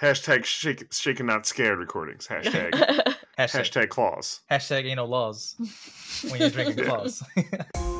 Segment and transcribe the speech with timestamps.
[0.00, 2.26] Hashtag shake, shaking not scared recordings.
[2.26, 2.70] Hashtag
[3.38, 4.40] Hashtag, hashtag claws.
[4.50, 5.56] hashtag ain't no laws
[6.28, 7.22] when you're drinking claws.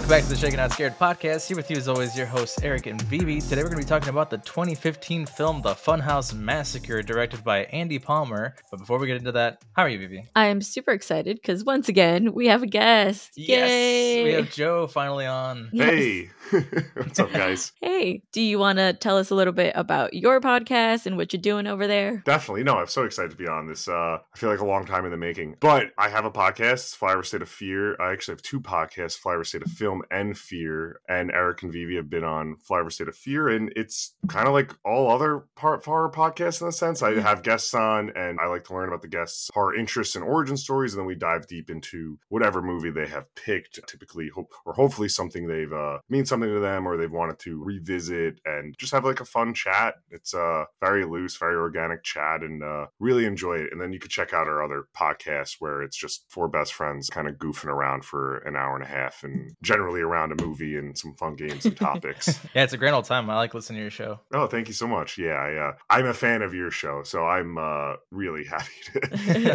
[0.00, 1.46] Welcome back to the Shaken Not Scared podcast.
[1.46, 3.38] Here with you, as always, your hosts Eric and Vivi.
[3.38, 7.64] Today, we're going to be talking about the 2015 film The Funhouse Massacre, directed by
[7.64, 8.54] Andy Palmer.
[8.70, 10.24] But before we get into that, how are you, Vivi?
[10.34, 13.32] I'm super excited because once again we have a guest.
[13.36, 14.24] Yay!
[14.24, 15.68] we have Joe finally on.
[15.70, 15.90] Yes.
[15.90, 16.30] Hey,
[16.94, 17.72] what's up, guys?
[17.82, 21.34] Hey, do you want to tell us a little bit about your podcast and what
[21.34, 22.22] you're doing over there?
[22.24, 22.64] Definitely.
[22.64, 23.86] No, I'm so excited to be on this.
[23.86, 25.56] Uh, I feel like a long time in the making.
[25.60, 28.00] But I have a podcast, it's Flyover State of Fear.
[28.00, 31.00] I actually have two podcasts, Flyover State of Film and Fear.
[31.08, 33.48] And Eric and Vivi have been on Flyover State of Fear.
[33.48, 37.02] And it's kind of like all other part horror podcasts in a sense.
[37.02, 40.24] I have guests on and I like to learn about the guests' horror interests and
[40.24, 40.94] origin stories.
[40.94, 45.08] And then we dive deep into whatever movie they have picked, typically, hope, or hopefully
[45.08, 49.04] something they've uh, means something to them or they've wanted to revisit and just have
[49.04, 49.94] like a fun chat.
[50.10, 53.72] It's uh, very loose, very organic chat and uh, really enjoy it.
[53.72, 57.08] And then you could check out our other podcast where it's just four best friends
[57.08, 60.76] kind of goofing around for an hour and a half and generally around a movie
[60.76, 62.38] and some fun games and topics.
[62.54, 63.30] Yeah, it's a grand old time.
[63.30, 64.20] I like listening to your show.
[64.32, 65.18] Oh, thank you so much.
[65.18, 68.72] Yeah, I, uh, I'm a fan of your show, so I'm uh, really happy.
[68.84, 69.00] To,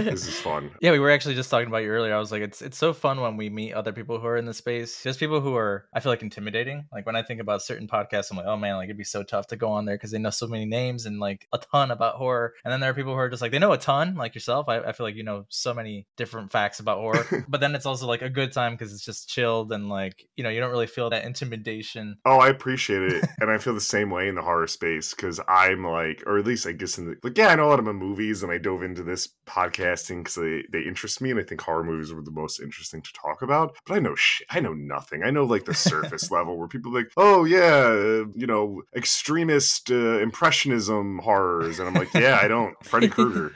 [0.04, 0.72] this is fun.
[0.82, 2.16] Yeah, we were actually just talking about you earlier.
[2.16, 4.46] I was like, it's it's so fun when we meet other people who are in
[4.46, 5.04] the space.
[5.04, 6.86] Just people who are, I feel like, intimidating.
[6.94, 9.24] Like when I think about certain podcasts, I'm like, oh man, like it'd be so
[9.24, 11.92] tough to go on there because they know so many names and like a ton
[11.92, 12.54] about horror.
[12.64, 14.70] And then there are people who are just like they know a ton, like yourself.
[14.70, 17.46] I, I feel like you know so many different facts about horror.
[17.48, 20.05] but then it's also like a good time because it's just chilled and like
[20.36, 22.18] you know you don't really feel that intimidation.
[22.26, 25.40] Oh, I appreciate it, and I feel the same way in the horror space because
[25.48, 27.80] I'm like, or at least I guess in the like, yeah, I know a lot
[27.80, 31.44] about movies, and I dove into this podcasting because they they interest me, and I
[31.44, 33.76] think horror movies were the most interesting to talk about.
[33.86, 35.24] But I know shit, I know nothing.
[35.24, 38.82] I know like the surface level where people are like, oh yeah, uh, you know,
[38.96, 42.76] extremist uh, impressionism horrors, and I'm like, yeah, I don't.
[42.84, 43.54] Freddy Krueger,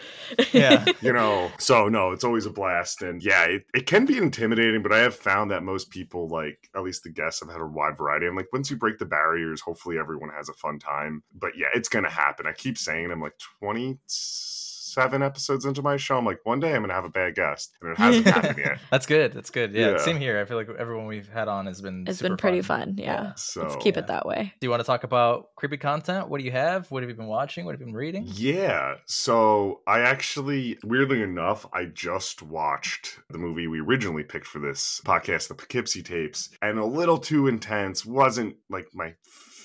[0.53, 0.85] Yeah.
[1.01, 1.51] you know.
[1.59, 4.99] So no, it's always a blast, and yeah, it, it can be intimidating, but I
[4.99, 6.38] have found that most people like
[6.75, 8.27] at least the guests have had a wide variety.
[8.27, 11.23] I'm like, once you break the barriers, hopefully everyone has a fun time.
[11.33, 12.47] But yeah, it's gonna happen.
[12.47, 13.37] I keep saying I'm like
[14.93, 16.17] 27 episodes into my show.
[16.17, 18.79] I'm like, one day I'm gonna have a bad guest, and it hasn't happened yet.
[18.91, 19.33] That's good.
[19.33, 19.73] That's good.
[19.73, 19.97] Yeah, Yeah.
[19.97, 20.39] Same here.
[20.39, 22.05] I feel like everyone we've had on has been.
[22.07, 22.95] It's super been pretty fun.
[22.97, 23.09] Yeah.
[23.09, 23.33] Yeah.
[23.35, 24.01] So Let's keep yeah.
[24.01, 24.53] it that way.
[24.59, 26.29] Do you want to talk about creepy content?
[26.29, 26.89] What do you have?
[26.91, 27.65] What have you been watching?
[27.65, 28.25] What have you been reading?
[28.27, 28.95] Yeah.
[29.05, 35.01] So I actually, weirdly enough, I just watched the movie we originally picked for this
[35.05, 38.05] podcast, the Poughkeepsie tapes, and a little too intense.
[38.05, 39.15] Wasn't like my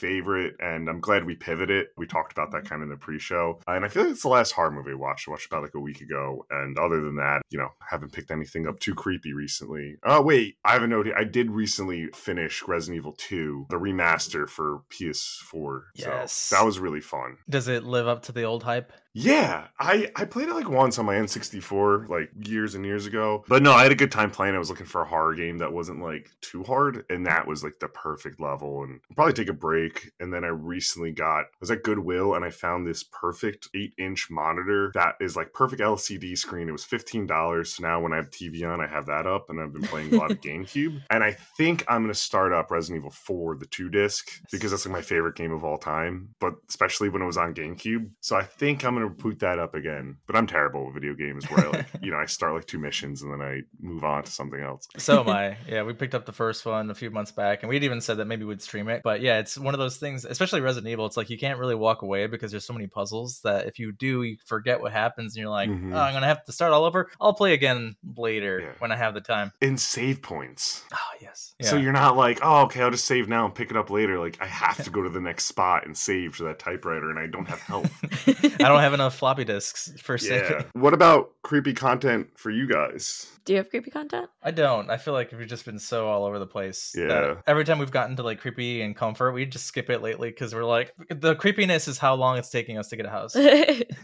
[0.05, 1.87] favorite, and I'm glad we pivoted.
[1.97, 2.69] We talked about that mm-hmm.
[2.69, 4.95] kind of in the pre-show, and I feel like it's the last horror movie I
[4.95, 5.27] watched.
[5.27, 8.31] I watched about like a week ago, and other than that, you know, haven't picked
[8.31, 9.97] anything up too creepy recently.
[10.05, 11.07] Oh wait, I have a note.
[11.07, 11.15] here.
[11.17, 15.81] I did recently finish Resident Evil 2, the remaster for PS4.
[15.95, 16.33] Yes.
[16.33, 17.39] So that was really fun.
[17.49, 18.93] Does it live up to the old hype?
[19.17, 23.45] Yeah, I I played it like once on my N64 like years and years ago.
[23.47, 24.57] But no, I had a good time playing.
[24.57, 27.63] I was looking for a horror game that wasn't like too hard, and that was
[27.63, 28.83] like the perfect level.
[28.83, 30.11] And I'll probably take a break.
[30.19, 33.95] And then I recently got I was at Goodwill and I found this perfect eight
[33.99, 36.69] inch monitor that is like perfect LCD screen.
[36.69, 37.75] It was fifteen dollars.
[37.75, 40.13] So now when I have TV on, I have that up, and I've been playing
[40.13, 41.01] a lot of GameCube.
[41.11, 44.87] And I think I'm gonna start up Resident Evil 4, the two disc, because that's
[44.87, 46.35] like my favorite game of all time.
[46.41, 48.11] But especially when it was on GameCube.
[48.21, 50.17] So I think I'm gonna boot that up again.
[50.27, 52.79] But I'm terrible with video games where I like, you know, I start like two
[52.79, 54.89] missions and then I move on to something else.
[54.99, 55.57] So am I.
[55.69, 58.19] Yeah, we picked up the first one a few months back, and we'd even said
[58.19, 59.01] that maybe we'd stream it.
[59.03, 61.07] But yeah, it's one of those things, especially Resident Evil.
[61.07, 63.93] It's like you can't really walk away because there's so many puzzles that if you
[63.93, 65.95] do, you forget what happens, and you're like, Mhm.
[65.95, 67.11] oh, I'm gonna have to start all over.
[67.21, 68.73] I'll play again later Yeah.
[68.79, 69.53] when I have the time.
[69.63, 70.85] And save points.
[70.93, 71.55] Oh yes.
[71.63, 74.19] So you're not like, oh, okay, I'll just save now and pick it up later.
[74.19, 77.19] Like I have to go to the next spot and save to that typewriter, and
[77.19, 77.91] I don't have health.
[78.61, 80.49] I don't have enough floppy disks for yeah.
[80.49, 80.65] saving.
[80.73, 83.31] What about creepy content for you guys?
[83.45, 84.31] Do you have creepy content?
[84.43, 84.89] I don't.
[84.91, 86.93] I feel like we've just been so all over the place.
[86.95, 87.35] that Yeah.
[87.47, 90.55] every time we've gotten to like creepy and comfort, we just skip it lately because
[90.55, 93.37] we're like, the creepiness is how long it's taking us to get a house.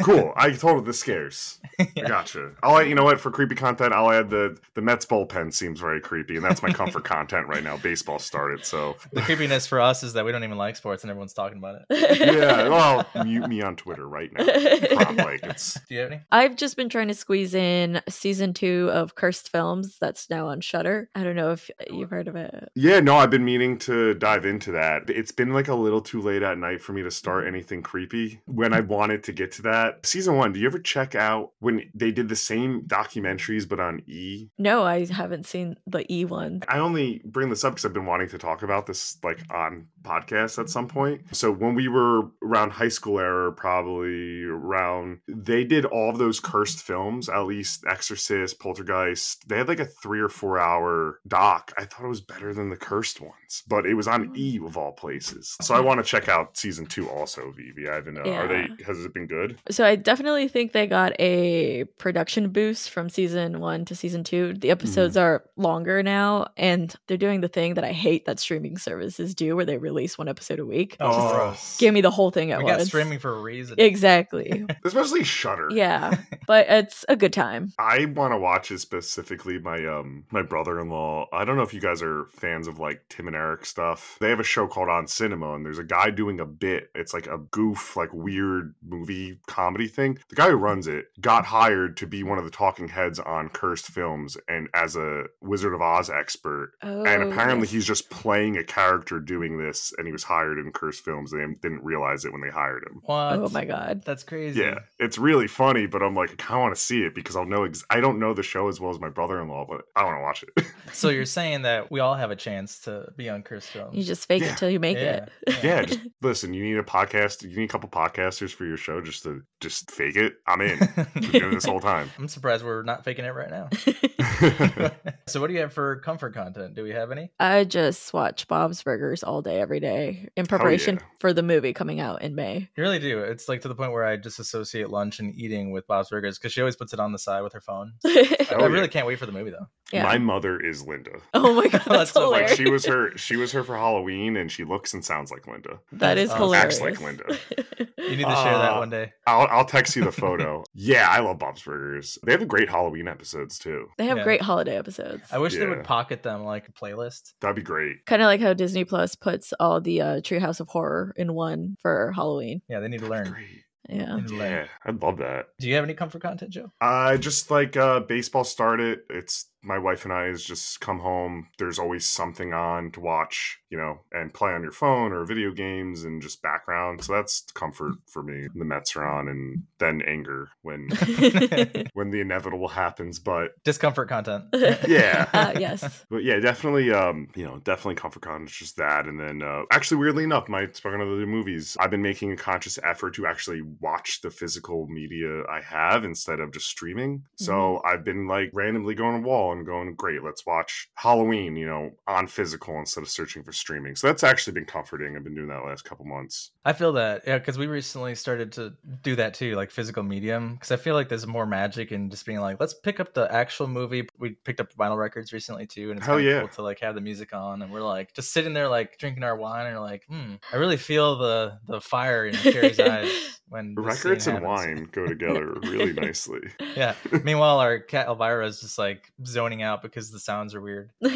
[0.02, 0.32] Cool.
[0.36, 1.58] I told the scares.
[1.78, 2.08] I Yeah.
[2.08, 2.52] gotcha.
[2.62, 5.78] I'll add, you know what for creepy content, I'll add the the Mets bullpen seems
[5.80, 7.76] very creepy, and that's my comfort content right now.
[7.76, 11.10] Baseball started, so The creepiness for us is that we don't even like sports and
[11.10, 12.20] everyone's talking about it.
[12.20, 12.68] yeah.
[12.68, 14.44] Well, mute me on Twitter right now.
[14.44, 16.20] prop like it's Do you have any?
[16.32, 20.60] I've just been trying to squeeze in season two of Cursed Films that's now on
[20.60, 21.08] Shudder.
[21.14, 22.68] I don't know if you've heard of it.
[22.74, 25.08] Yeah, no, I've been meaning to dive into that.
[25.08, 27.54] It's been like a little too late at night for me to start mm-hmm.
[27.54, 30.04] anything creepy when I wanted to get to that.
[30.04, 34.02] Season one, do you ever check out when they did the same documentaries but on
[34.08, 34.48] E?
[34.58, 36.64] No, I haven't seen the E one.
[36.66, 39.86] I only bring this up because I've been wanting to talk about this like on
[40.02, 40.98] podcasts at some mm-hmm.
[40.98, 41.36] point.
[41.36, 46.40] So when we were around high school era, probably around, they did all of those
[46.40, 49.19] cursed films, at least Exorcist, Poltergeist.
[49.46, 51.72] They had like a three or four hour doc.
[51.76, 54.76] I thought it was better than the cursed ones, but it was on E of
[54.76, 55.56] all places.
[55.60, 57.88] So I want to check out season two also, Vivi.
[57.88, 59.58] I haven't, uh, are they, has it been good?
[59.70, 64.54] So I definitely think they got a production boost from season one to season two.
[64.54, 68.78] The episodes are longer now, and they're doing the thing that I hate that streaming
[68.78, 70.96] services do, where they release one episode a week.
[71.00, 71.58] Oh.
[71.78, 72.78] Give me the whole thing at we once.
[72.78, 73.76] got streaming for a reason.
[73.78, 74.66] Exactly.
[74.84, 75.68] Especially Shudder.
[75.70, 76.16] yeah,
[76.46, 77.72] but it's a good time.
[77.78, 78.78] I want to watch it
[79.10, 79.58] specifically.
[79.58, 81.26] My um my brother in law.
[81.32, 84.16] I don't know if you guys are fans of like Tim and Eric stuff.
[84.20, 86.90] They have a show called On Cinema, and there's a guy doing a bit.
[86.94, 90.18] It's like a goof, like weird movie comedy thing.
[90.28, 93.48] The guy who runs it got hired to be one of the talking heads on
[93.48, 96.72] cursed films and as a Wizard of Oz expert.
[96.82, 97.72] Oh, and apparently yes.
[97.72, 101.32] he's just playing a character doing this, and he was hired in cursed films.
[101.32, 103.00] They didn't realize it when they hired him.
[103.04, 103.40] What?
[103.40, 104.02] Oh my god.
[104.04, 104.60] That's crazy.
[104.60, 107.36] Yeah, it's really funny, but I'm like, I kind of want to see it because
[107.36, 107.64] I'll know.
[107.64, 110.18] Ex- I don't know the show as well as my brother-in-law, but I don't want
[110.18, 110.66] to watch it.
[110.92, 113.96] So you're saying that we all have a chance to be on Cursed Films?
[113.96, 114.52] You just fake Yeah.
[114.54, 115.26] it till you make yeah.
[115.46, 115.62] it.
[115.62, 116.52] yeah, just listen.
[116.52, 117.42] You need a podcast.
[117.48, 120.34] You need a couple podcasters for your show just to just fake it.
[120.48, 120.78] I'm in.
[121.14, 122.10] Been doing this whole time.
[122.18, 123.68] I'm surprised we're not faking it right now.
[125.26, 126.74] so what do you have for comfort content?
[126.74, 127.30] Do we have any?
[127.38, 131.06] I just watch Bob's Burgers all day, every day in preparation yeah.
[131.20, 132.68] for the movie coming out in May.
[132.76, 133.20] You really do.
[133.20, 136.38] It's like to the point where I just associate lunch and eating with Bob's Burgers
[136.38, 137.92] because she always puts it on the side with her phone.
[138.04, 138.86] I, Oh, I really yeah.
[138.90, 139.66] Can't wait for the movie though.
[139.92, 140.02] yeah.
[140.02, 141.12] My mother is Linda.
[141.34, 142.56] oh my god, That's that's so Like hilarious.
[142.58, 143.16] she was her.
[143.16, 145.80] She was her for Halloween, and she looks and sounds like Linda.
[145.92, 146.42] that is Awesome.
[146.42, 146.80] hilarious.
[146.80, 147.38] Acts like Linda.
[148.00, 149.12] You need to share that Uh, one day.
[149.26, 150.64] I'll I'll text you the photo.
[150.74, 152.18] yeah, I love Bob's Burgers.
[152.26, 153.86] They have great Halloween episodes too.
[153.98, 154.24] they have Yeah.
[154.24, 155.22] great holiday episodes.
[155.30, 157.34] I wish they would pocket them like a playlist.
[157.40, 158.04] That'd be great.
[158.06, 161.76] Kind of like how Disney Plus puts all the uh, Treehouse of Horror in one
[161.82, 162.62] for Halloween.
[162.68, 163.30] Yeah, they need to learn.
[163.30, 163.64] Great.
[163.90, 164.06] Yeah.
[164.06, 164.52] They need to learn.
[164.52, 165.46] Yeah, I'd love that.
[165.58, 166.72] Do you have any comfort content, Joe?
[166.80, 169.00] I just like uh baseball started.
[169.10, 171.48] It's my wife and I is just come home.
[171.58, 175.50] There's always something on to watch, you know, and play on your phone or video
[175.52, 177.04] games and just background.
[177.04, 178.48] So that's comfort for me.
[178.54, 180.88] The Mets are on and then anger when
[181.92, 183.18] when the inevitable happens.
[183.18, 184.44] But Discomfort content.
[184.88, 185.28] Yeah.
[185.32, 186.04] uh, yes.
[186.10, 188.50] but yeah, definitely um, you know, definitely comfort content.
[188.50, 189.06] is just that.
[189.06, 192.36] And then uh actually weirdly enough, my speaking of the movies, I've been making a
[192.36, 197.24] conscious effort to actually watch the physical media I have instead of just streaming.
[197.36, 201.66] So I've been like randomly going to wall and going, Great, let's watch Halloween, you
[201.66, 203.96] know, on physical instead of searching for streaming.
[203.96, 205.16] So that's actually been comforting.
[205.16, 206.50] I've been doing that last couple months.
[206.64, 210.54] I feel that, yeah, because we recently started to do that too, like physical medium.
[210.54, 213.32] Because I feel like there's more magic in just being like, let's pick up the
[213.32, 214.06] actual movie.
[214.18, 216.40] We picked up vinyl records recently too, and it's Hell kinda yeah.
[216.40, 219.24] cool to like have the music on, and we're like just sitting there like drinking
[219.24, 223.74] our wine, and like, hmm, I really feel the the fire in Carrie's eyes when
[223.76, 224.46] Records and happens.
[224.46, 226.40] wine go together really nicely.
[226.76, 226.94] Yeah.
[227.24, 230.90] Meanwhile, our cat Elvira is just like zoning out because the sounds are weird.
[231.04, 231.08] I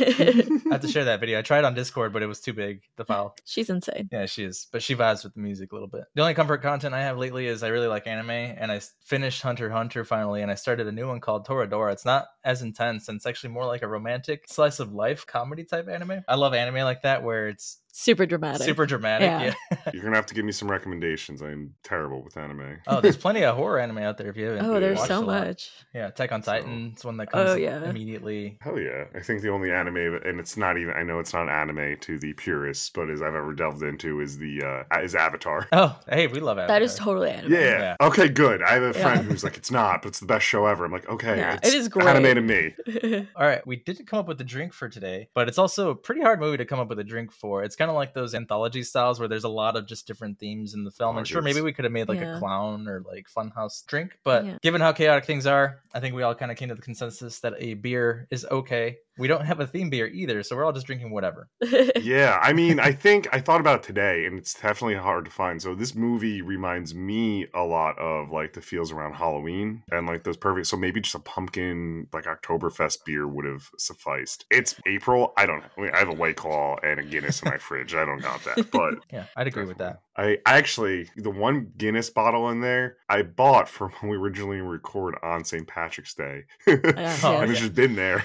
[0.71, 1.39] have to share that video.
[1.39, 2.81] I tried on Discord, but it was too big.
[2.97, 3.37] The file.
[3.45, 4.09] She's insane.
[4.11, 6.05] Yeah, she is, but she vibes with the music a little bit.
[6.15, 9.43] The only comfort content I have lately is I really like anime, and I finished
[9.43, 11.93] Hunter Hunter finally, and I started a new one called Toradora.
[11.93, 15.65] It's not as intense, and it's actually more like a romantic slice of life comedy
[15.65, 16.25] type anime.
[16.27, 18.63] I love anime like that where it's Super dramatic.
[18.63, 19.27] super dramatic.
[19.27, 19.55] Yeah.
[19.71, 19.93] Yeah.
[19.93, 21.43] You're gonna have to give me some recommendations.
[21.43, 22.79] I'm terrible with anime.
[22.89, 24.67] oh, there's plenty of horror anime out there if you haven't.
[24.67, 25.71] Oh, there's watched so much.
[25.95, 26.91] Yeah, Attack on So- Titan.
[26.93, 27.89] It's one that comes Oh, yeah.
[27.89, 28.59] immediately.
[28.61, 29.05] Hell yeah.
[29.15, 32.19] I think the only anime, and it's not even, I know it's not anime to
[32.19, 35.69] the purists, but as I've ever delved into is the, uh, is Avatar.
[35.73, 36.67] Oh, hey, we love Avatar.
[36.81, 37.53] That is totally anime.
[37.53, 37.61] Yeah.
[37.61, 37.97] Yeah.
[38.01, 38.61] Okay, good.
[38.63, 39.31] I have a friend Yeah.
[39.31, 40.85] who's like, it's not, but it's the best show ever.
[40.85, 42.09] I'm like, okay, Yeah, it's it is great.
[42.09, 43.29] anime to me.
[43.37, 45.95] All right, we didn't come up with a drink for today, but it's also a
[45.95, 47.63] pretty hard movie to come up with a drink for.
[47.63, 50.75] It's kind of like those anthology styles where there's a lot of just different themes
[50.75, 51.17] in the film.
[51.19, 52.37] and sure, maybe we could have made like Yeah.
[52.37, 54.59] a clown or like funhouse drink, but Yeah.
[54.63, 57.41] given how chaotic things are, I think we all kind of came to the consensus
[57.41, 58.99] that a beer is okay.
[59.17, 61.49] We don't have a theme beer either, so we're all just drinking whatever.
[61.97, 62.39] Yeah.
[62.43, 65.63] I mean, I think I thought about it today, and it's definitely hard to find.
[65.63, 70.25] So this movie reminds me a lot of like the feels around Halloween and like
[70.25, 70.67] those perfect.
[70.67, 74.45] So maybe just a pumpkin, like Oktoberfest beer would have sufficed.
[74.51, 75.33] It's April.
[75.37, 75.85] I don't know.
[75.85, 77.74] I, I have a White Claw and a Guinness in my fridge.
[77.75, 77.95] Fridge.
[77.95, 80.01] I don't got that, but Yeah, I'd agree with that.
[80.17, 84.61] I, I actually the one Guinness bottle in there I bought from when we originally
[84.61, 85.67] record on St.
[85.67, 87.51] Patrick's Day, oh, Yeah, Oh, and yeah.
[87.51, 88.25] it's just been there.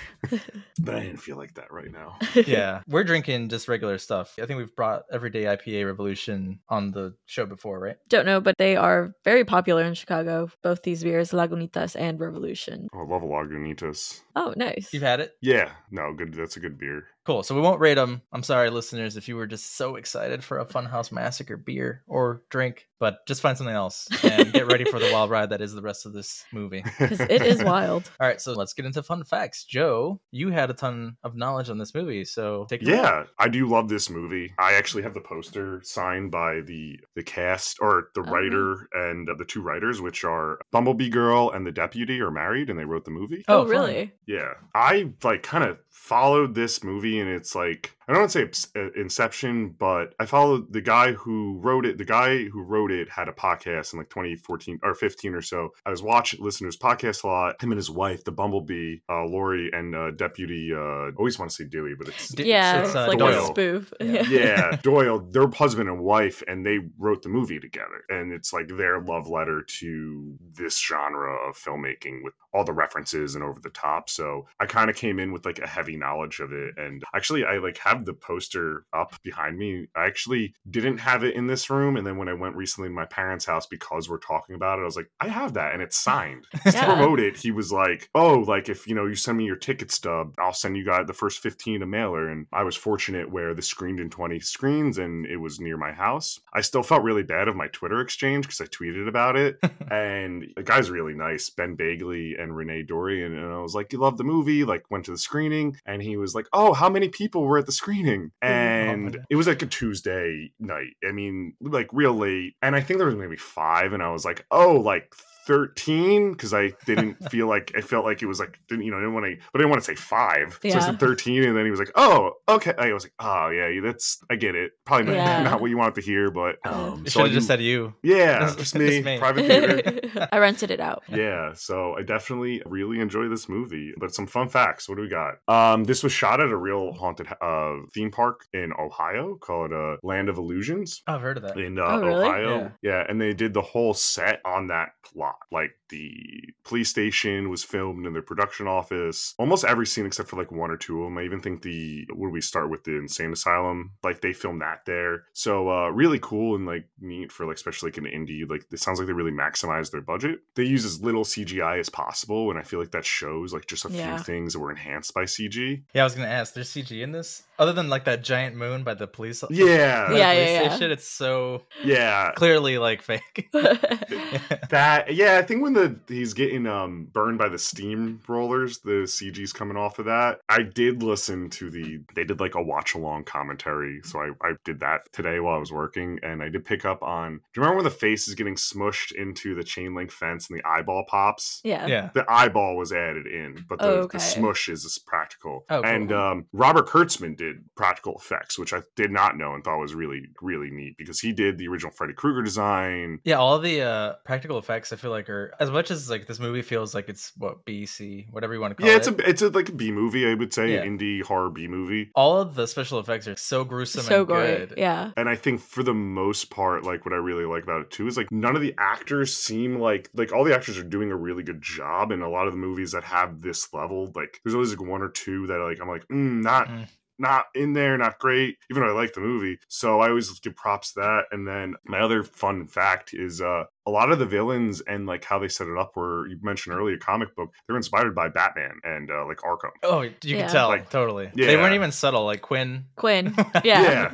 [0.80, 2.18] but I didn't feel like that right now.
[2.36, 4.36] Yeah, we're drinking just regular stuff.
[4.42, 7.98] I think we've brought Everyday IPA Revolution on the show before, right?
[8.10, 10.50] Don't know, but they are very popular in Chicago.
[10.62, 12.88] Both these beers, Lagunitas and Revolution.
[12.94, 14.22] Oh, I love Lagunitas.
[14.36, 14.94] Oh, nice.
[14.94, 15.34] You've had it?
[15.42, 16.34] Yeah, no, good.
[16.34, 17.08] That's a good beer.
[17.26, 17.44] Cool.
[17.44, 18.22] So we won't rate them.
[18.34, 22.44] I'm sorry, listeners, if you were just so excited for a Funhouse Massacre beer or
[22.50, 25.74] drink, but just find something else and get ready for the wild ride that is
[25.74, 26.84] the rest of this movie.
[27.00, 28.10] Because it is wild.
[28.20, 29.64] All right, so let's get into fun facts.
[29.66, 32.98] Joe, you had a ton of knowledge on this movie, so take it away.
[32.98, 34.54] Yeah, I do love this movie.
[34.60, 39.30] I actually have the poster signed by the the cast or the Oh, writer and
[39.30, 42.86] uh, the two writers, which are Bumblebee Girl and the deputy, are married and they
[42.86, 43.44] wrote the movie.
[43.48, 43.70] Oh, Oh, fun.
[43.72, 44.14] really?
[44.26, 48.56] Yeah, I like kind of followed this movie, and it's like I don't want to
[48.56, 51.98] say uh, Inception, but I followed the guy who wrote it.
[51.98, 55.70] The guy who wrote it had a podcast in like 2014 or 15 or so.
[55.86, 57.62] I was watching, listeners podcast a lot.
[57.62, 60.72] Him and his wife, the Bumblebee, uh, Lori, and uh, Deputy.
[60.74, 63.20] Uh, I always want to say Dewey, but it's D- Yeah, it's, it's, uh, like
[63.20, 63.44] Doyle.
[63.44, 63.94] a spoof.
[64.02, 64.24] Yeah.
[64.30, 68.04] yeah, Doyle, their husband and wife, and they wrote the movie together.
[68.10, 73.36] And it's like their love letter to this genre of filmmaking with all the references
[73.36, 74.10] and over the top.
[74.10, 76.76] So I kind of came in with like a heavy knowledge of it.
[76.78, 79.88] And actually, I like have the poster up behind me.
[79.96, 81.98] I actually didn't have it in this room.
[81.98, 84.84] And then when I went recently to my parents' house because we're talking about it,
[84.84, 86.46] I was like, I have that and it's signed.
[86.66, 89.56] to promote it, he was like, "Oh, like if you know you send me your
[89.56, 93.32] ticket stub, I'll send you guys the first fifteen a mailer." And I was fortunate
[93.32, 96.40] where the screened in twenty screens, and it was near my house.
[96.54, 99.60] I still felt really bad of my Twitter exchange because I tweeted about it,
[99.92, 104.00] and the guy's really nice, Ben Begley and Renee Dorian, and I was like, "You
[104.00, 107.10] love the movie?" Like went to the screening, and he was like, "Oh, how many
[107.10, 110.96] people were at the screening?" And it was like a Tuesday night.
[111.08, 114.26] I mean, like real late, and I think there was maybe five, and I was
[114.26, 115.14] like, "Oh, like."
[115.50, 118.98] 13 because I didn't feel like I felt like it was like didn't you know
[118.98, 121.44] I didn't want to but I didn't want to say five so I said 13
[121.44, 124.56] and then he was like oh okay I was like oh yeah that's I get
[124.56, 125.44] it probably not, Yeah.
[125.44, 127.54] not what you want to hear but um You so should I have just do-
[127.54, 127.94] said you.
[128.04, 129.18] yeah This- just this me me.
[129.20, 131.04] private theater I rented it out.
[131.10, 135.10] yeah so i definitely really enjoy this movie but some fun facts what do we
[135.10, 139.74] got um this was shot at a real haunted uh theme park in ohio called
[139.74, 141.58] uh land of illusions Oh, I've heard of that.
[141.58, 142.26] in uh, Oh, really?
[142.28, 143.04] ohio yeah.
[143.08, 148.06] and they did the whole set on that plot like the police station was filmed
[148.06, 151.18] in their production office almost every scene except for like one or two of them
[151.18, 154.86] i even think the where we start with the insane asylum like they filmed that
[154.86, 158.64] there so uh really cool and like neat for like especially like an indie like
[158.72, 162.50] it sounds like they really maximized their budget they use as little cgi as possible
[162.52, 164.16] and i feel like that shows like just a Yeah.
[164.18, 166.54] few things that were enhanced by cg Yeah, I was gonna ask.
[166.54, 169.42] There's CG in this, other than like that giant moon by the police.
[169.42, 170.70] by yeah police Yeah, yeah, yeah.
[170.70, 173.50] station, It's so yeah clearly like fake.
[174.70, 179.04] That yeah, I think when the he's getting um burned by the steam rollers, the
[179.04, 180.40] CG's coming off of that.
[180.48, 184.54] I did listen to the they did like a watch along commentary, so I I
[184.64, 187.34] did that today while I was working, and I did pick up on.
[187.34, 190.58] Do you remember when the face is getting smushed into the chain link fence and
[190.58, 191.60] the eyeball pops?
[191.66, 191.86] yeah.
[191.86, 192.10] yeah.
[192.14, 195.66] The eyeball was added in, but the, Oh, the smush is practical.
[195.70, 195.92] Oh, cool.
[195.92, 199.94] And um, Robert Kurtzman did practical effects, which I did not know and thought was
[199.94, 203.20] really, really neat because he did the original Freddy Krueger design.
[203.26, 206.40] Yeah, all the uh, practical effects I feel like are as much as like this
[206.40, 208.92] movie feels like it's what B C whatever you want to call it.
[208.92, 209.00] Yeah, it.
[209.00, 210.84] it's a it's a like a B movie, I would say, Yeah.
[210.86, 212.12] indie horror B movie.
[212.16, 214.70] all of the special effects are so gruesome So and great.
[214.70, 214.74] good.
[214.78, 215.12] Yeah.
[215.18, 218.08] And I think for the most part, like what I really like about it too
[218.08, 221.16] is like none of the actors seem like like all the actors are doing a
[221.16, 222.12] really good job.
[222.12, 225.02] And a lot of the movies that have this level, like there's always like one
[225.02, 226.88] or two that like I'm like, mm, not Mm.
[227.18, 229.60] not in there, not great, even though I like the movie.
[229.68, 231.24] So I always give props to that.
[231.32, 235.24] And then my other fun fact is uh a lot of the villains and like
[235.24, 238.28] how they set it up were you mentioned earlier comic book they were inspired by
[238.30, 240.42] batman and uh, like arkham Oh, you Yeah.
[240.42, 241.32] can tell Like, totally.
[241.34, 241.48] yeah.
[241.48, 242.26] They weren't even subtle.
[242.26, 242.86] Like Quinn.
[242.96, 243.34] Quinn.
[243.64, 244.10] Yeah.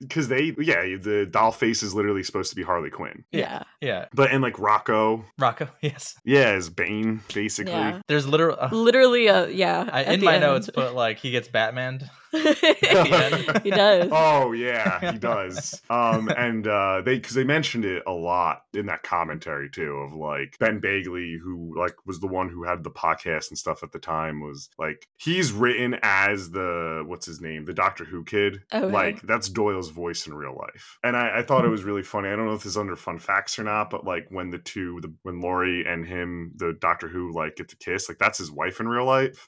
[0.00, 3.62] because they yeah the doll face is literally supposed to be harley quinn yeah.
[3.80, 5.68] Yeah, but and like rocco Rocco.
[5.80, 6.16] Yes.
[6.24, 8.00] yeah is bane basically Yeah.
[8.08, 8.56] There's literal.
[8.60, 9.88] Uh, Literally, uh, yeah.
[9.90, 10.42] I, at in my end.
[10.42, 12.10] notes, put like he gets Batman.
[13.62, 14.08] he does.
[14.12, 15.80] oh yeah he does.
[15.90, 20.12] Um and uh they because they mentioned it a lot in that commentary too of
[20.12, 23.92] like ben begley who like was the one who had the podcast and stuff at
[23.92, 28.62] the time was like he's written as the what's his name the doctor who kid.
[28.72, 28.86] Okay.
[28.86, 30.98] like that's doyle's voice in real life.
[31.02, 32.28] And I, I thought it was really funny.
[32.28, 34.58] I don't know if this is under fun facts or not but like when the
[34.58, 38.38] two the, when Laurie and him the doctor who like get to kiss like that's
[38.38, 39.46] his wife in real life.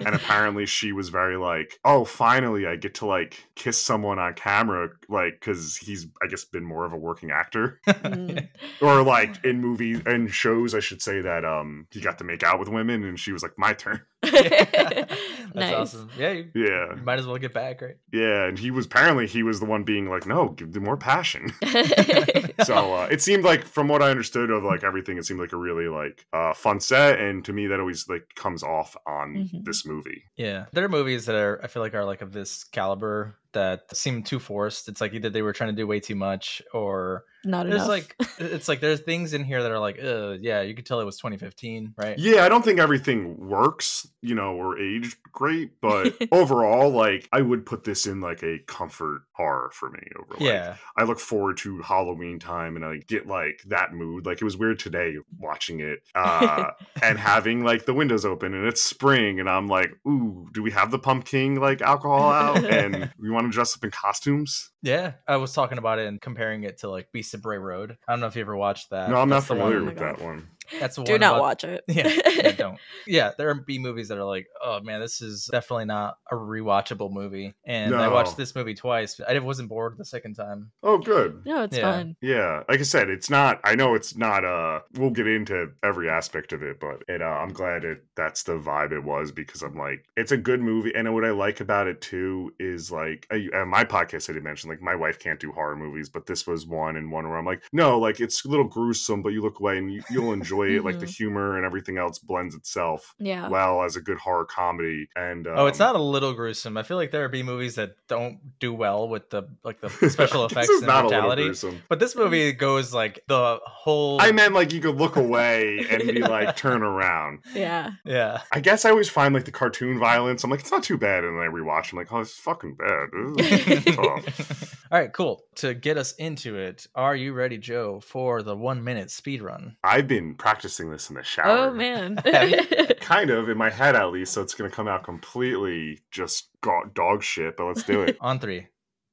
[0.00, 4.34] And apparently she was very like oh finally I get to like kiss someone on
[4.34, 8.48] camera, like because he's I guess been more of a working actor, Mm.
[8.80, 12.42] or like in movies and shows I should say that um he got to make
[12.42, 14.00] out with women, and she was like my turn.
[14.32, 15.74] That's nice.
[15.74, 16.10] awesome.
[16.18, 17.96] Yeah, you, Yeah, you might as well get back, right?
[18.12, 20.96] yeah, and he was apparently he was the one being like, no, give them more
[20.96, 21.52] passion.
[22.64, 25.52] so uh, it seemed like from what i understood of like everything it seemed like
[25.52, 29.32] a really like uh fun set and to me that always like comes off on
[29.52, 29.64] Mhm.
[29.64, 32.64] this movie Yeah, there are movies that are I feel like are like of this
[32.64, 34.88] caliber that seem too forced.
[34.88, 37.88] It's like either they were trying to do way too much, or Not there's enough.
[37.88, 41.00] like it's like there's things in here that are like, uh, yeah, you could tell
[41.00, 42.18] it was 2015, right?
[42.18, 47.40] yeah i don't think everything works you know or aged great but overall like i
[47.40, 51.18] would put this in like a comfort horror for me over like Yeah, i look
[51.18, 55.16] forward to halloween time and i get like that mood like it was weird today
[55.38, 56.70] watching it uh
[57.02, 60.70] and having like the windows open and it's spring and I'm like, ooh, do we
[60.70, 64.70] have the pumpkin like alcohol out and we want to dress up in costumes?
[64.82, 65.12] yeah.
[65.26, 67.96] I was talking about it and comparing it to like Beast of Bray Road.
[68.06, 69.10] I don't know if you ever watched that.
[69.10, 70.48] no, I'm not That's the familiar one- with Oh that one.
[70.80, 71.84] That's the Do not about- watch it.
[71.88, 72.78] Yeah, yeah, don't.
[73.06, 76.34] Yeah, there are B movies that are like, oh man, this is definitely not a
[76.34, 77.54] rewatchable movie.
[77.66, 79.16] And I watched this movie twice.
[79.16, 80.70] But I wasn't bored the second time.
[80.82, 81.42] Oh, good.
[81.44, 81.92] no, it's Yeah.
[81.92, 82.16] fun.
[82.20, 83.60] Yeah, like I said, it's not.
[83.64, 84.44] I know it's not.
[84.44, 87.20] Uh, we'll get into every aspect of it, but it.
[87.20, 88.04] Uh, I'm glad it.
[88.16, 91.30] That's the vibe it was because I'm like, it's a good movie, and what I
[91.30, 94.94] like about it too is like, I, uh, my podcast I did mention like my
[94.94, 97.98] wife can't do horror movies, but this was one and one where I'm like, no,
[97.98, 100.84] like it's a little gruesome, but you look away and you, you'll enjoy it.
[100.84, 103.48] Like the humor and everything else blends itself Yeah.
[103.48, 105.08] well as a good horror comedy.
[105.16, 106.76] And oh, it's um, not a little gruesome.
[106.76, 109.88] I feel like there are B movies that don't do well with the like the
[110.10, 111.82] special effects and not a little gruesome.
[111.88, 114.20] But this movie goes like the whole.
[114.20, 117.40] I meant like you could look away and be like turn around.
[117.54, 117.92] Yeah.
[118.04, 118.42] yeah.
[118.52, 120.44] I guess I always find like the cartoon violence.
[120.44, 121.92] I'm like, it's not too bad, and then I rewatch.
[121.92, 123.08] I'm like, oh, it's fucking bad.
[123.36, 124.86] This is tough.
[124.90, 125.44] All right, cool.
[125.56, 129.76] To get us into it, are you ready, Joe, for the one minute speed run?
[129.84, 131.68] I've been practicing this in the shower.
[131.68, 132.16] Oh man.
[133.00, 136.90] Kind of in my head at least, so it's gonna come out completely just go-
[136.94, 137.56] dog shit.
[137.56, 138.16] But let's do it.
[138.20, 138.66] On three.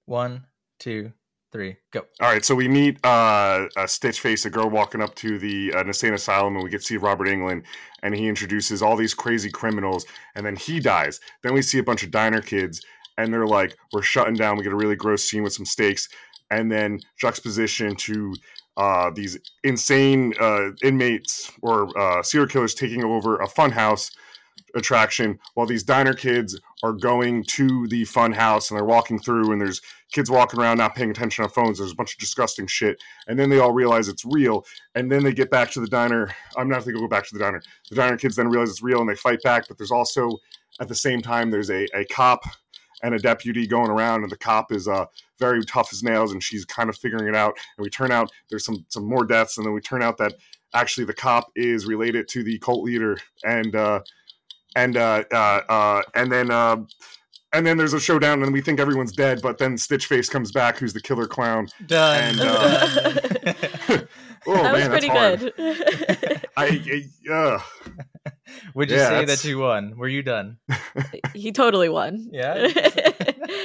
[0.06, 0.48] One,
[0.80, 1.14] two,
[1.52, 2.00] three, go.
[2.20, 5.72] All right, so we meet uh, a Stitch Face, a girl walking up to the
[5.76, 7.64] uh, insane asylum, and we get to see Robert Englund,
[8.02, 11.20] and he introduces all these crazy criminals, and then he dies.
[11.44, 12.82] Then we see a bunch of diner kids,
[13.20, 16.10] and they're like, "We're shutting down." We get a really gross scene with some steaks,
[16.50, 18.34] and then juxtaposition to
[18.78, 24.12] uh, these insane uh, inmates or uh, serial killers taking over a funhouse
[24.76, 29.60] attraction, while these diner kids are going to the funhouse and they're walking through, and
[29.60, 31.78] there's kids walking around not paying attention on phones.
[31.78, 33.02] There's a bunch of disgusting shit.
[33.28, 34.66] And then they all realize it's real.
[34.96, 36.32] And then they get back to the diner.
[36.58, 37.62] I'm not going to go back to the diner.
[37.90, 39.68] The diner kids then realize it's real and they fight back.
[39.68, 40.38] But there's also,
[40.80, 42.42] at the same time, there's a, a cop
[43.04, 44.24] and a deputy going around.
[44.24, 45.06] And the cop is uh,
[45.38, 47.58] very tough as nails and she's kind of figuring it out.
[47.78, 49.58] And we turn out there's some, some more deaths.
[49.58, 50.36] And then we turn out that
[50.74, 53.18] actually the cop is related to the cult leader.
[53.44, 54.02] And, uh,
[54.76, 56.78] and, uh, uh, uh, and then, uh,
[57.52, 59.42] and then there's a showdown, and we think everyone's dead.
[59.42, 61.68] But then Stitch Face comes back, who's the killer clown.
[61.88, 62.24] Done.
[62.24, 63.14] And, uh,
[63.88, 64.08] Done.
[64.48, 65.54] Oh that was pretty good.
[66.58, 67.60] I, I uh,
[68.74, 69.98] Would you Yeah, say that's- that you won?
[69.98, 70.58] Were you done?
[71.34, 72.30] he totally won.
[72.32, 72.68] Yeah?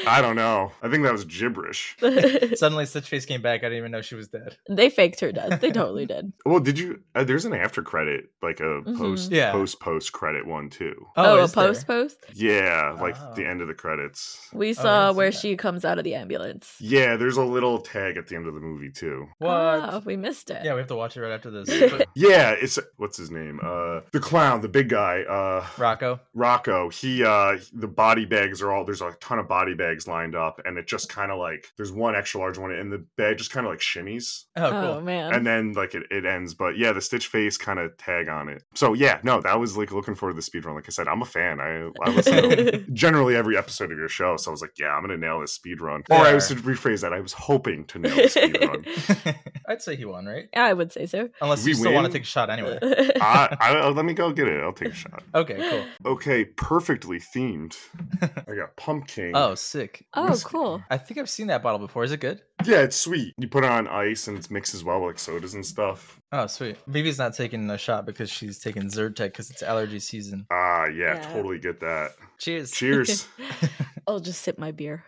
[0.07, 0.73] I don't know.
[0.83, 1.97] I think that was gibberish.
[2.01, 3.61] Suddenly, Stitch Face came back.
[3.61, 4.57] I didn't even know she was dead.
[4.69, 5.61] they faked her death.
[5.61, 6.33] They totally did.
[6.45, 7.01] Well, did you?
[7.15, 8.99] Uh, there's an after credit, like a Mhm.
[8.99, 9.53] post, Yeah.
[9.53, 10.95] post, post credit one too.
[11.17, 11.67] Oh, a is there?
[11.69, 12.17] post post.
[12.35, 13.33] Yeah, like Oh.
[13.35, 14.49] the end of the credits.
[14.53, 15.39] We saw didn't see where that.
[15.41, 16.75] she comes out of the ambulance.
[16.81, 19.29] Yeah, there's a little tag at the end of the movie too.
[19.39, 19.51] What?
[19.51, 20.64] Oh, we missed it.
[20.65, 21.69] Yeah, we have to watch it right after this.
[21.91, 23.61] But Yeah, it's what's his name?
[23.63, 25.23] Uh, the clown, the big guy.
[25.23, 26.19] Uh, Rocco.
[26.35, 30.35] Rocco, he uh the body bags are all there's a ton of body bags lined
[30.35, 33.39] up and it just kind of like there's one extra large one and the bag
[33.39, 35.35] just kind of like shimmies Oh, Oh, man.
[35.35, 38.49] and then like it, it ends but yeah the stitch face kind of tag on
[38.49, 40.91] it so yeah no that was like looking forward to the speed run like i
[40.91, 44.53] said i'm a fan i, I listen generally every episode of your show so i
[44.53, 47.13] was like yeah i'm gonna nail this speed run or i was to rephrase that
[47.13, 49.35] i was hoping to nail the speed run
[49.67, 50.47] I'd say he won, right?
[50.57, 51.29] I would say so.
[51.41, 52.79] Unless We you still want to take a shot anyway.
[53.21, 56.13] I, I, uh, let me go get it i'll take a shot Okay, cool.
[56.13, 57.77] okay perfectly themed
[58.23, 60.07] i got pumpkin Oh, sick.
[60.15, 60.49] oh, Whiskey.
[60.51, 60.83] cool.
[60.91, 62.05] I think I've seen that bottle before.
[62.05, 62.41] Is it good?
[62.65, 63.35] Yeah, it's sweet.
[63.39, 66.21] You put it on ice and it's mixed as well with like sodas and stuff.
[66.33, 66.77] Oh, sweet.
[66.87, 70.47] Vivi's not taking a shot because she's taking Zyrtec because it's allergy season.
[70.51, 71.33] Ah, yeah, Yeah.
[71.33, 72.13] totally get that.
[72.39, 72.71] Cheers.
[72.71, 73.27] Cheers.
[74.07, 75.05] I'll just sip my beer.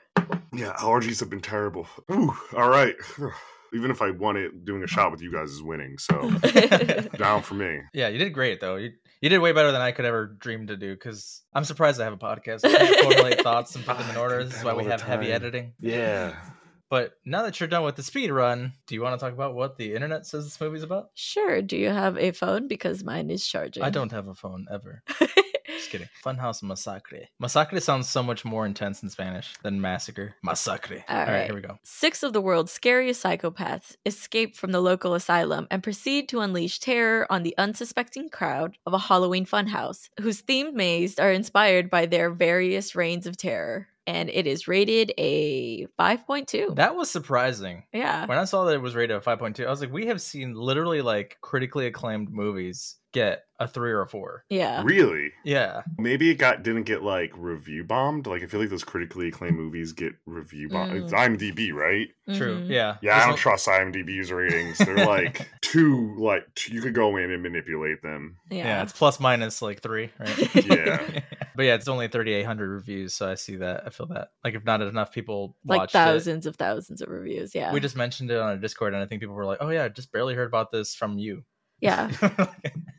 [0.53, 1.87] yeah, allergies have been terrible.
[2.11, 2.95] Ooh, all right.
[3.73, 5.99] even if I won it, doing a shot with you guys is winning.
[5.99, 6.31] So
[7.19, 7.81] down for me.
[7.93, 8.77] Yeah, you did great though.
[8.77, 10.95] You you did way better than I could ever dream to do.
[10.95, 12.65] Because I'm surprised I have a podcast.
[12.65, 14.45] I can't formulate thoughts and put them in order.
[14.45, 15.73] This is why we the have heavy editing.
[15.81, 16.35] Yeah.
[16.89, 19.55] But now that you're done with the speed run, do you want to talk about
[19.57, 21.11] what the internet says this movie's about?
[21.15, 21.61] sure.
[21.61, 22.69] Do you have a phone?
[22.69, 23.83] Because mine is charging.
[23.83, 25.03] I don't have a phone ever.
[25.87, 26.09] Just kidding.
[26.25, 27.29] Funhouse Massacre.
[27.39, 30.35] Massacre sounds so much more intense in Spanish than massacre.
[30.43, 31.05] Massacre.
[31.09, 31.45] All All right, right.
[31.47, 31.79] here we go.
[31.85, 36.81] Six of the world's scariest psychopaths escape from the local asylum and proceed to unleash
[36.81, 42.07] terror on the unsuspecting crowd of a Halloween funhouse, whose themed mazes are inspired by
[42.07, 43.87] their various reigns of terror.
[44.09, 46.77] And it is rated a 5.2.
[46.77, 47.83] That was surprising.
[47.93, 48.27] yeah.
[48.27, 50.55] When I saw that it was rated a 5.2, I was like, we have seen
[50.55, 54.45] literally like critically acclaimed movies get a three or a four.
[54.51, 54.83] Yeah.
[54.85, 55.33] Really?
[55.45, 55.83] Yeah.
[55.99, 58.27] Maybe it got didn't get like review bombed.
[58.27, 60.93] Like I feel like those critically acclaimed movies get review bombed.
[60.93, 61.03] Mm.
[61.05, 62.09] It's IMDb, right?
[62.37, 62.57] True.
[62.63, 62.69] Mhm.
[62.71, 62.97] Yeah.
[63.03, 64.79] Yeah, I don't no- trust IMDb's ratings.
[64.79, 68.37] They're like too like t- you could go in and manipulate them.
[68.51, 68.59] Yeah.
[68.65, 68.83] Yeah.
[68.83, 70.55] it's plus minus like three, right?
[70.67, 71.21] Yeah.
[71.55, 73.85] but yeah, it's only 3,800 reviews, so I see that.
[73.87, 74.29] I feel that.
[74.45, 75.99] Like, if not enough people like watched it.
[75.99, 77.55] thousands of thousands of reviews.
[77.55, 77.73] Yeah.
[77.73, 79.85] We just mentioned it on our Discord, and I think people were like, "Oh yeah,
[79.85, 81.45] I just barely heard about this from you."
[81.81, 82.11] Yeah.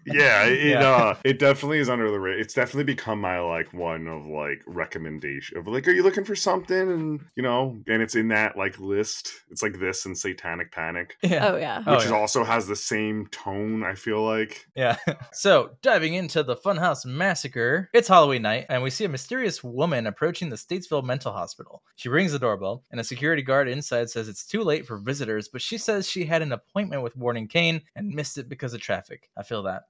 [0.08, 0.90] Yeah, it Yeah.
[0.90, 2.40] uh it definitely is under the radar.
[2.40, 6.36] It's definitely become my like one of like recommendation of like, are you looking for
[6.36, 6.78] something?
[6.92, 9.32] And you know, and it's in that like list.
[9.52, 11.50] It's like this and Satanic Panic, yeah.
[11.52, 11.84] Oh yeah.
[11.86, 12.18] Oh, which is yeah.
[12.18, 13.84] also has the same tone.
[13.84, 14.68] I feel like.
[14.76, 14.98] Yeah.
[15.34, 20.08] So, diving into the Funhouse Massacre, it's Halloween night, and we see a mysterious woman
[20.08, 21.84] approaching the Statesville Mental Hospital.
[21.96, 25.48] She rings the doorbell, and a security guard inside says it's too late for visitors,
[25.48, 28.82] but she says she had an appointment with Warden Kane and missed it because of
[28.82, 29.30] traffic.
[29.38, 29.84] I feel that.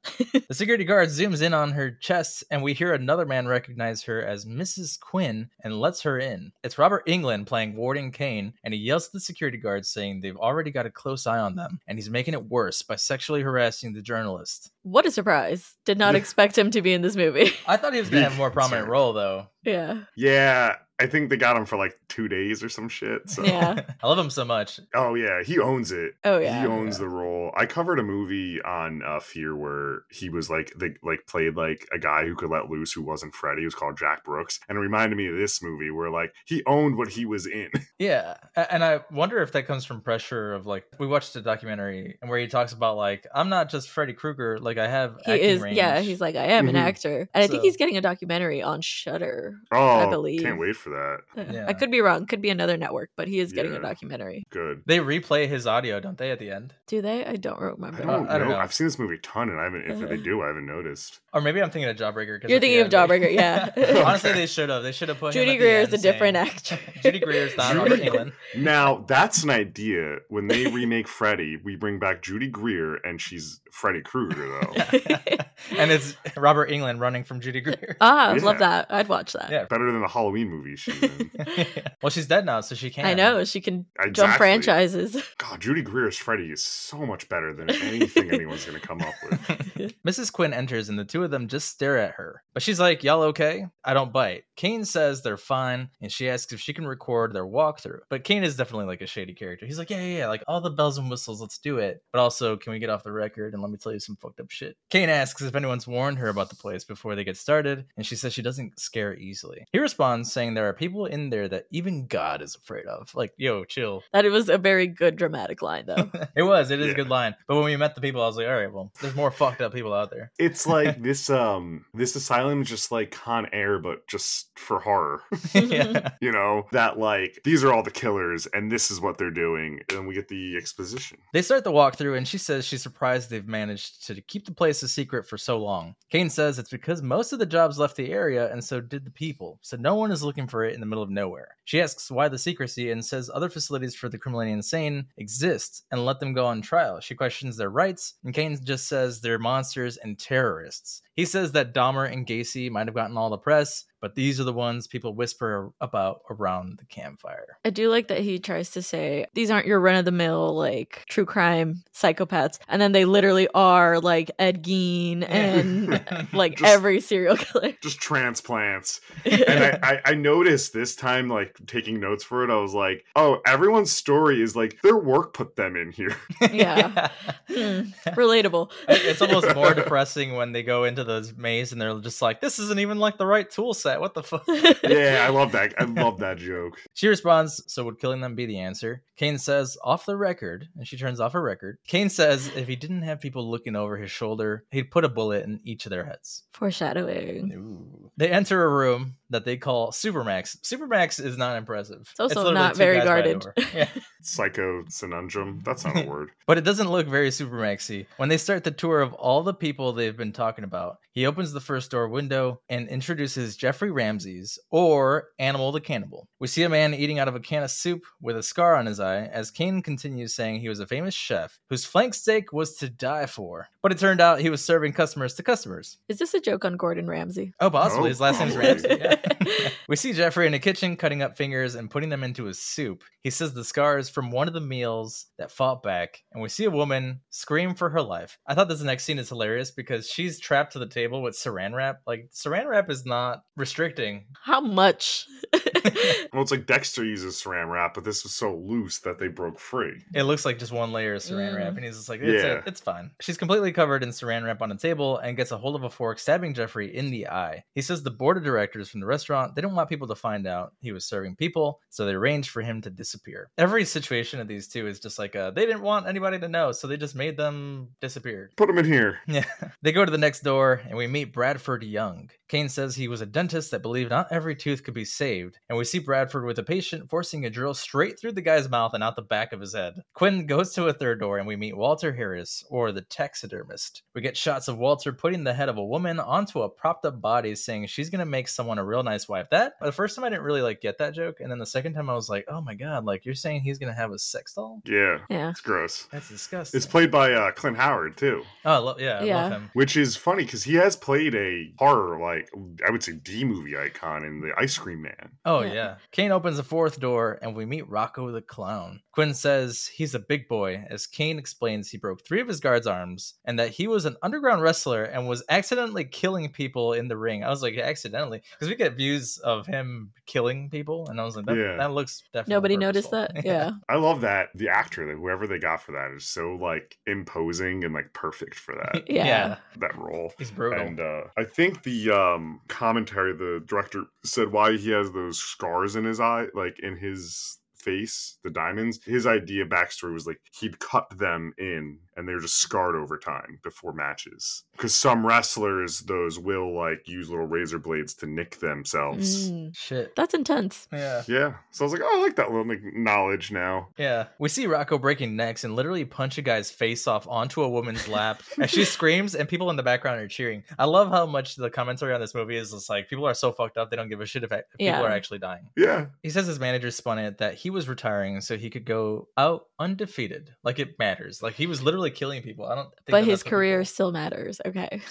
[0.48, 4.22] the security guard zooms in on her chest, and we hear another man recognize her
[4.24, 5.00] as Mrs.
[5.00, 6.52] Quinn and lets her in.
[6.64, 10.36] It's Robert Englund playing Warden Kane, and he yells at the security guard saying they've
[10.38, 13.94] already got a close eye on them, and he's making it worse by sexually harassing
[13.94, 14.72] the journalist.
[14.84, 15.76] What a surprise.
[15.86, 17.52] Did not expect him to be in this movie.
[17.68, 19.48] I thought he was gonna have a more prominent role though.
[19.64, 20.02] yeah.
[20.16, 23.30] Yeah, I think they got him for like two days or some shit.
[23.30, 23.44] So.
[23.44, 23.82] Yeah.
[24.04, 24.80] I love him so much.
[24.96, 26.16] Oh yeah, he owns it.
[26.24, 26.62] Oh yeah.
[26.62, 27.04] he owns Yeah.
[27.06, 27.52] the role.
[27.56, 31.88] I covered a movie on uh, Fear where he was like they like played like
[31.94, 33.62] a guy who could let loose who wasn't Freddy.
[33.62, 36.64] It was called Jack Brooks, and it reminded me of this movie where like he
[36.66, 37.70] owned what he was in.
[38.00, 42.16] Yeah, and I wonder if that comes from pressure of like we watched a documentary
[42.22, 45.32] and where he talks about like I'm not just Freddy Krueger, like I have He
[45.32, 45.78] acting is range.
[45.78, 46.80] yeah, he's like, I am an Mhm.
[46.80, 47.28] actor.
[47.34, 49.56] And I think he's getting a documentary on Shudder.
[49.72, 50.42] Oh, I believe.
[50.44, 51.18] can't wait for that.
[51.38, 51.66] Uh, Yeah.
[51.68, 52.26] I could be wrong.
[52.26, 53.80] Could be another network, but he is getting Yeah.
[53.80, 54.46] a documentary.
[54.50, 54.84] Good.
[54.86, 56.74] they replay his audio, don't they, at the end?
[56.88, 57.26] Do they?
[57.26, 58.04] I don't I remember.
[58.04, 58.56] don't, I don't know.
[58.56, 58.60] know.
[58.60, 59.90] I've seen this movie a ton, and I haven't.
[59.90, 60.08] If Uh.
[60.08, 61.20] they do, I haven't noticed.
[61.34, 62.48] Or maybe I'm thinking of Jawbreaker.
[62.50, 63.70] You're thinking of Jawbreaker, yeah.
[64.06, 64.84] Honestly, they should have.
[64.84, 66.80] They should have put Judy at Greer end is a different saying- actor.
[67.04, 68.34] Judy Greer is not Judy- Robert Englund.
[68.56, 70.18] Now that's an idea.
[70.30, 74.74] When they remake Freddy, we bring back Judy Greer, and she's Freddy Krueger though.
[75.78, 77.96] and it's Robert Englund running from Judy Greer.
[78.02, 78.68] ah, I'd love Yeah.
[78.68, 78.88] that.
[78.90, 79.52] I'd watch that.
[79.52, 79.66] Yeah.
[79.66, 81.32] Better than the Halloween movie she's in.
[82.02, 83.08] well, she's dead now, so she can't.
[83.08, 84.38] I know she can jump Exactly.
[84.38, 85.22] franchises.
[85.38, 89.94] God, Judy Greer's Freddy is so much better than anything anyone's gonna come up with.
[90.08, 90.32] Mrs.
[90.34, 92.44] Quinn enters and the two of them just stare at her.
[92.54, 93.68] But she's like, Y'all okay?
[93.86, 94.44] I don't bite.
[94.56, 98.00] Kane says they're fine and she asks if she can record their walkthrough.
[98.10, 99.66] But Kane is definitely like a shady character.
[99.68, 102.02] He's like, Yeah, yeah, yeah, like all the bells and whistles, let's do it.
[102.12, 104.40] But also, can we get off the record and let me tell you some fucked
[104.40, 104.78] up shit?
[104.90, 108.16] Kane asks if anyone's warned her about the place before they get started, and she
[108.16, 109.66] says she doesn't scare easily.
[109.72, 113.14] He responds saying there are people in there that even God is afraid of.
[113.16, 114.04] Like, yo, chill.
[114.14, 116.10] that it was a very good dramatic line though.
[116.36, 116.92] it was, it is Yeah.
[116.94, 117.36] a good line.
[117.48, 119.62] But when we met the people, I was like, all right, well, there's more fucked
[119.62, 120.32] up people out there.
[120.40, 125.22] It's like this um this asylum is just like Con Air, but just for horror.
[125.54, 126.12] yeah.
[126.22, 129.82] you know that like these are all the killers, and this is what they're doing,
[129.90, 131.18] and we get the exposition.
[131.34, 134.84] They start the walkthrough, and she says she's surprised they've managed to keep the place
[134.84, 135.96] a secret for so long.
[136.10, 139.12] Kane says it's because most of the jobs left the area, and so did the
[139.12, 141.56] people, so no one is looking for it in the middle of nowhere.
[141.66, 146.06] She asks why the secrecy and says other facilities for the criminally insane exist and
[146.06, 147.00] let them go on trial.
[147.00, 151.02] She questions their rights, and Kane just says they're monsters and terrorists.
[151.18, 154.44] He says that Dahmer and Gacy might have gotten all the press, but these are
[154.44, 157.58] the ones people whisper about around the campfire.
[157.66, 160.56] I do like that he tries to say these aren't your run of the mill
[160.56, 166.72] like true crime psychopaths, and then they literally are like Ed Gein and like Just-
[166.72, 167.74] every serial killer.
[167.82, 169.02] Just transplants.
[169.26, 173.06] and I, I, I noticed this time, like taking notes for it, I was like,
[173.16, 176.16] oh, everyone's story is like their work put them in here.
[176.52, 177.10] Yeah.
[177.48, 178.70] Hmm, relatable.
[178.90, 182.60] it's almost more depressing when they go into the maze and they're just like, "This
[182.60, 184.00] isn't even like the right tool set.
[184.00, 184.46] What the fuck?"
[184.84, 185.74] Yeah, I love that.
[185.80, 186.78] I love that joke.
[186.94, 189.04] She responds, So would killing them be the answer?
[189.16, 191.78] Kane says, Off the record, and she turns off her record.
[191.88, 195.46] Kane says, If he didn't have people looking over his shoulder, he'd put a bullet
[195.46, 196.44] in each of their heads.
[196.54, 197.52] Foreshadowing.
[197.54, 198.12] Ooh.
[198.18, 200.58] They enter a room that they call Supermax.
[200.62, 202.08] Supermax is not impressive.
[202.12, 203.46] It's also literally not very guys by a guarded.
[203.74, 203.90] Yeah.
[204.22, 205.64] Psycho Sinundrum.
[205.64, 206.32] That's not a word.
[206.46, 208.06] But it doesn't look very Supermaxy.
[208.18, 211.52] When they start the tour of all the people they've been talking about, he opens
[211.52, 216.28] the first door window and introduces Jeffrey Ramses, or Animal the Cannibal.
[216.40, 218.86] We see a man eating out of a can of soup with a scar on
[218.86, 222.76] his eye as Kane continues saying he was a famous chef whose flank steak was
[222.76, 223.68] to die for.
[223.82, 225.98] But it turned out he was serving customers to customers.
[226.08, 227.54] Is this a joke on Gordon Ramsay?
[227.60, 228.08] Oh, possibly.
[228.08, 228.74] Oh, His last oh, name's probably.
[228.74, 228.88] Ramsey.
[229.02, 229.17] Yeah.
[229.90, 233.04] we see Jeffrey in a kitchen cutting up fingers and putting them into his soup.
[233.22, 236.66] He says the scars from one of the meals that fought back, and we see
[236.66, 238.38] a woman scream for her life.
[238.48, 241.74] I thought this next scene is hilarious because she's trapped to the table with saran
[241.74, 242.02] wrap.
[242.06, 244.26] Like, saran wrap is not restricting.
[244.44, 245.26] How much?
[246.34, 249.60] Well, it's like Dexter uses saran wrap, but this was so loose that they broke
[249.60, 250.02] free.
[250.14, 251.78] It looks like just one layer of saran wrap, Mm.
[251.78, 252.62] and he's just like, it's, Yeah.
[252.66, 253.12] it's fine.
[253.22, 255.90] She's completely covered in saran wrap on a table and gets a hold of a
[255.90, 257.64] fork, stabbing Jeffrey in the eye.
[257.74, 260.46] He says the board of directors from the restaurant they don't want people to find
[260.48, 263.50] out he was serving people, so they arranged for him to disappear.
[263.58, 266.72] Every situation of these two is just like uh, they didn't want anybody to know,
[266.72, 268.52] so they just made them disappear.
[268.58, 269.20] Put them in here.
[269.28, 269.46] Yeah.
[269.82, 272.30] They go to the next door and we meet Bradford Young.
[272.50, 275.77] Kane says he was a dentist that believed not every tooth could be saved, and
[275.78, 279.04] we see Bradford with a patient forcing a drill straight through the guy's mouth and
[279.04, 279.96] out the back of his head.
[280.14, 284.02] Quinn goes to a third door and we meet Walter Harris, or the taxidermist.
[284.16, 287.22] We get shots of Walter putting the head of a woman onto a propped up
[287.22, 289.48] body, saying she's gonna make someone a real nice wife.
[289.52, 291.94] That the first time I didn't really like get that joke, and then the second
[291.94, 294.54] time I was like, oh my god, like you're saying he's gonna have a sex
[294.54, 294.82] doll?
[294.86, 295.50] Yeah, yeah.
[295.50, 296.08] it's gross.
[296.12, 296.78] That's disgusting.
[296.78, 299.36] It's played by uh, Clint Howard too, oh, I lo- yeah, I Yeah.
[299.44, 299.70] love him.
[299.74, 302.50] which is funny because he has played a horror, like
[302.86, 305.32] I would say, D movie icon in the Ice Cream Man.
[305.46, 305.74] Oh Yeah.
[305.74, 305.96] yeah.
[306.12, 309.02] Kane opens the fourth door and we meet Rocco the clown.
[309.12, 312.88] Quinn says he's a big boy as Kane explains he broke three of his guards'
[312.88, 317.18] arms and that he was an underground wrestler and was accidentally killing people in the
[317.18, 317.44] ring.
[317.44, 321.36] I was like accidentally because we get views of him killing people and I was
[321.36, 321.78] like that, Yeah.
[321.78, 323.32] that looks definitely Nobody noticed that.
[323.46, 323.72] Yeah.
[323.90, 327.84] I love that the actor, that whoever they got for that, is so like imposing
[327.84, 329.58] and like perfect for that Yeah.
[329.78, 330.34] that role.
[330.38, 330.80] He's brutal.
[330.86, 335.96] And uh, I think the um, commentary, the director said why he has those scars
[335.96, 339.00] in his eye, like in his face, the diamonds.
[339.04, 343.60] His idea backstory was like he'd cut them in and they're just scarred over time
[343.64, 344.64] before matches.
[344.72, 349.52] Because some wrestlers, those will like use little razor blades to nick themselves.
[349.52, 349.76] Mm.
[349.78, 350.16] Shit.
[350.16, 350.88] That's intense.
[350.92, 351.22] Yeah.
[351.28, 351.54] Yeah.
[351.72, 353.90] So I was like, oh, I like that little like, knowledge now.
[353.98, 354.28] Yeah.
[354.40, 358.08] We see Rocco breaking necks and literally punch a guy's face off onto a woman's
[358.08, 360.64] lap as she screams and people in the background are cheering.
[360.80, 363.52] I love how much the commentary on this movie is just like people are so
[363.52, 364.94] fucked up they don't give a shit if, if Yeah.
[364.96, 365.70] people are actually dying.
[365.78, 366.08] Yeah.
[366.24, 369.68] He says his manager spun it that he was retiring so he could go out
[369.80, 370.54] undefeated.
[370.64, 371.42] Like it matters.
[371.42, 372.66] Like he was literally killing people.
[372.66, 374.60] I don't think But his career still matters.
[374.66, 375.02] Okay.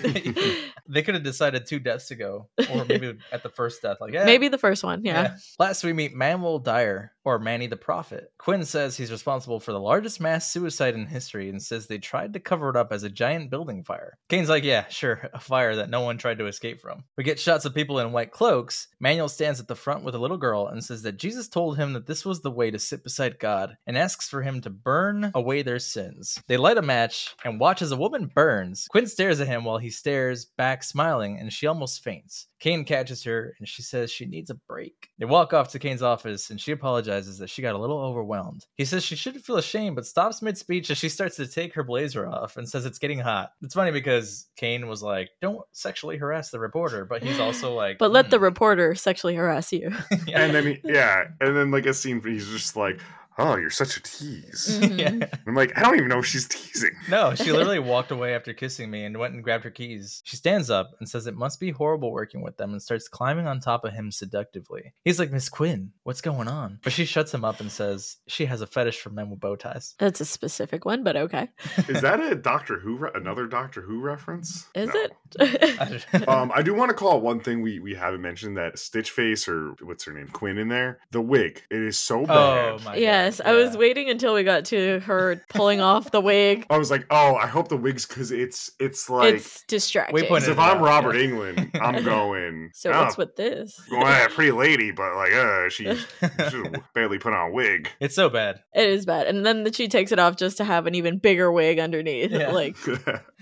[0.88, 3.98] they could have decided two deaths ago, or maybe at the first death.
[4.00, 5.04] Like, yeah, Maybe the first one.
[5.04, 5.36] Yeah.
[5.58, 8.32] Last, we meet Manuel Dyer, or Manny the Prophet.
[8.38, 12.32] Quinn says he's responsible for the largest mass suicide in history and says they tried
[12.34, 14.16] to cover it up as a giant building fire.
[14.28, 17.02] Kane's like, yeah, sure, a fire that no one tried to escape from.
[17.16, 18.86] We get shots of people in white cloaks.
[19.00, 21.94] Manuel stands at the front with a little girl and says that Jesus told him
[21.94, 25.30] that this was the way to sit beside God and asks for him to burn
[25.34, 26.40] away their sins.
[26.48, 28.86] They light a match and watch as a woman burns.
[28.88, 32.46] Quinn stares at him while he stares back, smiling, and she almost faints.
[32.58, 35.10] Kane catches her and she says she needs a break.
[35.18, 38.64] They walk off to Kane's office and she apologizes that she got a little overwhelmed.
[38.76, 41.74] He says she shouldn't feel ashamed, but stops mid speech as she starts to take
[41.74, 43.50] her blazer off and says it's getting hot.
[43.60, 47.98] It's funny because Kane was like, Don't sexually harass the reporter, but he's also like,
[47.98, 49.94] But let the "Hmm." reporter sexually harass you.
[50.26, 50.40] Yeah.
[50.42, 51.24] And then, he, yeah.
[51.40, 53.00] And then, like, a scene where he's just like,
[53.38, 54.78] oh, you're such a tease.
[54.80, 54.98] Mhm.
[55.20, 55.26] yeah.
[55.46, 56.92] I'm like, I don't even know if she's teasing.
[57.10, 60.22] No, she literally walked away after kissing me and went and grabbed her keys.
[60.24, 63.46] She stands up and says it must be horrible working with them and starts climbing
[63.46, 64.94] on top of him seductively.
[65.04, 66.78] He's like, Miss Quinn, what's going on?
[66.82, 69.56] But she shuts him up and says she has a fetish for men with bow
[69.56, 69.94] ties.
[69.98, 71.48] That's a specific one, but okay.
[71.88, 74.66] Is that a Doctor Who, re- another Doctor Who reference?
[74.74, 75.06] Is No.
[75.40, 76.28] it?
[76.28, 79.48] um, I do want to call one thing we, we haven't mentioned that Stitch Face
[79.48, 80.98] or what's her name, Quinn in there.
[81.10, 82.36] The wig, it is so bad.
[82.36, 86.20] oh my yeah, Yes, I was waiting until we got to her pulling off the
[86.20, 86.64] wig.
[86.70, 90.14] I was like, oh, I hope the wig's because it's it's like it's distracting.
[90.14, 91.22] We pointed 'cause if it I'm out, Robert yeah.
[91.26, 92.70] Englund, I'm going.
[92.72, 93.80] so oh, what's with this?
[93.90, 95.84] well, yeah, pretty lady, but like, uh, she
[96.50, 97.90] should barely put on a wig.
[98.00, 98.60] it's so bad.
[98.72, 99.26] It is bad.
[99.26, 102.30] And then she takes it off just to have an even bigger wig underneath.
[102.30, 102.52] Yeah.
[102.52, 102.76] Like,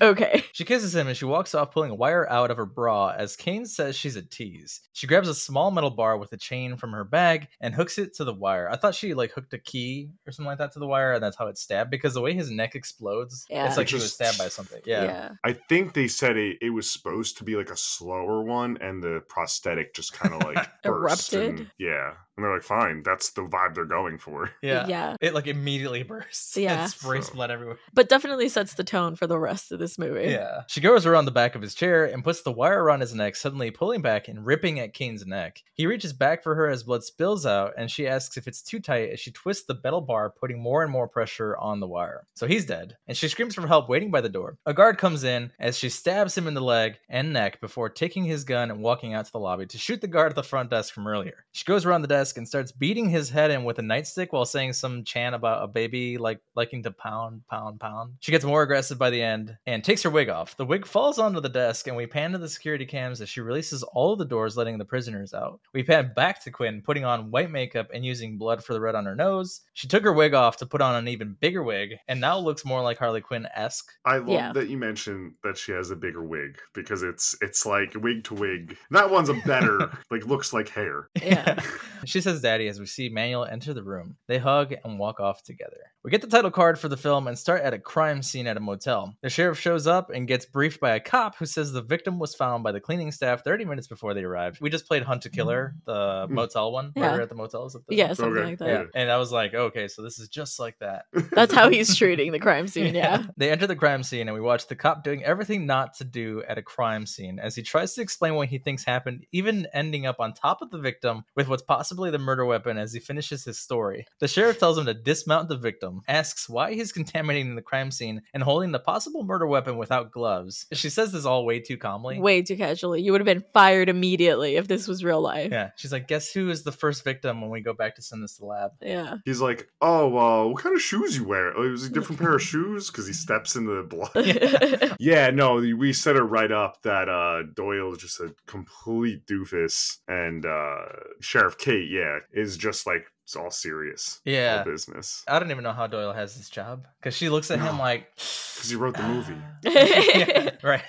[0.00, 0.44] okay.
[0.52, 3.36] She kisses him and she walks off, pulling a wire out of her bra as
[3.36, 4.80] Kane says she's a tease.
[4.94, 8.14] She grabs a small metal bar with a chain from her bag and hooks it
[8.14, 8.68] to the wire.
[8.70, 11.22] I thought she like hooked a key or something like that to the wire, and
[11.22, 11.90] that's how it stabbed.
[11.90, 13.66] Because the way his neck explodes, Yeah.
[13.66, 14.80] it's like he was stabbed by something.
[14.86, 15.32] Yeah.
[15.42, 19.02] I think they said it, it was supposed to be like a slower one, and
[19.02, 21.58] the prosthetic just kind of like burst Erupted?
[21.60, 24.50] and- yeah, and they're like, fine, that's the vibe they're going for.
[24.62, 25.16] yeah, Yeah.
[25.20, 26.56] It like immediately bursts.
[26.64, 26.82] Yeah.
[26.82, 27.78] and sprays So- blood everywhere.
[27.92, 30.30] But definitely sets the tone for the rest of this movie.
[30.30, 30.62] Yeah.
[30.68, 33.36] She goes around the back of his chair and puts the wire around his neck,
[33.36, 35.62] suddenly pulling back and ripping at Kane's neck.
[35.74, 38.80] He reaches back for her as blood spills out, and she asks if it's too
[38.80, 42.26] tight as she twists the metal bar, putting more and more pressure on the wire.
[42.34, 44.56] So he's dead, and she screams for help waiting by the door.
[44.66, 48.24] A guard comes in as she stabs him in the leg and neck before taking
[48.24, 50.70] his gun and walking out to the lobby to shoot the guard at the front
[50.70, 51.44] desk from earlier.
[51.52, 54.44] She goes around the desk and starts beating his head in with a nightstick while
[54.44, 58.14] saying some chant about a baby like liking to pound, pound, pound.
[58.20, 60.56] She gets more aggressive by the end and takes her wig off.
[60.56, 63.40] The wig falls onto the desk, and we pan to the security cams as she
[63.40, 65.60] releases all of the doors, letting the prisoners out.
[65.72, 68.94] We pan back to Quinn, putting on white makeup and using blood for the red
[68.94, 69.60] on her nose.
[69.74, 72.64] She took her wig off to put on an even bigger wig, and now looks
[72.64, 73.90] more like Harley Quinn esque.
[74.04, 74.52] I love Yeah.
[74.52, 78.34] that you mentioned that she has a bigger wig because it's it's like wig to
[78.34, 78.76] wig.
[78.90, 81.08] That one's a better like looks like hair.
[81.22, 81.60] Yeah.
[82.14, 84.18] she says daddy as we see Manuel enter the room.
[84.28, 85.93] They hug and walk off together.
[86.04, 88.58] We get the title card for the film and start at a crime scene at
[88.58, 89.16] a motel.
[89.22, 92.34] The sheriff shows up and gets briefed by a cop who says the victim was
[92.34, 94.60] found by the cleaning staff 30 minutes before they arrived.
[94.60, 96.28] We just played Hunt a Killer, the mm.
[96.28, 96.92] motel one.
[96.94, 97.12] Yeah.
[97.12, 97.64] Murder at the motel.
[97.64, 98.68] Is that the- Yeah, something Okay, like that.
[98.68, 98.84] Yeah.
[98.94, 101.06] And I was like, okay, so this is just like that.
[101.32, 102.94] That's how he's treating the crime scene.
[103.04, 103.24] Yeah.
[103.38, 106.42] They enter the crime scene and we watch the cop doing everything not to do
[106.46, 110.04] at a crime scene as he tries to explain what he thinks happened, even ending
[110.04, 113.44] up on top of the victim with what's possibly the murder weapon as he finishes
[113.44, 114.06] his story.
[114.18, 118.22] The sheriff tells him to dismount the victim, asks why he's contaminating the crime scene
[118.32, 120.66] and holding the possible murder weapon without gloves.
[120.72, 122.18] She says this all way too calmly.
[122.18, 123.02] Way too casually.
[123.02, 125.50] You would have been fired immediately if this was real life.
[125.52, 128.22] Yeah, she's like, guess who is the first victim when we go back to send
[128.22, 128.70] this to the lab?
[128.80, 129.16] Yeah.
[129.24, 131.56] He's like, oh, uh, what kind of shoes you wear?
[131.56, 134.94] Oh, it was a different pair of shoes because he steps into the blood.
[135.00, 139.98] Yeah, no, we set it right up that uh Doyle is just a complete doofus,
[140.08, 140.86] and uh
[141.20, 144.58] Sheriff Kate, yeah, is just like it's all serious, Yeah.
[144.58, 145.24] all business.
[145.26, 148.08] I don't even know how Doyle has this job because she looks at him like,
[148.16, 149.36] Because he wrote the movie.
[149.36, 149.58] Ah.
[149.64, 150.82] Yeah, right.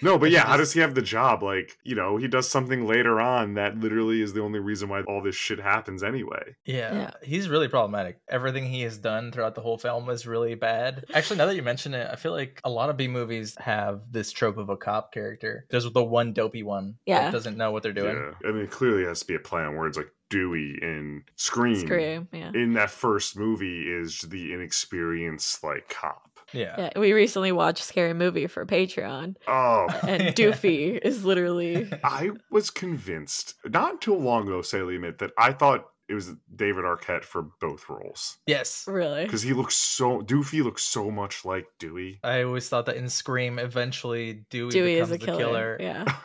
[0.00, 1.42] No, but yeah, how does he have the job?
[1.44, 5.02] Like, you know, he does something later on that literally is the only reason why
[5.02, 6.56] all this shit happens anyway.
[6.64, 7.10] Yeah, Yeah.
[7.22, 8.18] he's really problematic.
[8.28, 11.04] Everything he has done throughout the whole film is really bad.
[11.14, 14.00] Actually, now that you mention it, I feel like a lot of B movies have
[14.10, 15.66] this trope of a cop character.
[15.70, 17.24] There's the one dopey one Yeah.
[17.24, 18.16] that doesn't know what they're doing.
[18.16, 18.48] Yeah.
[18.48, 21.76] I mean, it clearly has to be a play on words like Dewey in Scream.
[21.76, 22.28] Scream.
[22.32, 22.50] Yeah.
[22.54, 26.28] In that first movie is the inexperienced like cop.
[26.52, 26.74] Yeah.
[26.94, 26.98] Yeah.
[26.98, 31.90] We recently watched Scary Movie for Patreon, Oh, and Doofy is literally.
[32.04, 36.84] I was convinced not too long ago, Sally admit that I thought it was David
[36.84, 38.84] Arquette for both roles Yes.
[38.86, 39.24] Really?
[39.24, 42.20] because he looks so Doofy looks so much like Dewey.
[42.24, 45.76] I always thought that in Scream, eventually Dewey, Dewey is becomes a the killer.
[45.78, 45.78] killer.
[45.80, 46.14] Yeah.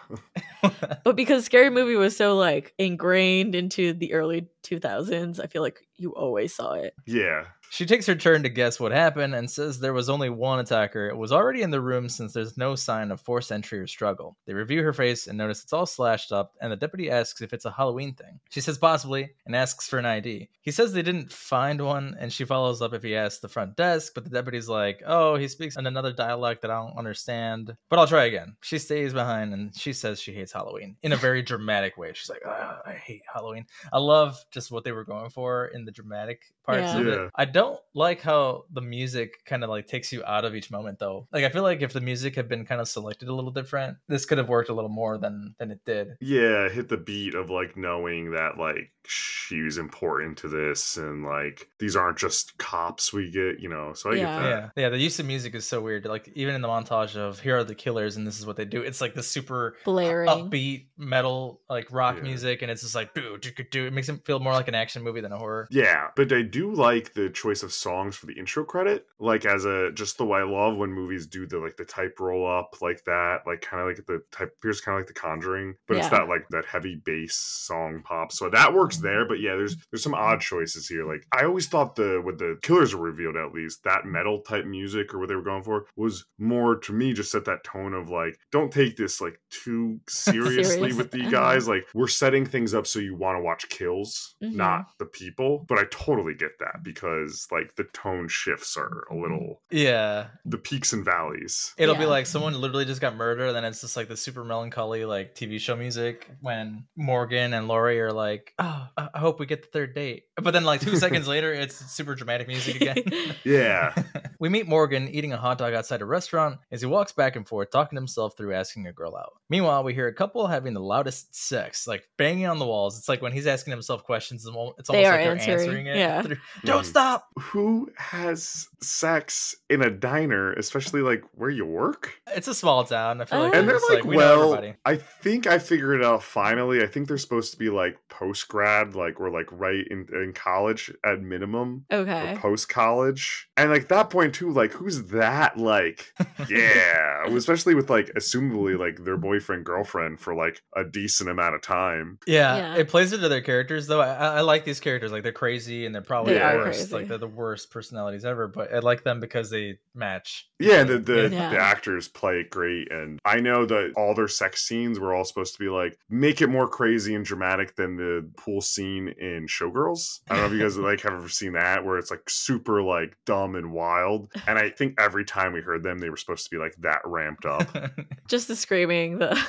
[1.03, 5.79] But because Scary Movie was so like ingrained into the early 2000s, I feel like
[5.95, 6.93] you always saw it.
[7.05, 10.59] yeah, She takes her turn to guess what happened and says there was only one
[10.59, 11.07] attacker.
[11.09, 14.37] It was already in the room since there's no sign of forced entry or struggle.
[14.45, 17.53] They review her face and notice it's all slashed up, and the deputy asks if
[17.53, 18.39] it's a Halloween thing.
[18.49, 20.49] She says possibly and asks for an ID.
[20.61, 23.75] He says they didn't find one, and she follows up if he asks the front
[23.75, 27.75] desk, but the deputy's like, oh, he speaks in another dialect that I don't understand.
[27.89, 28.55] But I'll try again.
[28.61, 32.11] She stays behind and she says she hates Halloween in a very dramatic way.
[32.13, 33.65] She's like, "Ah, I hate Halloween.
[33.91, 36.99] I love just what they were going for in the dramatic parts Yeah.
[36.99, 37.31] of it.
[37.35, 40.99] I don't like how the music kind of like takes you out of each moment
[40.99, 41.27] though.
[41.31, 43.97] Like I feel like if the music had been kind of selected a little different,
[44.07, 46.17] this could have worked a little more than than it did.
[46.21, 51.23] yeah, hit the beat of like knowing that like she was important to this and
[51.23, 53.93] like these aren't just cops we get, you know.
[53.93, 54.21] So I Yeah.
[54.21, 54.49] get that.
[54.75, 54.89] Yeah, yeah.
[54.89, 56.05] The use of music is so weird.
[56.05, 58.65] Like even in the montage of here are the killers and this is what they
[58.65, 58.81] do.
[58.81, 60.27] It's like the super Blaring.
[60.29, 62.23] upbeat metal like rock Yeah.
[62.23, 63.85] music, and it's just like do do do.
[63.87, 65.67] It makes it feel more like an action movie than a horror.
[65.71, 69.05] Yeah, but I do like the choice of songs for the intro credit.
[69.19, 72.19] Like as a just the way I love when movies do the like the type
[72.19, 75.13] roll up like that, like kind of like the type appears kind of like the
[75.13, 76.19] Conjuring, but it's Yeah.
[76.19, 78.31] that like that heavy bass song pop.
[78.31, 79.27] So that works there.
[79.27, 81.05] But yeah, there's there's some odd choices here.
[81.07, 84.65] Like I always thought the with the Killers were revealed at least that metal type
[84.65, 87.93] music or what they were going for was more to me just set that tone
[87.93, 90.95] of like don't take this like too seriously Serious.
[90.97, 91.67] with the guys.
[91.67, 94.53] Like we're setting things up so you want to watch kills, Mhm.
[94.55, 95.65] not the people.
[95.67, 99.21] But I totally get that because like the tone shifts are a mm-hmm.
[99.21, 100.27] little Yeah.
[100.45, 101.73] the peaks and valleys.
[101.77, 104.43] It'll be like someone literally just got murdered, and then it's just like the super
[104.43, 109.39] melancholy like TV show music when Morgan and Laurie are like, "Oh, I I hope
[109.39, 112.75] we get the third date," but then like two seconds later, it's super dramatic music
[112.81, 113.03] again.
[113.43, 113.93] Yeah.
[114.39, 117.47] we meet Morgan eating a hot dog outside a restaurant as he walks back and
[117.47, 119.33] forth, talking to himself through asking a girl out.
[119.49, 122.97] Meanwhile, we hear a couple having the loudest sex, like banging on the walls.
[122.97, 125.31] It's like when he's asking himself questions, it's almo- it's They almost are like they're
[125.53, 125.97] answering, answering it.
[125.97, 126.21] yeah.
[126.21, 126.67] through- mm-hmm.
[126.67, 127.26] Don't stop.
[127.39, 132.13] Who has sex in a diner, especially like where you work?
[132.35, 133.21] It's a small town.
[133.21, 134.59] I feel like And they're it's like, we well.
[134.85, 136.81] I think I figured it out finally.
[136.83, 140.33] I think they're supposed to be like post grad, like or like right in, in
[140.33, 141.85] college at minimum.
[141.91, 142.35] okay.
[142.39, 145.57] Post college, and like that point too, like who's that?
[145.57, 146.11] Like,
[146.49, 151.61] yeah, especially with like assumably like their boyfriend girlfriend for like a decent amount of
[151.61, 152.19] time.
[152.25, 152.75] Yeah, Yeah.
[152.77, 154.01] it plays into their characters though.
[154.01, 155.11] I, I I like these characters.
[155.11, 156.79] Like they're crazy and they're probably They the worst.
[156.79, 156.93] crazy.
[156.95, 158.47] Like they're the worst personalities ever.
[158.47, 160.47] But I like them because they match.
[160.59, 161.49] Yeah, the the, Yeah.
[161.51, 165.23] the actors play it great, and I know that all their sex scenes were all
[165.25, 169.47] supposed to be like make it more crazy and dramatic than the pool scene in
[169.47, 170.21] Showgirls.
[170.29, 172.81] I don't know if you guys like have ever seen that, where it's like super
[172.81, 174.31] like dumb and wild.
[174.47, 176.99] And I think every time we heard them, they were supposed to be like that
[177.05, 177.67] ramped up.
[178.27, 179.39] Just the screaming, the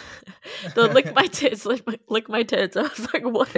[0.75, 2.77] the lick my tits, lick my, lick my tits.
[2.77, 3.55] I was like, what?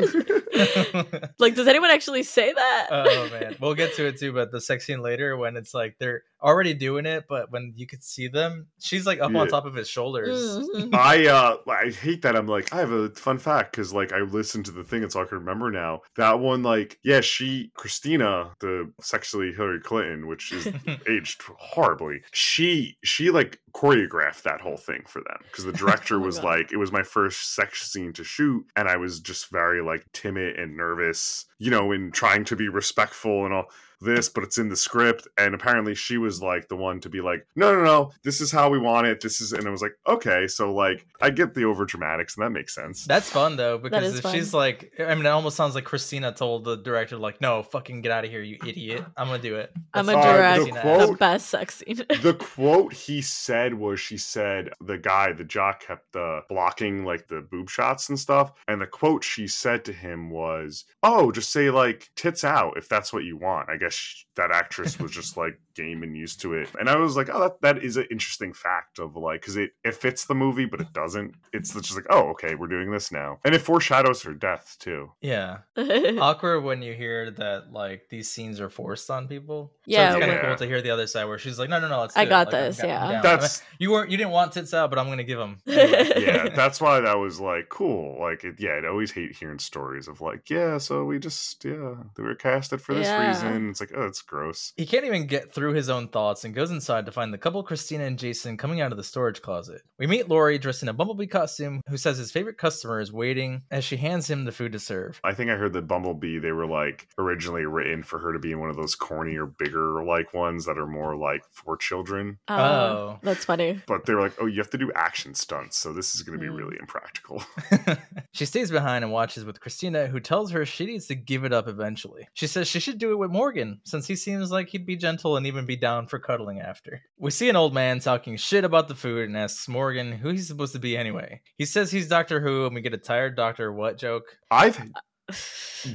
[1.38, 2.86] like, does anyone actually say that?
[2.90, 4.32] oh man, we'll get to it too.
[4.32, 7.86] But the sex scene later, when it's like they're already doing it, but when you
[7.86, 9.40] could see them, she's like up Yeah.
[9.40, 10.38] on top of his shoulders.
[10.58, 10.94] Mhm.
[10.94, 14.20] I uh I hate that I'm like I have a fun fact because like I
[14.20, 17.70] listened to the thing it's so I can remember now that one like yeah she
[17.74, 20.66] Christina the sexually Hillary Clinton which is
[21.08, 26.20] aged horribly she she like choreographed that whole thing for them because the director Oh
[26.24, 26.44] was God.
[26.44, 30.10] like it was my first sex scene to shoot and I was just very like
[30.12, 33.66] timid and nervous you know in trying to be respectful and all
[34.02, 35.28] this, but it's in the script.
[35.36, 38.50] And apparently she was like the one to be like, no, no, no, this is
[38.50, 39.20] how we want it.
[39.20, 40.46] This is, and I was like, okay.
[40.48, 43.04] So like, I get the over dramatics and that makes sense.
[43.04, 44.32] That's fun though because if fun.
[44.34, 48.00] she's like, I mean, it almost sounds like Christina told the director like, "No, fucking
[48.00, 49.04] get out of here, you idiot!
[49.18, 51.96] I'm gonna do it." I'm That's a all Uh, the quote- the best sex scene.
[52.22, 57.28] the quote he said was she said the guy the jock kept uh, blocking like
[57.28, 61.52] the boob shots and stuff and the quote she said to him was oh just
[61.52, 63.68] say like tits out if that's what you want.
[63.68, 66.96] I guess sh- that actress was just like game and used to it and i
[66.96, 70.24] was like oh that, that is an interesting fact of like because it, it fits
[70.26, 73.54] the movie but it doesn't it's just like oh okay we're doing this now and
[73.54, 78.68] it foreshadows her death too Yeah, awkward when you hear that like these scenes are
[78.70, 79.72] forced on people.
[79.86, 81.68] Yeah, so it's kind of when- cool to hear the other side where she's like,
[81.68, 82.30] "No, no, no, let's I do it.
[82.30, 83.12] got Like, I'm this, down- I'm yeah.
[83.12, 83.22] down.
[83.22, 85.58] That's- you weren't you didn't want tits out, but I'm gonna give them.
[85.66, 90.08] yeah that's why that was like cool like it, yeah i'd always hate hearing stories
[90.08, 93.28] of like yeah so we just yeah they were casted for this Yeah.
[93.28, 96.54] reason it's like oh it's gross He can't even get through his own thoughts and
[96.54, 99.82] goes inside to find the couple Christina and Jason coming out of the storage closet.
[99.98, 103.62] We meet Lori dressed in a bumblebee costume who says his favorite customer is waiting
[103.70, 105.20] as she hands him the food to serve.
[105.24, 108.52] i think i heard that bumblebee they were like originally written for her to be
[108.52, 112.38] in one of those corny or bigger like ones that are more like for children
[112.48, 113.18] Oh, Oh.
[113.22, 113.80] that's funny.
[113.86, 116.38] but they were like oh you have to do action stunts so this is going
[116.38, 116.56] to be Mm.
[116.58, 117.42] really impractical
[118.32, 121.52] she stays behind and watches with Christina, who tells her she needs to give it
[121.52, 122.28] up eventually.
[122.34, 125.36] She says she should do it with Morgan, since he seems like he'd be gentle
[125.36, 127.02] and even be down for cuddling after.
[127.18, 130.46] We see an old man talking shit about the food and asks Morgan who he's
[130.46, 131.40] supposed to be anyway.
[131.56, 134.24] He says he's Doctor Who, and we get a tired Doctor What joke.
[134.50, 134.80] i've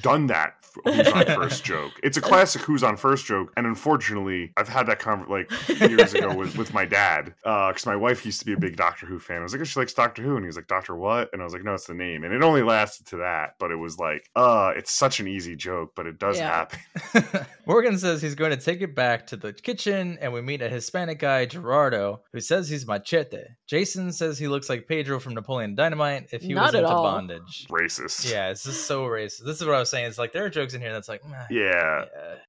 [0.02, 4.52] done that who's on first joke it's a classic who's on first joke and unfortunately
[4.58, 5.50] i've had that conver- like
[5.90, 9.06] years ago with, with my dad because my wife used to be a big doctor
[9.06, 10.94] who fan i was like oh, she likes doctor who and he was like doctor
[10.96, 13.56] what and i was like no it's the name and it only lasted to that
[13.58, 16.68] but it was like uh it's such an easy joke but it does Yeah.
[17.14, 20.62] happen Morgan says he's going to take it back to the kitchen, and we meet
[20.62, 23.42] a Hispanic guy, Gerardo, who says he's machete.
[23.68, 26.92] Jason says he looks like Pedro from Napoleon Dynamite if he Not was at into
[26.94, 27.02] all.
[27.04, 27.66] bondage.
[27.72, 29.25] racist Yeah, it's just so racist.
[29.26, 30.06] This is what I was saying.
[30.06, 31.46] It's like there are jokes in here that's like, Yeah.
[31.50, 32.06] yeah.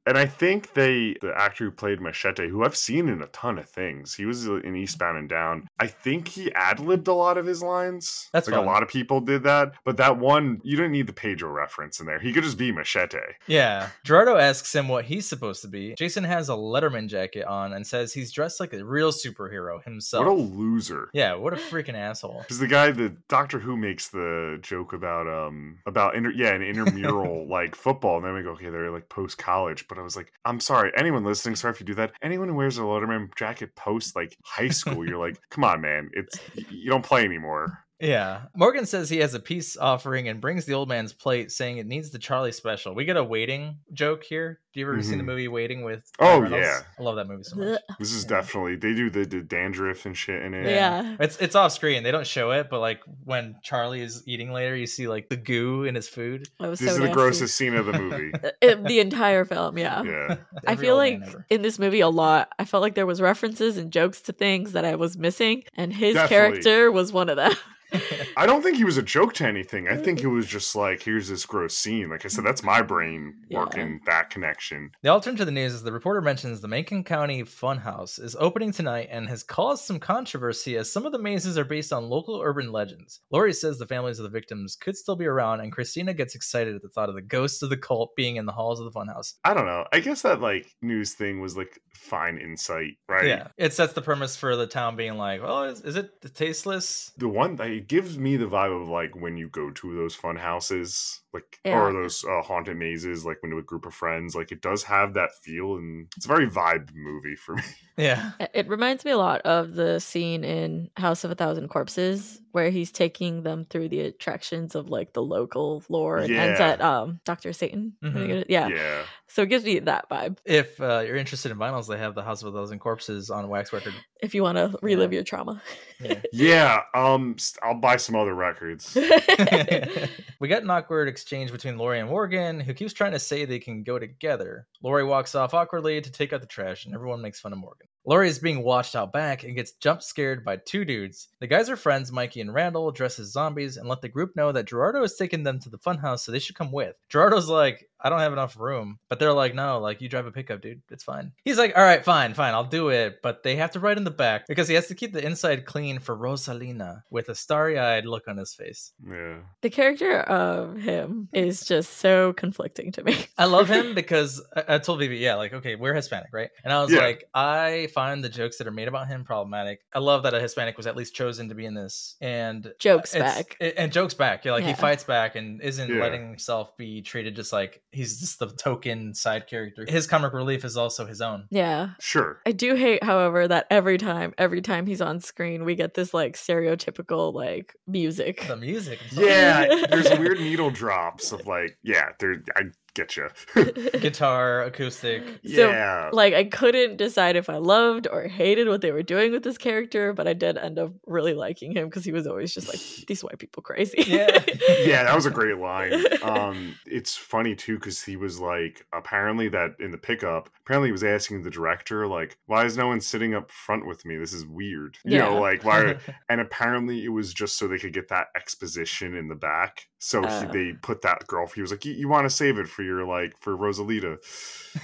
[0.06, 3.58] And I think they, the actor who played Machete, who I've seen in a ton
[3.58, 5.68] of things, he was in Eastbound and Down.
[5.80, 8.28] I think he ad libbed a lot of his lines.
[8.32, 8.64] That's like fun.
[8.64, 9.72] a lot of people did that.
[9.84, 12.18] But that one, you didn't need the Pedro reference in there.
[12.20, 13.18] He could just be Machete.
[13.46, 13.88] Yeah.
[14.04, 15.94] Gerardo asks him what he's supposed to be.
[15.94, 20.24] Jason has a Letterman jacket on and says he's dressed like a real superhero himself.
[20.24, 21.10] What a loser.
[21.12, 22.40] yeah, what a freaking asshole.
[22.42, 26.62] Because the guy, the Doctor Who makes the joke about um about inter yeah an
[26.66, 30.16] intramural like football, and then we go okay they're like post college, but I was
[30.16, 32.12] like I'm sorry anyone listening, sorry if you do that.
[32.22, 36.10] Anyone who wears a Letterman jacket post like high school, you're like come on man,
[36.12, 36.38] it's
[36.70, 37.86] you don't play anymore.
[38.00, 38.42] Yeah.
[38.54, 41.86] Morgan says he has a peace offering and brings the old man's plate, saying it
[41.86, 42.94] needs the Charlie special.
[42.94, 44.60] We get a waiting joke here.
[44.76, 46.02] Do you ever seen the movie Waiting with?
[46.18, 46.62] Oh, Reynolds?
[46.62, 46.80] yeah.
[46.98, 47.80] I love that movie so much.
[47.98, 48.28] This is Yeah.
[48.28, 50.68] definitely they do the, the dandruff and shit in it.
[50.68, 51.16] Yeah.
[51.18, 52.02] It's it's off screen.
[52.02, 55.36] They don't show it, but like when Charlie is eating later, you see like the
[55.38, 56.46] goo in his food.
[56.60, 58.32] Was This so is the grossest scene of the movie.
[58.62, 60.02] Uh, the entire film, yeah.
[60.02, 60.36] yeah.
[60.66, 63.90] I feel like in this movie a lot, I felt like there was references and
[63.90, 66.62] jokes to things that I was missing, and his Definitely.
[66.62, 67.52] character was one of them.
[68.36, 69.88] I don't think he was a joke to anything.
[69.88, 72.10] I think it was just like, here's this gross scene.
[72.10, 73.60] Like I said, that's my brain Yeah.
[73.60, 74.65] working that connection.
[75.02, 78.72] The alternative to the news is the reporter mentions the Macon County Funhouse is opening
[78.72, 82.40] tonight and has caused some controversy as some of the mazes are based on local
[82.42, 83.20] urban legends.
[83.30, 86.74] Lori says the families of the victims could still be around, and Christina gets excited
[86.74, 88.98] at the thought of the ghosts of the cult being in the halls of the
[88.98, 89.34] Funhouse.
[89.44, 89.84] I don't know.
[89.92, 93.26] I guess that like news thing was like fine insight, right?
[93.26, 97.12] Yeah, it sets the premise for the town being like, "Oh, is, is it tasteless?"
[97.16, 100.14] The one that it gives me the vibe of like when you go to those
[100.14, 101.78] fun houses, like Yeah.
[101.80, 104.82] or those uh, haunted mazes, like when with a group of friends, like it does
[104.84, 107.62] have that feel, and it's a very vibe movie for me.
[107.98, 112.42] Yeah, It reminds me a lot of the scene in House of a Thousand Corpses
[112.52, 116.82] where he's taking them through the attractions of like the local lore and ends at
[116.82, 117.54] um Dr.
[117.54, 117.94] Satan.
[118.02, 118.44] I think Mhm.
[118.50, 118.68] Yeah.
[118.68, 119.02] yeah.
[119.28, 122.22] So it gives me that vibe if uh, you're interested in vinyls, they have the
[122.22, 123.94] House of a Thousand Corpses on wax record.
[124.22, 125.60] if you want to relive your trauma.
[126.00, 126.20] Yeah.
[126.32, 128.94] Yeah, um, I'll buy some other records.
[130.40, 133.58] we got an awkward exchange between Lori and Morgan, who keeps trying to say they
[133.58, 134.66] can go together.
[134.82, 137.88] Lori walks off awkwardly to take out the trash, and everyone makes fun of Morgan.
[138.04, 141.28] Lori is being watched out back and gets jump scared by two dudes.
[141.40, 144.52] The guys are friends, Mikey and Randall, dressed as zombies, and let the group know
[144.52, 146.94] that Gerardo has taken them to the funhouse, so they should come with.
[147.08, 148.98] Gerardo's like, I don't have enough room.
[149.08, 150.82] But they're like, no, like you drive a pickup, dude.
[150.90, 151.32] It's fine.
[151.44, 153.20] He's like, all right, fine, fine, I'll do it.
[153.22, 155.64] But they have to ride in the back because he has to keep the inside
[155.66, 158.92] clean for Rosalina with a starry eyed look on his face.
[159.08, 159.38] Yeah.
[159.62, 163.26] the character of him is just so conflicting to me.
[163.38, 166.50] I love him because I, I told Vivi, yeah, like, okay, we're Hispanic, right?
[166.64, 167.00] And I was Yeah.
[167.00, 169.80] like, I find the jokes that are made about him problematic.
[169.94, 172.16] I love that a Hispanic was at least chosen to be in this.
[172.20, 173.56] And Jokes back.
[173.60, 174.44] it- and jokes back.
[174.44, 176.00] Yeah, like he fights back and isn't Yeah.
[176.00, 179.86] letting himself be treated just like he's just the token side character.
[179.88, 181.46] His comic relief is also his own.
[181.50, 181.90] Yeah.
[181.98, 182.40] Sure.
[182.44, 186.12] I do hate, however, that every time, every time he's on screen, we get this
[186.12, 188.44] like stereotypical like music.
[188.46, 189.00] The music.
[189.12, 192.42] Yeah, there's weird needle drops of like, yeah, there.
[192.54, 192.64] I
[192.96, 193.28] get you.
[194.00, 195.22] Guitar, acoustic.
[195.44, 199.30] So, yeah, like I couldn't decide if I loved or hated what they were doing
[199.32, 202.52] with this character, but I did end up really liking him because he was always
[202.52, 204.02] just like these white people crazy.
[204.06, 204.42] Yeah.
[204.84, 205.92] yeah, that was a great line.
[206.22, 210.92] Um, it's funny too because he was like, apparently that in the pickup, apparently he
[210.92, 214.16] was asking the director like, why is no one sitting up front with me?
[214.16, 214.98] This is weird.
[215.04, 215.40] You know, Yeah.
[215.40, 215.96] like why?
[216.28, 219.88] and apparently it was just so they could get that exposition in the back.
[219.98, 220.50] So he, Oh.
[220.52, 221.46] they put that girl.
[221.46, 224.18] He was like, you, you want to save it for your like for Rosalita.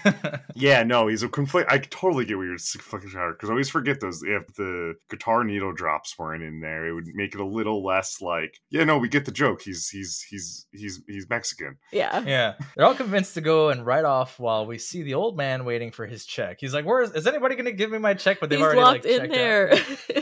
[0.55, 1.71] Yeah, no, he's a conflict.
[1.71, 4.23] I totally get what you're fucking trying because I always forget those.
[4.23, 8.21] If the guitar needle drops weren't in there, it would make it a little less
[8.21, 9.63] like, yeah, no, we get the joke.
[9.63, 11.77] He's he's he's he's he's Mexican.
[11.91, 12.23] yeah.
[12.25, 15.65] Yeah, they're all convinced to go and ride off while we see the old man
[15.65, 16.59] waiting for his check.
[16.61, 17.13] He's like, "Where is?
[17.13, 19.21] Is anybody going to give me my check?" But they've He's already locked like in
[19.21, 19.73] checked there.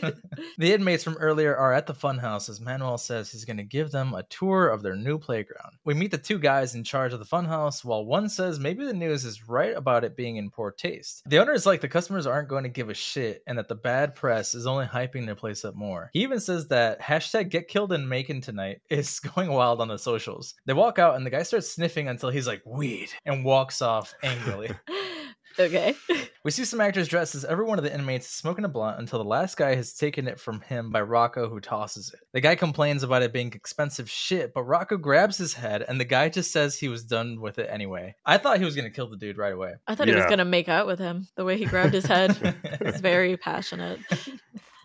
[0.05, 0.15] out.
[0.59, 3.91] the inmates from earlier are at the funhouse as Manuel says he's going to give
[3.91, 5.77] them a tour of their new playground.
[5.85, 8.93] We meet the two guys in charge of the funhouse, while one says maybe the
[8.93, 11.23] news is right about it being in poor taste.
[11.27, 13.75] The owner is like the customers aren't going to give a shit, and that the
[13.75, 16.11] bad press is only hyping their place up more.
[16.13, 19.99] He even says that hashtag Get Killed in Macon tonight is going wild on the
[19.99, 20.55] socials.
[20.67, 24.15] They walk out, and the guy starts sniffing until he's like weed and walks off
[24.23, 24.71] angrily.
[25.59, 25.95] okay.
[26.43, 29.19] We see some actors dressed as every one of the inmates smoking a blunt until
[29.19, 32.21] the last guy has taken it from him by Rocco, who tosses it.
[32.33, 36.07] The guy complains about it being expensive shit, but Rocco grabs his head and the
[36.07, 38.15] guy just says he was done with it anyway.
[38.25, 39.75] I thought he was going to kill the dude right away.
[39.87, 41.29] I thought he was gonna make out with him.
[41.35, 44.01] The way he grabbed his head was very passionate.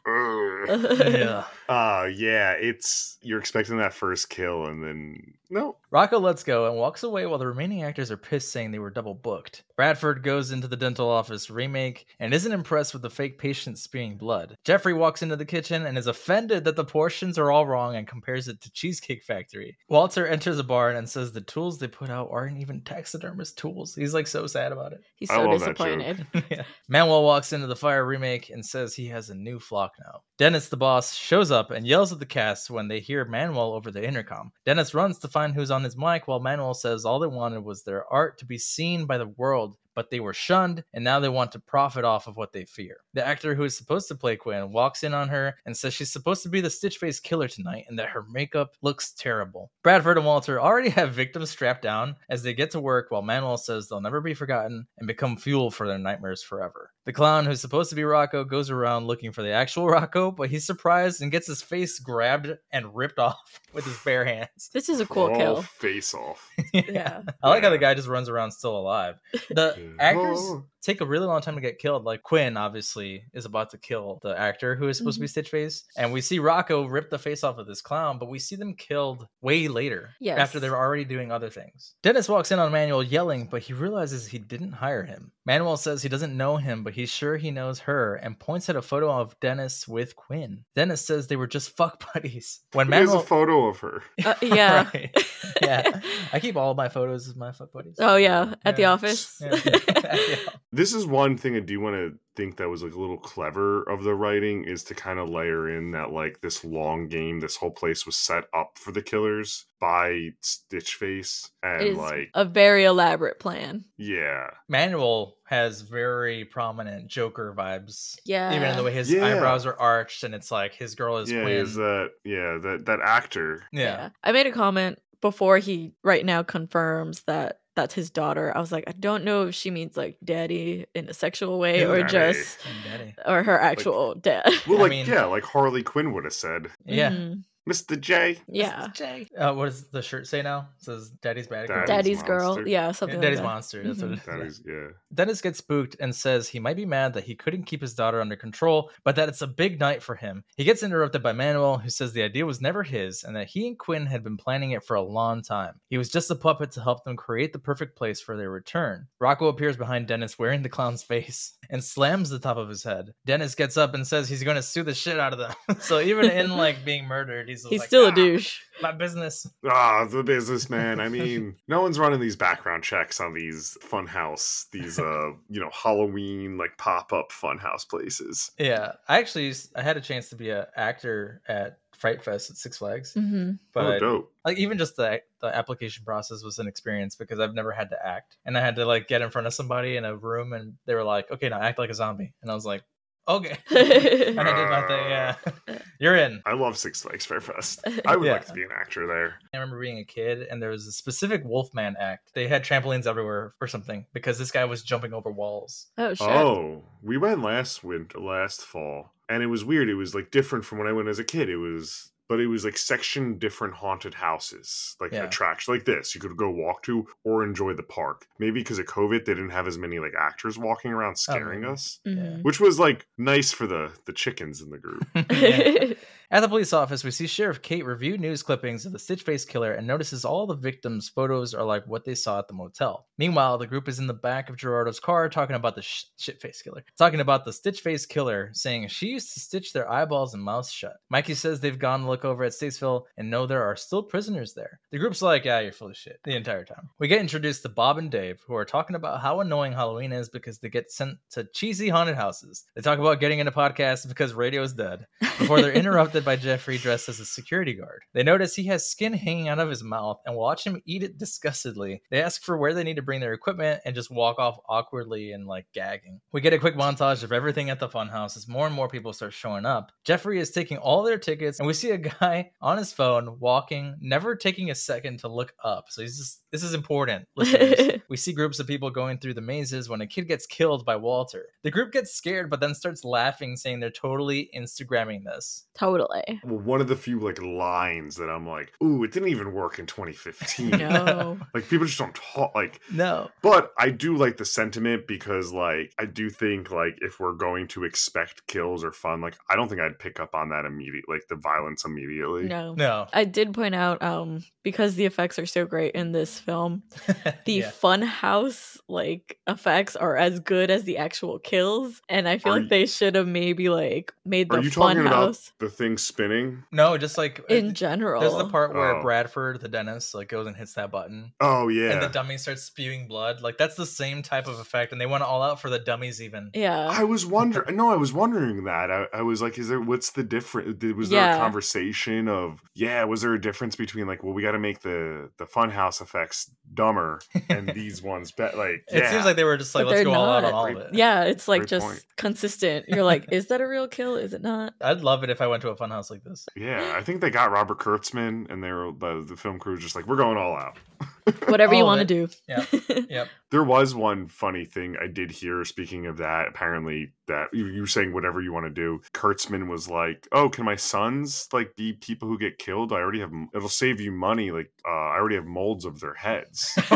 [0.07, 0.67] Ugh.
[1.07, 1.45] yeah.
[1.67, 5.77] Uh yeah, it's you're expecting that first kill, and then No.
[5.91, 8.89] Rocco lets go and walks away while the remaining actors are pissed, saying they were
[8.89, 9.63] double booked.
[9.75, 14.17] Bradford goes into the dental office remake and isn't impressed with the fake patient spewing
[14.17, 14.57] blood.
[14.63, 18.07] Jeffrey walks into the kitchen and is offended that the portions are all wrong and
[18.07, 19.77] compares it to Cheesecake Factory.
[19.89, 23.95] Walter enters a barn and says the tools they put out aren't even taxidermist tools.
[23.95, 25.01] He's like so sad about it.
[25.15, 25.99] He's so love that joke.
[25.99, 26.27] disappointed.
[26.49, 26.63] yeah.
[26.87, 30.21] Manuel walks into the fire remake and says he has a new flock now.
[30.37, 33.91] Dennis, the boss, shows up and yells at the cast when they hear Manuel over
[33.91, 34.51] the intercom.
[34.65, 37.83] Dennis runs to find who's on his mic while Manuel says all they wanted was
[37.83, 39.75] their art to be seen by the world.
[39.95, 42.97] But they were shunned, and now they want to profit off of what they fear.
[43.13, 46.11] The actor who is supposed to play Quinn walks in on her and says she's
[46.11, 49.71] supposed to be the Stitch Face killer tonight and that her makeup looks terrible.
[49.83, 53.57] Bradford and Walter already have victims strapped down as they get to work while Manuel
[53.57, 56.91] says they'll never be forgotten and become fuel for their nightmares forever.
[57.05, 60.49] The clown who's supposed to be Rocco goes around looking for the actual Rocco, but
[60.49, 64.69] he's surprised and gets his face grabbed and ripped off with his bare hands.
[64.73, 65.61] This is a cool kill.
[65.61, 66.49] face off.
[66.73, 67.21] Yeah.
[67.43, 69.15] I like how the guy just runs around still alive.
[69.49, 69.84] The Yeah.
[69.99, 70.47] Actors Oh.
[70.49, 70.74] oh, oh.
[70.85, 72.03] Take a really long time to get killed.
[72.05, 75.49] Like Quinn, obviously, is about to kill the actor who is supposed to be Stitch
[75.49, 78.55] Face, and we see Rocco rip the face off of this clown, but we see
[78.55, 80.11] them killed way later.
[80.19, 80.39] Yes.
[80.39, 81.95] after they're already doing other things.
[82.03, 85.31] Dennis walks in on Manuel yelling, but he realizes he didn't hire him.
[85.45, 88.75] Manuel says he doesn't know him, but he's sure he knows her, and points at
[88.75, 90.63] a photo of Dennis with Quinn.
[90.75, 92.61] Dennis says they were just fuck buddies.
[92.73, 94.03] When Manuel Manuel, a photo of her.
[94.23, 94.89] Uh, yeah.
[94.93, 95.15] Right.
[95.61, 96.01] yeah,
[96.33, 97.95] I keep all of my photos as my fuck buddies.
[97.99, 98.91] Oh yeah, at the Yeah.
[98.93, 99.41] office.
[99.41, 100.37] Yeah.
[100.75, 100.81] Yeah.
[100.81, 103.83] This is one thing I do want to think that was like a little clever
[103.83, 107.55] of the writing is to kind of layer in that like this long game, this
[107.55, 112.29] whole place was set up for the killers by Stitch Face, and It is like
[112.33, 113.85] a very elaborate plan.
[113.97, 118.17] yeah, Manuel has very prominent Joker vibes.
[118.25, 118.53] Yeah.
[118.55, 119.25] Even in the way his Yeah.
[119.25, 121.53] eyebrows are arched, and it's like his girl is yeah, Quinn.
[121.57, 123.63] is that yeah that that actor.
[123.71, 124.09] yeah.
[124.23, 128.51] I made a comment before he right now confirms that that's his daughter.
[128.55, 131.81] I was like, I don't know if she means like daddy in a sexual way
[131.81, 132.33] Yeah, or daddy.
[132.33, 132.57] just
[132.89, 133.15] Daddy.
[133.25, 134.43] or her actual dad.
[134.67, 137.11] Well, I like mean- yeah, like Harley Quinn would have said, Yeah.
[137.11, 137.43] Mhm.
[137.69, 137.99] Mr.
[137.99, 138.39] J.
[138.47, 138.87] Yeah.
[138.93, 139.27] Jay.
[139.37, 140.69] Uh, what does the shirt say now?
[140.77, 141.85] It says Daddy's bad girl.
[141.85, 142.67] Daddy's Daddy's girl.
[142.67, 143.53] Yeah, Yeah, something Daddy's like that.
[143.53, 143.83] monster.
[143.83, 144.23] That's what it is.
[144.25, 144.45] That yeah.
[144.45, 144.87] is yeah.
[145.13, 148.21] Dennis gets spooked and says he might be mad that he couldn't keep his daughter
[148.21, 150.43] under control, but that it's a big night for him.
[150.57, 153.67] He gets interrupted by Manuel, who says the idea was never his and that he
[153.67, 155.79] and Quinn had been planning it for a long time.
[155.89, 159.07] He was just a puppet to help them create the perfect place for their return.
[159.19, 163.13] Rocco appears behind Dennis wearing the clown's face and slams the top of his head.
[163.25, 165.53] Dennis gets up and says he's going to sue the shit out of them.
[165.79, 168.59] so even in like being murdered, he's, He's like, still a "Ah, douche.
[168.81, 169.47] My business.
[169.65, 170.99] Ah, the businessman.
[170.99, 175.69] I mean, no one's running these background checks on these funhouse, these uh, you know,
[175.71, 178.51] Halloween like pop up funhouse places.
[178.59, 182.57] Yeah, I actually I had a chance to be an actor at Fright Fest at
[182.57, 184.33] Six Flags, hmm but oh, dope.
[184.43, 188.05] like even just the the application process was an experience because I've never had to
[188.05, 190.73] act, and I had to like get in front of somebody in a room, and
[190.85, 192.83] they were like, "Okay, now act like a zombie," and I was like,
[193.27, 195.09] "Okay," and I did my thing.
[195.09, 195.35] Yeah,
[195.99, 196.41] you're in.
[196.45, 197.81] I love Six Flags Fright Fest.
[198.05, 198.33] I would Yeah.
[198.33, 199.35] like to be an actor there.
[199.53, 202.31] I remember being a kid, and there was a specific Wolfman act.
[202.33, 205.87] They had trampolines everywhere or something because this guy was jumping over walls.
[205.97, 206.27] oh shit.
[206.27, 209.89] Oh, we went last winter, last fall, and it was weird.
[209.89, 211.49] It was like different from when I went as a kid.
[211.49, 215.23] It was, but it was like section different haunted houses, like Yeah.
[215.25, 216.15] attraction like this.
[216.15, 218.27] You could go walk to or enjoy the park.
[218.39, 221.73] Maybe because of COVID, they didn't have as many like actors walking around scaring maybe.
[221.73, 222.41] us, Mhm.
[222.43, 225.05] which was like nice for the the chickens in the group.
[226.31, 229.45] At the police office, we see Sheriff Kate review news clippings of the Stitch Face
[229.45, 233.07] killer and notices all the victims' photos are like what they saw at the motel.
[233.19, 236.41] Meanwhile, the group is in the back of Gerardo's car talking about the sh- shit
[236.41, 236.83] face killer.
[236.97, 240.71] Talking about the Stitch Face killer, saying she used to stitch their eyeballs and mouths
[240.71, 240.95] shut.
[241.09, 244.55] Mikey says they've gone to look over at Statesville and know there are still prisoners
[244.55, 244.79] there.
[244.91, 246.89] The group's like, yeah, you're full of shit the entire time.
[246.97, 250.29] We get introduced to Bob and Dave, who are talking about how annoying Halloween is
[250.29, 252.63] because they get sent to cheesy haunted houses.
[252.75, 255.05] They talk about getting into podcasts because radio is dead
[255.37, 258.03] before they're interrupted by Jeffrey dressed as a security guard.
[258.13, 261.17] They notice he has skin hanging out of his mouth and watch him eat it
[261.17, 262.01] disgustedly.
[262.11, 265.31] They ask for where they need to bring their equipment and just walk off awkwardly
[265.31, 266.21] and like gagging.
[266.31, 269.11] We get a quick montage of everything at the funhouse as more and more people
[269.11, 269.91] start showing up.
[270.05, 273.97] Jeffrey is taking all their tickets and we see a guy on his phone walking,
[273.99, 275.85] never taking a second to look up.
[275.89, 277.27] So he's just this is important.
[278.07, 280.95] We see groups of people going through the mazes when a kid gets killed by
[280.95, 281.47] Walter.
[281.63, 285.65] The group gets scared but then starts laughing saying they're totally Instagramming this.
[285.77, 286.04] totally.
[286.11, 286.41] Totally.
[286.43, 289.79] Well, one of the few like lines that I'm like, ooh, it didn't even work
[289.79, 290.69] in 2015.
[290.85, 291.37] No.
[291.53, 293.29] like people just don't talk like no.
[293.41, 297.67] but I do like the sentiment because like I do think like if we're going
[297.69, 301.15] to expect kills or fun, like I don't think I'd pick up on that immediately
[301.15, 302.43] like the violence immediately.
[302.43, 302.73] No.
[302.75, 303.07] No.
[303.13, 306.83] I did point out, um, because the effects are so great in this film,
[307.45, 307.69] the Yeah.
[307.71, 312.01] fun house like effects are as good as the actual kills.
[312.09, 314.71] And I feel Are like you- they should have maybe like made Are the you
[314.71, 316.63] fun talking about house the thing spinning?
[316.71, 318.21] No, just like in general.
[318.21, 319.01] There's the part where Oh.
[319.01, 321.91] Bradford, the dentist, like goes and hits that button, Oh yeah.
[321.91, 323.41] and the dummy starts spewing blood.
[323.41, 326.21] Like that's the same type of effect, and they went all out for the dummies
[326.21, 326.51] even.
[326.53, 326.87] Yeah.
[326.91, 327.75] I was wondering.
[327.75, 328.89] No, I was wondering that.
[328.89, 329.81] I, I was like, "Is there?
[329.81, 330.81] What's the difference?
[330.95, 331.35] Was there Yeah.
[331.35, 332.59] a conversation of?
[332.73, 336.01] Yeah, was there a difference between like, well, we got to make the the funhouse
[336.01, 337.19] effects dumber,
[337.49, 339.11] and these ones, be- like, It yeah.
[339.11, 340.77] seems like they were just like, But let's they're go all out on all of
[340.77, 340.93] it.
[340.93, 342.05] yeah, it's like Great just point.
[342.17, 342.85] consistent.
[342.89, 344.15] You're like, is that a real kill?
[344.15, 344.73] Is it not?
[344.81, 346.45] I'd love it if I went to a funhouse like this.
[346.55, 349.81] Yeah, I think they got Robert Kurtzman, and they were the, the film crew was
[349.81, 350.77] just like, we're going all out.
[351.47, 352.29] Whatever you All of want to do.
[352.47, 352.65] Yeah.
[353.09, 353.27] Yep.
[353.51, 355.63] There was one funny thing I did hear.
[355.63, 358.99] Speaking of that, apparently that you, you were saying whatever you want to do.
[359.13, 362.91] Kurtzman was like, "Oh, can my sons like be people who get killed?
[362.91, 363.31] I already have.
[363.53, 364.51] It'll save you money.
[364.51, 366.77] Like, uh, I already have molds of their heads."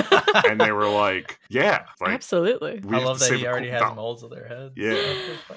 [0.49, 2.81] and they were like, "Yeah, like Absolutely.
[2.83, 3.95] we I have love that he already cool- has no.
[3.95, 4.73] molds of their heads.
[4.75, 5.55] Yeah.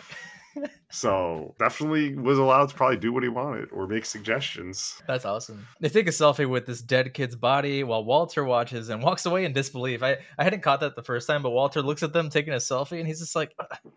[0.91, 5.01] So definitely was allowed to probably do what he wanted or make suggestions.
[5.07, 5.67] That's awesome.
[5.81, 9.47] They take a selfie with this dead kid's body while Walter watches and walks away
[9.47, 10.03] in disbelief.
[10.03, 12.59] I, I hadn't caught that the first time, but Walter looks at them taking a
[12.59, 13.91] selfie and he's just like, "Uh, uh,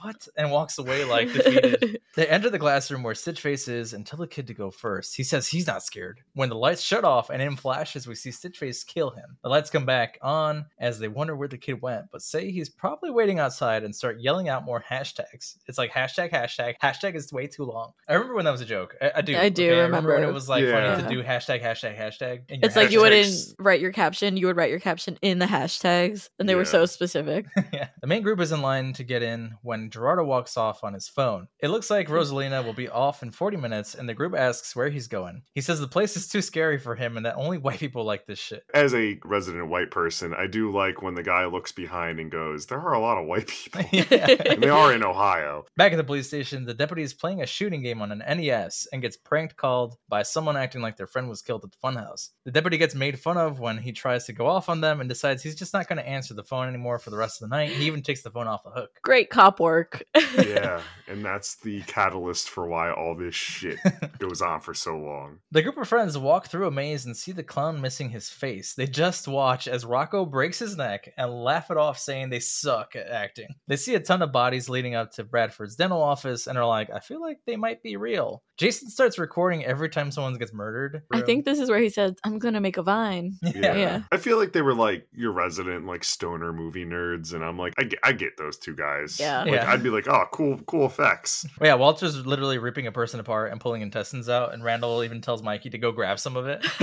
[0.00, 0.28] what?
[0.36, 2.00] And walks away like defeated.
[2.16, 5.14] They enter the classroom where Stitch Face is and tell the kid to go first.
[5.14, 6.22] He says he's not scared.
[6.32, 9.36] When the lights shut off and in flashes, we see Stitch Face kill him.
[9.42, 12.70] The lights come back on as they wonder where the kid went, but say he's
[12.70, 15.56] probably waiting outside and start yelling out more hashtags.
[15.66, 17.92] It's like hashtag, hashtag, hashtag is way too long.
[18.08, 18.96] I remember when that was a joke.
[19.02, 19.36] I, I do.
[19.36, 20.30] I do remember when remember.
[20.30, 21.06] it was like funny Yeah.
[21.06, 22.44] to do hashtag, hashtag, hashtag.
[22.48, 25.38] in your It's like you wouldn't write your caption, you would write your caption in
[25.38, 27.44] the hashtags, and they were so specific.
[27.74, 27.88] yeah.
[28.00, 31.08] The main group is in line to get in when Gerardo walks off on his
[31.08, 31.48] phone.
[31.60, 32.14] It looks like hmm.
[32.14, 35.42] Rosalina will be off in 40 minutes, and the group asks where he's going.
[35.54, 38.26] He says the place is too scary for him and that only white people like
[38.26, 38.64] this shit.
[38.72, 42.66] As a resident white person, I do like when the guy looks behind and goes,
[42.66, 45.66] "There are a lot of white people." and they are in Ohio.
[45.76, 48.86] Back at the police station, the deputy is playing a shooting game on an NES
[48.92, 52.30] and gets pranked called by someone acting like their friend was killed at the funhouse.
[52.44, 55.08] The deputy gets made fun of when he tries to go off on them and
[55.08, 57.56] decides he's just not going to answer the phone anymore for the rest of the
[57.56, 57.70] night.
[57.70, 58.90] He even takes the phone off the hook.
[59.02, 60.02] Great cop work.
[60.36, 63.78] Yeah, and that's the catalyst for why all this shit
[64.18, 65.38] goes on for so long.
[65.50, 68.74] The group of friends walk through a maze and see the clown missing his face.
[68.74, 72.96] They just watch as Rocco breaks his neck and laugh it off, saying they suck
[72.96, 73.48] at acting.
[73.66, 76.90] They see a ton of bodies leading up to Bradford's dental office and are like,
[76.90, 78.42] I feel like they might be real.
[78.58, 81.02] Jason starts recording every time someone gets murdered.
[81.12, 83.38] I think this is where he said, I'm gonna make a vine.
[83.42, 83.74] Yeah.
[83.76, 84.02] Yeah.
[84.12, 87.72] I feel like they were like your resident like stoner movie nerds, and I'm like,
[87.78, 89.18] I get, I get those two guys.
[89.18, 89.44] Yeah.
[89.48, 89.70] Like Yeah.
[89.70, 91.46] I'd be like, oh, cool, cool effects.
[91.60, 95.42] Yeah, Walter's literally ripping a person apart and pulling intestines out, and Randall even tells
[95.42, 96.64] Mikey to go grab some of it.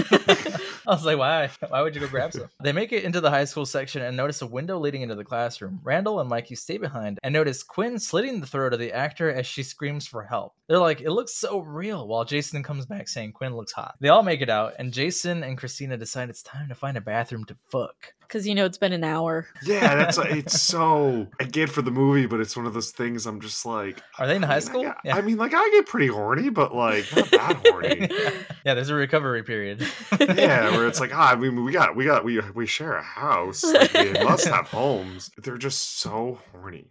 [0.86, 1.50] I was like, why?
[1.70, 2.50] Why would you go grab some?
[2.62, 5.24] They make it into the high school section and notice a window leading into the
[5.24, 5.80] classroom.
[5.84, 9.48] Randall and Mikey stay behind and notice Quinn slitting the throat of the actor as
[9.48, 10.54] she screams for help.
[10.68, 13.96] They're like, it looks so real, while Jason comes back saying Quinn looks hot.
[14.02, 17.02] They all make it out, and Jason and Christina decide it's time to find a
[17.02, 18.14] bathroom to fuck.
[18.28, 19.48] Because you know it's been an hour.
[19.64, 23.26] Yeah, that's it's so I get for the movie, but it's one of those things
[23.26, 24.02] I'm just like.
[24.18, 24.82] Are they in I high mean, school?
[24.82, 28.10] I, got- I mean, like I get pretty horny, but like not that horny.
[28.66, 29.86] yeah, there's a recovery period.
[30.20, 33.04] yeah, where it's like, ah, I mean, we got, we got, we we share a
[33.04, 33.64] house.
[33.64, 35.30] Like, we must have homes.
[35.38, 36.88] They're just so horny.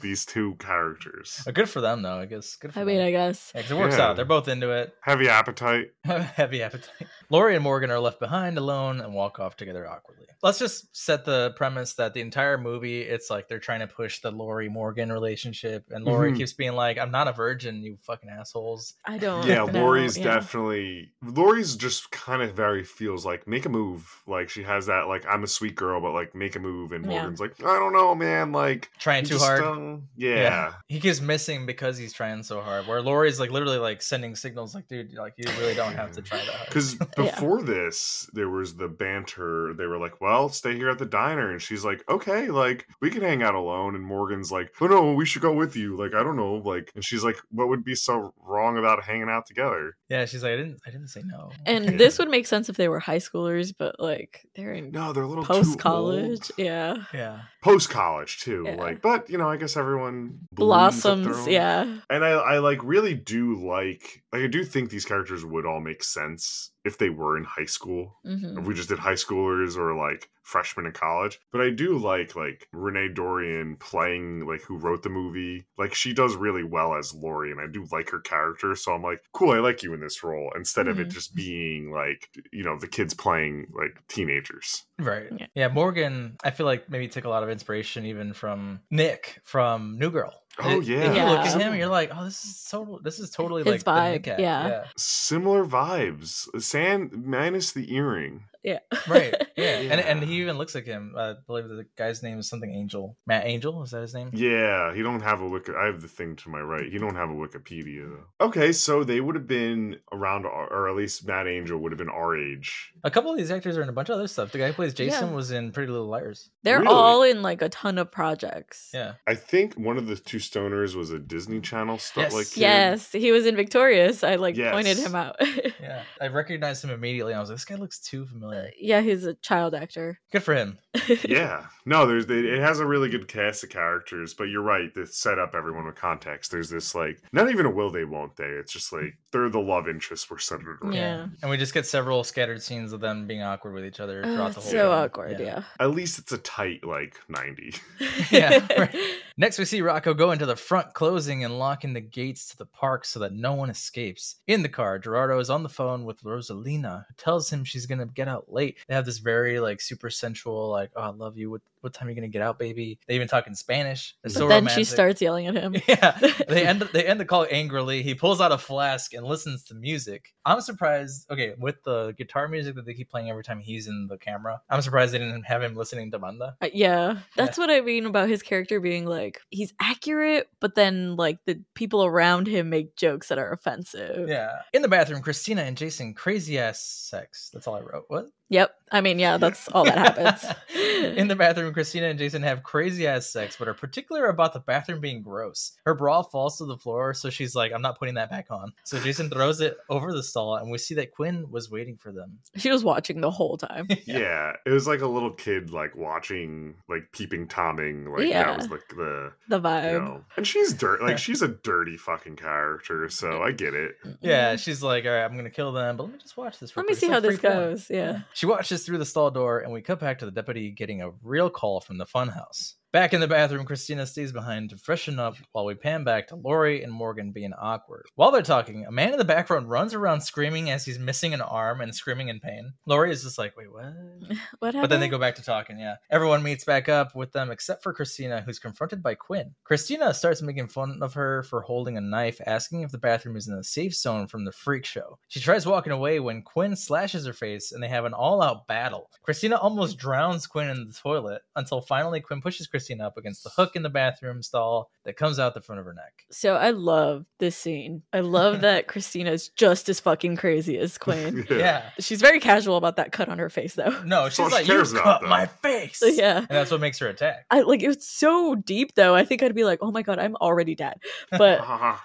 [0.00, 2.18] These two characters, Good for them, though.
[2.18, 2.56] I guess.
[2.56, 2.94] Good for I them.
[2.94, 3.52] mean, I guess.
[3.54, 4.08] Yeah, 'cause it works Yeah.
[4.08, 4.16] out.
[4.16, 4.94] They're both into it.
[5.00, 5.92] heavy appetite.
[6.04, 6.88] Heavy appetite.
[7.30, 10.26] Lori and Morgan are left behind alone and walk off together awkwardly.
[10.42, 14.20] Let's just set the premise that the entire movie, it's like they're trying to push
[14.20, 16.36] the Lori Morgan relationship, and Lori Mhm.
[16.36, 19.46] keeps being like, "I'm not a virgin, you fucking assholes." I don't.
[19.46, 20.24] Yeah, know, Lori's yeah.
[20.24, 21.12] definitely.
[21.22, 24.22] Lori's just kind of very feels like make a move.
[24.26, 26.92] Like she has that like I'm a sweet girl, but like make a move.
[26.92, 27.20] And Yeah.
[27.22, 28.52] Morgan's like, I don't know, man.
[28.52, 29.62] Like Trying too just, hard.
[29.62, 30.74] um, yeah.
[30.88, 32.86] He keeps missing because he's trying so hard.
[32.86, 36.22] Where Lori's like literally like sending signals, like, "Dude, like you really don't have to
[36.22, 39.72] try that hard." Because before this, there was the banter.
[39.74, 43.10] They were like, "Well, stay here at the diner," and she's like, "Okay, like we
[43.10, 46.14] can hang out alone." And Morgan's like, "Oh no, we should go with you." Like
[46.14, 48.34] I don't know, like, and she's like, "What would be so
[48.74, 51.84] wrong about hanging out together?" yeah, she's like, "I didn't, I didn't say no." And
[51.84, 51.96] Yeah.
[51.96, 55.22] this would make sense if they were high schoolers, but like they're in No, they're
[55.24, 56.50] a little post college.
[56.56, 57.04] Yeah.
[57.12, 58.64] yeah, post college too.
[58.66, 58.74] Yeah.
[58.76, 61.98] Like, but you know, I guess everyone blooms up their Blossoms, own- yeah.
[62.10, 65.80] And I, I like really do like, like I do think these characters would all
[65.80, 68.18] make sense if they were in high school.
[68.24, 71.38] hmm If we just did high schoolers or like freshmen in college.
[71.50, 75.64] But I do like like Renee Dorian playing like who wrote the movie.
[75.78, 78.74] Like she does really well as Lori, and I do like her character.
[78.74, 81.12] So I'm like, cool, I like you in this role instead of it Mhm.
[81.12, 84.84] just being like you know the kids playing like teenagers.
[84.98, 85.28] Right.
[85.36, 85.46] Yeah.
[85.54, 85.68] Yeah.
[85.68, 90.10] Morgan, I feel like maybe took a lot of inspiration even from Nick from New
[90.10, 90.32] Girl.
[90.58, 91.12] Oh, It- yeah.
[91.14, 93.00] you look at him, you're like, oh, this is so.
[93.02, 94.40] This is totally His like vibe, Nick act.
[94.40, 94.84] yeah.
[94.96, 96.46] Similar vibes.
[96.62, 98.44] Sand minus the earring.
[98.62, 98.78] Yeah.
[99.08, 99.34] Right.
[99.56, 99.78] Yeah.
[99.92, 100.06] And Yeah.
[100.06, 101.14] and he even looks like him.
[101.18, 103.16] I believe the guy's name is something Angel.
[103.26, 104.30] Matt Angel is that his name?
[104.32, 105.72] Yeah, he don't have a wiki.
[105.76, 106.84] I have the thing to my right.
[106.90, 108.46] He don't have a Wikipedia though.
[108.46, 111.98] Okay, so they would have been around, our, or at least Matt Angel would have
[111.98, 112.92] been our age.
[113.02, 114.52] A couple of these actors are in a bunch of other stuff.
[114.52, 115.34] The guy who plays Jason Yeah.
[115.34, 116.50] was in Pretty Little Liars.
[116.62, 116.92] They're Really?
[116.94, 118.90] all in like a ton of projects.
[118.94, 119.14] Yeah.
[119.26, 122.24] I think one of the two stoners was a Disney Channel stuff.
[122.24, 122.32] Yes.
[122.34, 122.60] Like kid.
[122.60, 124.22] Yes, he was in Victorious.
[124.24, 125.36] I like pointed him out.
[125.82, 126.02] Yeah.
[126.20, 127.34] I recognized him immediately.
[127.34, 128.66] I was like, this guy looks too familiar.
[128.66, 130.20] Uh, yeah, he's a child actor.
[130.30, 130.78] Good for him.
[131.24, 131.66] yeah.
[131.84, 134.94] No, there's it has a really good cast of characters, but you're right.
[134.94, 136.52] They set up everyone with context.
[136.52, 138.44] There's this like not even a will they won't they.
[138.44, 140.92] It's just like they're the love interests we're centered around.
[140.94, 141.26] Yeah.
[141.42, 144.34] And we just get several scattered scenes of them being awkward with each other Oh,
[144.34, 144.92] throughout the it's whole so film.
[144.92, 145.40] awkward.
[145.40, 145.62] Yeah.
[145.80, 147.74] At least it's a tight like ninety.
[148.30, 148.94] Yeah, right.
[149.36, 152.66] Next, we see Rocco go into the front, closing and locking the gates to the
[152.66, 154.36] park so that no one escapes.
[154.46, 158.06] In the car, Gerardo is on the phone with Rosalina, who tells him she's gonna
[158.06, 158.78] get out late.
[158.88, 161.50] They have this very like super sensual, like, "Oh, I love you.
[161.50, 164.16] What what time are you gonna get out, baby?" They even talk in Spanish.
[164.22, 164.72] But so then romantic.
[164.72, 165.76] she starts yelling at him.
[165.88, 166.16] Yeah,
[166.48, 168.02] they end they end the call angrily.
[168.02, 170.32] He pulls out a flask and listens to music.
[170.44, 171.30] I'm surprised.
[171.30, 174.60] Okay, with the guitar music that they keep playing every time he's in the camera,
[174.70, 176.56] I'm surprised they didn't have him listening to banda.
[176.62, 181.16] Uh, yeah, that's what I mean about his character being like he's accurate, but then
[181.16, 184.28] like the people around him make jokes that are offensive.
[184.28, 184.50] Yeah.
[184.72, 187.50] In the bathroom, Christina and Jason crazy ass sex.
[187.52, 188.04] That's all I wrote.
[188.08, 188.26] What?
[188.48, 188.74] Yep.
[188.94, 190.44] I mean, yeah, that's all that happens.
[191.16, 194.60] In the bathroom, Christina and Jason have crazy ass sex, but are particular about the
[194.60, 195.72] bathroom being gross.
[195.86, 198.74] Her bra falls to the floor, so she's like, I'm not putting that back on.
[198.84, 202.12] So Jason throws it over the stall, and we see that Quinn was waiting for
[202.12, 202.38] them.
[202.56, 203.88] she was watching the whole time.
[204.04, 208.12] Yeah, it was like a little kid like watching like peeping tomming.
[208.12, 208.44] Like Yeah.
[208.44, 210.04] that was like the The you vibe.
[210.04, 210.24] know.
[210.36, 213.92] And she's dirt like she's a dirty fucking character, so I get it.
[214.20, 216.76] Yeah, she's like, all right, I'm gonna kill them, but let me just watch this.
[216.76, 217.86] real Let me see It's how this free porn." goes.
[217.88, 218.20] Yeah.
[218.42, 221.12] She watches through the stall door, and we cut back to the deputy getting a
[221.22, 222.74] real call from the funhouse.
[222.92, 226.36] Back in the bathroom, Christina stays behind to freshen up while we pan back to
[226.36, 228.04] Lori and Morgan being awkward.
[228.16, 231.40] While they're talking, a man in the background runs around screaming as he's missing an
[231.40, 232.74] arm and screaming in pain.
[232.84, 233.84] Lori is just like, wait, what?
[234.58, 234.82] What happened?
[234.82, 235.94] But then they go back to talking, yeah.
[236.10, 239.54] Everyone meets back up with them except for Christina, who's confronted by Quinn.
[239.64, 243.48] Christina starts making fun of her for holding a knife, asking if the bathroom is
[243.48, 245.18] in the safe zone from the freak show.
[245.28, 248.66] She tries walking away when Quinn slashes her face and they have an all out
[248.66, 249.08] battle.
[249.22, 253.50] Christina almost drowns Quinn in the toilet until finally Quinn pushes Christina up against the
[253.50, 256.24] hook in the bathroom stall that comes out the front of her neck.
[256.30, 258.02] So I love this scene.
[258.12, 261.46] I love that Christina's just as fucking crazy as Quinn.
[261.50, 261.90] Yeah.
[262.00, 263.90] She's very casual about that cut on her face though.
[264.04, 266.02] No, That's all she's she like, You cares about, cut though." my face.
[266.16, 266.38] Yeah.
[266.38, 267.46] And that's what makes her attack.
[267.50, 269.14] I like it's so deep though.
[269.14, 270.94] I think I'd be like, "Oh my god, I'm already dead."
[271.30, 271.60] But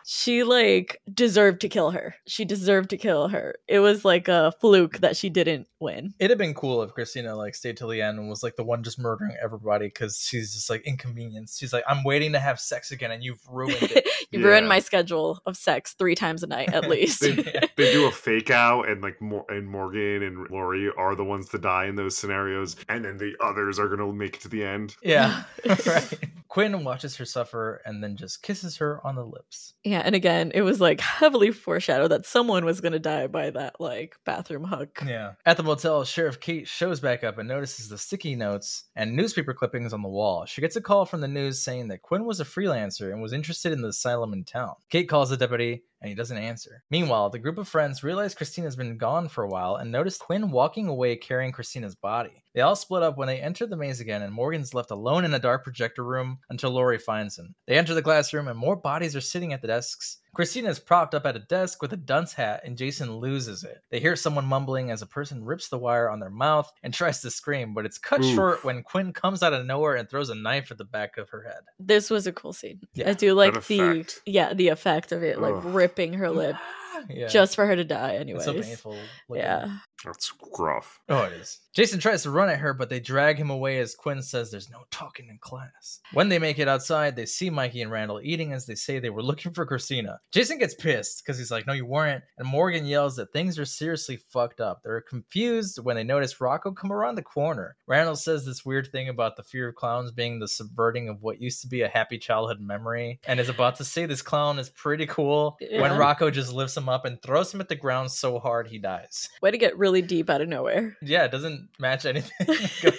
[0.05, 2.15] she like deserved to kill her.
[2.25, 3.55] She deserved to kill her.
[3.67, 6.13] It was like a fluke that she didn't win.
[6.19, 8.63] It'd have been cool if Christina like stayed till the end and was like the
[8.63, 11.57] one just murdering everybody because she's just like inconvenience.
[11.57, 14.07] She's like, I'm waiting to have sex again, and you've ruined it.
[14.31, 17.21] you ruined my schedule of sex three times a night at least.
[17.21, 21.23] they, they do a fake out and like Mor- and Morgan and Lori are the
[21.23, 24.49] ones to die in those scenarios and then the others are gonna make it to
[24.49, 24.95] the end.
[25.03, 25.43] yeah,
[25.85, 26.17] right.
[26.47, 29.73] Quinn watches her suffer and then just kisses her on the lips.
[29.83, 33.79] yeah, and again, it was like heavily foreshadowed that someone was gonna die by that
[33.79, 34.99] like bathroom hook.
[35.05, 35.33] Yeah.
[35.45, 39.53] At the motel, Sheriff Kate shows back up and notices the sticky notes and newspaper
[39.53, 40.45] clippings on the wall.
[40.57, 43.31] She gets a call from the news saying that Quinn was a freelancer and was
[43.31, 44.73] interested in the asylum in town.
[44.89, 46.83] Kate calls the deputy and he doesn't answer.
[46.89, 50.49] Meanwhile, the group of friends realize Christina's been gone for a while and notice Quinn
[50.49, 52.43] walking away carrying Christina's body.
[52.57, 55.35] They all split up when they enter the maze again, and Morgan's left alone in
[55.35, 57.53] a dark projector room until Lori finds him.
[57.67, 60.17] They enter the classroom, and more bodies are sitting at the desks.
[60.33, 63.83] Christina is propped up at a desk with a dunce hat, and Jason loses it.
[63.91, 67.21] They hear someone mumbling as a person rips the wire on their mouth and tries
[67.21, 68.33] to scream, but it's cut Oof.
[68.33, 71.29] short when Quinn comes out of nowhere and throws a knife at the back of
[71.29, 71.61] her head.
[71.79, 72.79] This was a cool scene.
[72.95, 74.21] Yeah, I do like the effect.
[74.25, 75.65] yeah, the effect of it like Ugh.
[75.75, 76.55] ripping her lip
[77.09, 77.27] Yeah.
[77.27, 78.41] just for her to die anyway.
[78.41, 78.97] so painful.
[79.29, 79.43] looking.
[79.43, 79.77] Yeah.
[80.05, 80.99] That's gruff.
[81.09, 81.59] Oh, it is.
[81.75, 84.69] Jason tries to run at her, but they drag him away as Quinn says there's
[84.69, 85.99] no talking in class.
[86.13, 89.09] When they make it outside, they see Mikey and Randall eating as they say they
[89.09, 90.19] were looking for Christina.
[90.31, 92.23] Jason gets pissed because he's like, No, you weren't.
[92.37, 94.81] And Morgan yells that things are seriously fucked up.
[94.83, 97.75] They're confused when they notice Rocco come around the corner.
[97.87, 101.41] Randall says this weird thing about the fear of clowns being the subverting of what
[101.41, 104.69] used to be a happy childhood memory and is about to say this clown is
[104.69, 108.39] pretty cool when Rocco just lifts him up and throws him at the ground so
[108.39, 109.29] hard he dies.
[109.41, 110.97] Way to get really deep out of nowhere.
[111.01, 112.31] Yeah, it doesn't match anything.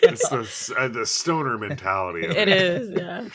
[0.08, 2.26] It's the, uh, the stoner mentality.
[2.26, 3.28] Of It is, yeah.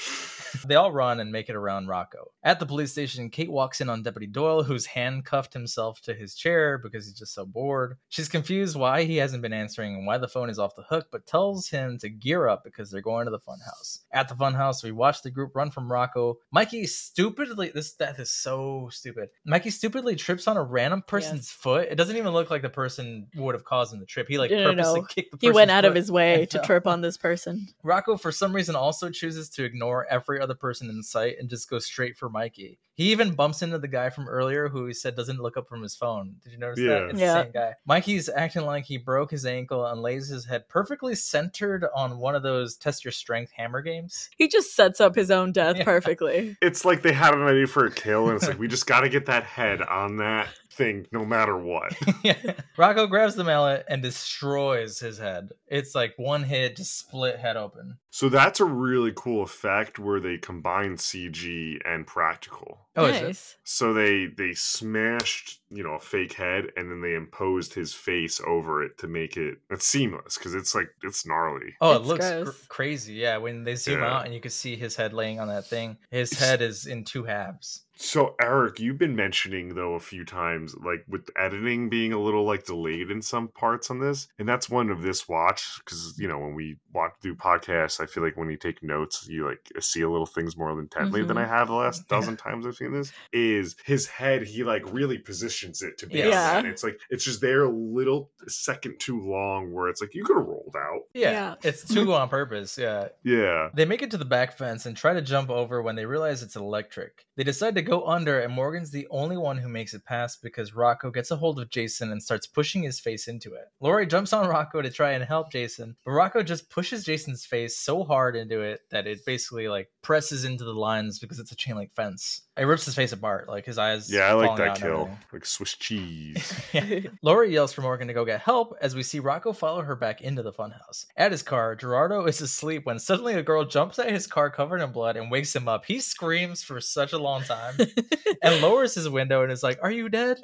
[0.65, 2.31] They all run and make it around Rocco.
[2.43, 6.35] At the police station, Kate walks in on Deputy Doyle, who's handcuffed himself to his
[6.35, 7.97] chair because he's just so bored.
[8.09, 11.07] She's confused why he hasn't been answering and why the phone is off the hook,
[11.11, 13.99] but tells him to gear up because they're going to the funhouse.
[14.11, 16.37] At the funhouse, we watch the group run from Rocco.
[16.51, 19.29] Mikey stupidly this death is so stupid.
[19.45, 21.87] Mikey stupidly trips on a random person's foot.
[21.89, 24.27] It doesn't even look like the person would have caused him the trip.
[24.27, 25.05] He like No, no, purposely no.
[25.07, 26.65] kicked the He went out of his way to fell.
[26.65, 27.67] trip on this person.
[27.83, 31.69] Rocco, for some reason, also chooses to ignore every other person in sight and just
[31.69, 32.77] go straight for Mikey.
[32.95, 35.81] He even bumps into the guy from earlier who he said doesn't look up from
[35.81, 36.35] his phone.
[36.43, 36.89] Did you notice Yeah.
[36.89, 37.09] that?
[37.09, 37.33] It's Yeah.
[37.33, 37.73] the same guy.
[37.87, 42.35] Mikey's acting like he broke his ankle and lays his head perfectly centered on one
[42.35, 44.29] of those test your strength hammer games.
[44.37, 45.85] He just sets up his own death Yeah.
[45.85, 46.55] perfectly.
[46.61, 48.99] It's like they had an idea for a kill, and it's like we just got
[49.01, 51.93] to get that head on that thing, no matter what.
[52.23, 52.53] yeah.
[52.77, 55.49] Rocco grabs the mallet and destroys his head.
[55.67, 57.97] It's like one hit, just split head open.
[58.09, 62.87] So that's a really cool effect where they combine CG and practical.
[62.95, 63.23] Oh, is it?
[63.23, 63.55] nice.
[63.63, 68.39] So they they smashed you know a fake head and then they imposed his face
[68.45, 71.73] over it to make it it's seamless because it's like it's gnarly.
[71.81, 73.13] Oh, it It's looks cr- crazy.
[73.13, 74.13] Yeah, when they zoom Yeah.
[74.17, 77.03] out and you can see his head laying on that thing, his head is in
[77.05, 77.82] two halves.
[77.95, 82.43] So Eric, you've been mentioning though a few times like with editing being a little
[82.43, 86.27] like delayed in some parts on this, and that's one of this watch because you
[86.27, 89.71] know when we watch do podcasts, I feel like when you take notes, you like
[89.79, 91.51] see a little things more intently than I mm-hmm.
[91.53, 92.17] have the last Yeah.
[92.17, 93.11] dozen times I've seen this.
[93.31, 94.43] Is his head?
[94.43, 96.19] He like really positions it to be.
[96.19, 96.57] Yeah.
[96.57, 96.65] on that.
[96.65, 100.37] It's like it's just there a little second too long where it's like you could
[100.37, 101.01] have rolled out.
[101.13, 101.55] Yeah, Yeah.
[101.63, 102.77] it's too on purpose.
[102.77, 103.09] Yeah.
[103.23, 103.69] Yeah.
[103.73, 106.41] They make it to the back fence and try to jump over when they realize
[106.41, 107.25] it's electric.
[107.35, 110.75] They decide to go under, and Morgan's the only one who makes it past because
[110.75, 113.65] Rocco gets a hold of Jason and starts pushing his face into it.
[113.79, 117.77] Lori jumps on Rocco to try and help Jason, but Rocco just pushes Jason's face
[117.77, 121.55] so hard into it that it basically like presses into the lines because it's a
[121.55, 122.42] chain link fence.
[122.55, 124.11] It rips his face apart, like his eyes.
[124.11, 125.09] Yeah, I like that kill.
[125.31, 126.53] Like Swiss cheese.
[126.73, 127.01] Yeah.
[127.21, 130.21] Lori yells for Morgan to go get help as we see Rocco follow her back
[130.21, 131.05] into the funhouse.
[131.15, 134.81] At his car, Gerardo is asleep when suddenly a girl jumps at his car covered
[134.81, 135.85] in blood and wakes him up.
[135.85, 137.75] He screams for such a long time
[138.41, 140.39] and lowers his window and is like, Are you dead?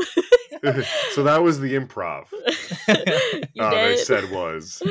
[1.12, 2.26] so that was the improv.
[3.54, 4.82] you uh, they said was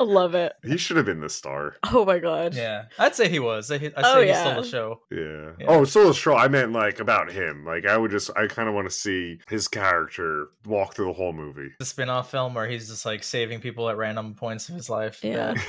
[0.00, 0.52] I love it.
[0.64, 1.76] he should have been the star.
[1.84, 2.54] Oh my god.
[2.54, 3.70] yeah, I'd say he was.
[3.70, 4.44] I, I oh, say Oh, he yeah.
[4.50, 5.00] stole the show.
[5.10, 5.50] Yeah.
[5.60, 5.66] Yeah.
[5.68, 6.34] Oh, still the show.
[6.36, 7.64] I meant like about him.
[7.64, 11.12] Like I would just, I kind of want to see his character walk through the
[11.12, 11.70] whole movie.
[11.78, 14.90] The spin off film where he's just like saving people at random points of his
[14.90, 15.20] life.
[15.22, 15.54] Yeah.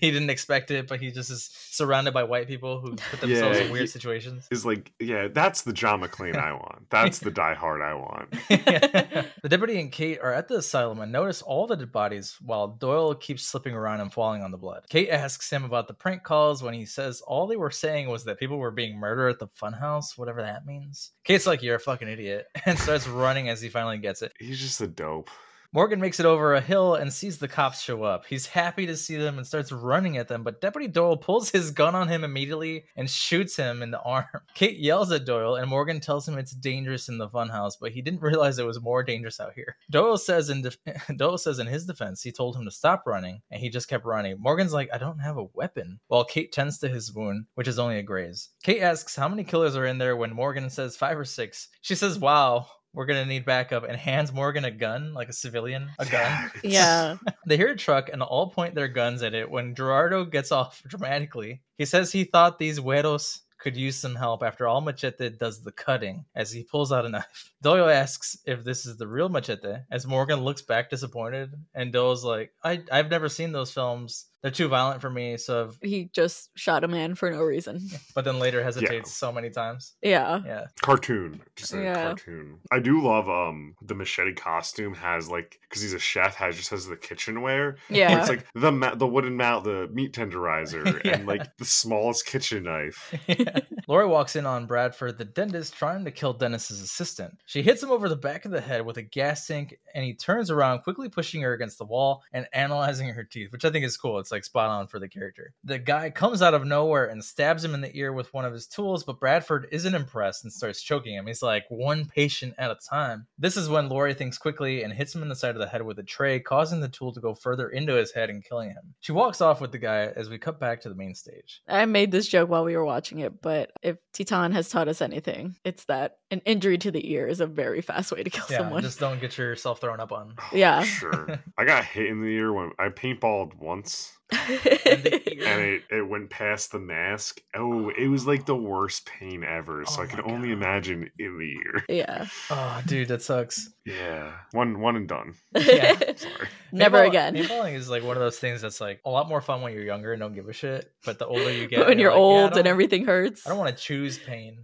[0.00, 3.58] He didn't expect it, but he just is surrounded by white people who put themselves
[3.58, 4.48] Yeah, in weird he- situations.
[4.50, 6.70] Is like, yeah, that's the John McClane I want.
[6.90, 8.30] That's the Die Hard I want.
[8.48, 12.68] the deputy and Kate are at the asylum and notice all the dead bodies while
[12.68, 14.84] Doyle keeps slipping around and falling on the blood.
[14.88, 18.24] Kate asks him about the prank calls when he says all they were saying was
[18.24, 21.12] that people were being murdered at the funhouse, whatever that means.
[21.24, 24.32] Kate's like, You're a fucking idiot, and starts running as he finally gets it.
[24.38, 25.30] He's just a dope.
[25.74, 28.26] Morgan makes it over a hill and sees the cops show up.
[28.26, 31.70] He's happy to see them and starts running at them, but Deputy Doyle pulls his
[31.70, 34.26] gun on him immediately and shoots him in the arm.
[34.54, 38.02] Kate yells at Doyle, and Morgan tells him it's dangerous in the funhouse, but he
[38.02, 39.78] didn't realize it was more dangerous out here.
[39.90, 40.76] Doyle says in def-
[41.16, 44.04] Doyle says in his defense, he told him to stop running, and he just kept
[44.04, 44.36] running.
[44.38, 47.78] Morgan's like, "I don't have a weapon," while Kate tends to his wound, which is
[47.78, 48.50] only a graze.
[48.62, 51.68] Kate asks how many killers are in there when Morgan says five or six.
[51.80, 55.88] She says, "Wow." We're gonna need backup and hands Morgan a gun, like a civilian,
[55.98, 56.50] a gun.
[56.62, 57.16] Yeah.
[57.46, 60.80] They hear a truck and all point their guns at it when Gerardo gets off
[60.88, 61.62] dramatically.
[61.76, 65.72] He says he thought these güeros could use some help after all Machete does the
[65.72, 67.52] cutting as he pulls out a knife.
[67.62, 72.24] Doyle asks if this is the real Machete as Morgan looks back disappointed and Doyle's
[72.24, 74.26] like, I, I've never seen those films.
[74.42, 75.78] They're too violent for me, so I've...
[75.88, 77.80] He just shot a man for no reason.
[78.14, 79.94] but then later hesitates so many times.
[80.02, 80.40] Yeah.
[80.44, 80.64] Yeah.
[80.82, 81.94] cartoon just a Yeah.
[81.94, 86.56] cartoon i do love um the machete costume has like because he's a chef has
[86.56, 88.18] just has the kitchenware Yeah.
[88.20, 91.12] it's like the ma- the wooden mount the meat tenderizer Yeah.
[91.18, 93.14] and like the smallest kitchen knife
[93.88, 97.38] Lori walks in on Bradford, the dentist, trying to kill Dennis's assistant.
[97.46, 100.14] She hits him over the back of the head with a gas tank, and he
[100.14, 103.84] turns around, quickly pushing her against the wall and analyzing her teeth, which I think
[103.84, 104.18] is cool.
[104.18, 105.52] It's like spot on for the character.
[105.64, 108.52] The guy comes out of nowhere and stabs him in the ear with one of
[108.52, 111.26] his tools, but Bradford isn't impressed and starts choking him.
[111.26, 113.26] He's like, one patient at a time.
[113.38, 115.82] This is when Lori thinks quickly and hits him in the side of the head
[115.82, 118.94] with a tray, causing the tool to go further into his head and killing him.
[119.00, 121.62] She walks off with the guy as we cut back to the main stage.
[121.68, 125.02] I made this joke while we were watching it, but if Titan has taught us
[125.02, 128.44] anything, it's that an injury to the ear is a very fast way to kill
[128.50, 128.82] Yeah, someone.
[128.82, 130.34] just don't get yourself thrown up on.
[130.52, 130.82] Yeah.
[130.82, 131.40] sure.
[131.58, 136.30] I got hit in the ear when I paintballed once, And and it, it went
[136.30, 137.40] past the mask.
[137.54, 138.60] Oh, it was like the oh.
[138.60, 139.84] worst pain ever.
[139.86, 140.58] So Oh I can only God.
[140.58, 141.84] imagine in the ear.
[141.88, 142.26] yeah.
[142.50, 143.68] Oh, dude, that sucks.
[143.84, 145.34] Yeah, one one and done.
[145.56, 145.98] Yeah.
[146.16, 146.48] Sorry.
[146.70, 147.34] Never Paintball- again.
[147.34, 149.82] Paintballing is like one of those things that's like a lot more fun when you're
[149.84, 150.90] younger and don't give a shit.
[151.04, 153.04] But the older you get, But when you're like, yeah, I old and don't- everything
[153.04, 153.44] hurts.
[153.46, 154.58] I don't want to choose pain.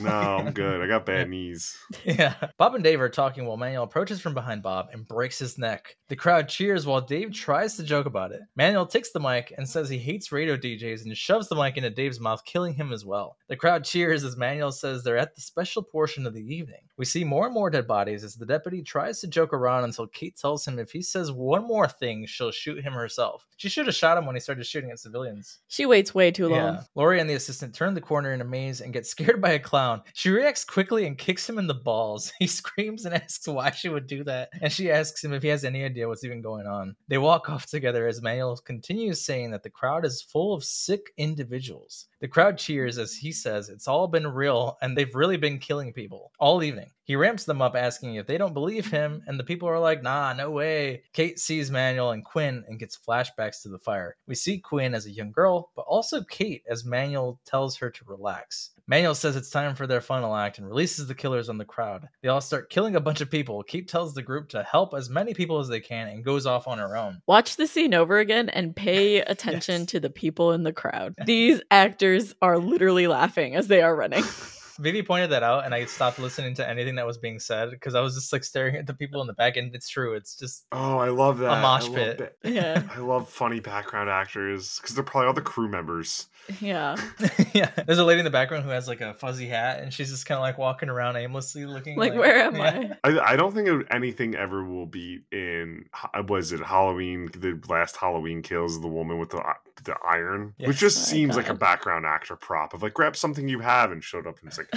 [0.00, 0.80] No, I'm good.
[0.80, 1.76] I got bad knees.
[2.04, 2.34] Yeah.
[2.58, 5.96] Bob and Dave are talking while Manuel approaches from behind Bob and breaks his neck.
[6.08, 8.40] The crowd cheers while Dave tries to joke about it.
[8.56, 11.90] Manuel takes the mic and says he hates radio DJs and shoves the mic into
[11.90, 13.36] Dave's mouth, killing him as well.
[13.48, 16.80] The crowd cheers as Manuel says they're at the special portion of the evening.
[16.96, 20.06] We see more and more dead bodies as the deputy tries to joke around until
[20.06, 23.46] Kate tells him if he says one more thing, she'll shoot him herself.
[23.56, 25.58] She should have shot him when he started shooting at civilians.
[25.68, 26.74] She waits way too long.
[26.74, 26.80] Yeah.
[26.94, 29.58] Lori and the assistant turn the corner in a maze and get scared by a
[29.58, 30.02] clown.
[30.14, 32.32] She reacts quickly and kicks him in the balls.
[32.44, 35.48] He screams and asks why she would do that, and she asks him if he
[35.48, 36.94] has any idea what's even going on.
[37.08, 41.12] They walk off together as Manuel continues saying that the crowd is full of sick
[41.16, 42.06] individuals.
[42.20, 45.92] The crowd cheers as he says it's all been real and they've really been killing
[45.92, 46.90] people all evening.
[47.04, 50.02] He ramps them up asking if they don't believe him, and the people are like,
[50.02, 51.02] nah, no way.
[51.12, 54.16] Kate sees Manuel and Quinn and gets flashbacks to the fire.
[54.26, 58.04] We see Quinn as a young girl, but also Kate as Manuel tells her to
[58.06, 58.70] relax.
[58.86, 62.06] Manuel says it's time for their final act and releases the killers on the crowd.
[62.22, 63.62] They all start killing a bunch of people.
[63.62, 66.68] Kate tells the group to help as many people as they can and goes off
[66.68, 67.22] on her own.
[67.26, 69.86] Watch the scene over again and pay attention Yes.
[69.90, 71.14] to the people in the crowd.
[71.24, 74.24] These actors are literally laughing as they are running.
[74.78, 77.94] Vivi pointed that out, and I stopped listening to anything that was being said because
[77.94, 80.14] I was just like staring at the people in the back, and it's true.
[80.14, 81.62] It's just Oh, I love that.
[81.62, 82.18] mosh I pit.
[82.18, 82.50] that.
[82.50, 82.82] Yeah.
[82.94, 86.26] I love funny background actors because they're probably all the crew members.
[86.60, 86.96] Yeah.
[87.54, 87.70] yeah.
[87.86, 90.26] There's a lady in the background who has like a fuzzy hat, and she's just
[90.26, 92.94] kind of like walking around aimlessly, looking Like, where am Yeah.
[93.02, 93.10] I?
[93.10, 95.86] I, I don't think anything ever will be in.
[96.14, 97.30] uh, Was it Halloween?
[97.32, 101.36] The last Halloween kills the woman with the uh, the iron, which just Oh seems
[101.36, 104.48] like a background actor prop of like grab something you have and showed up and
[104.48, 104.68] it's like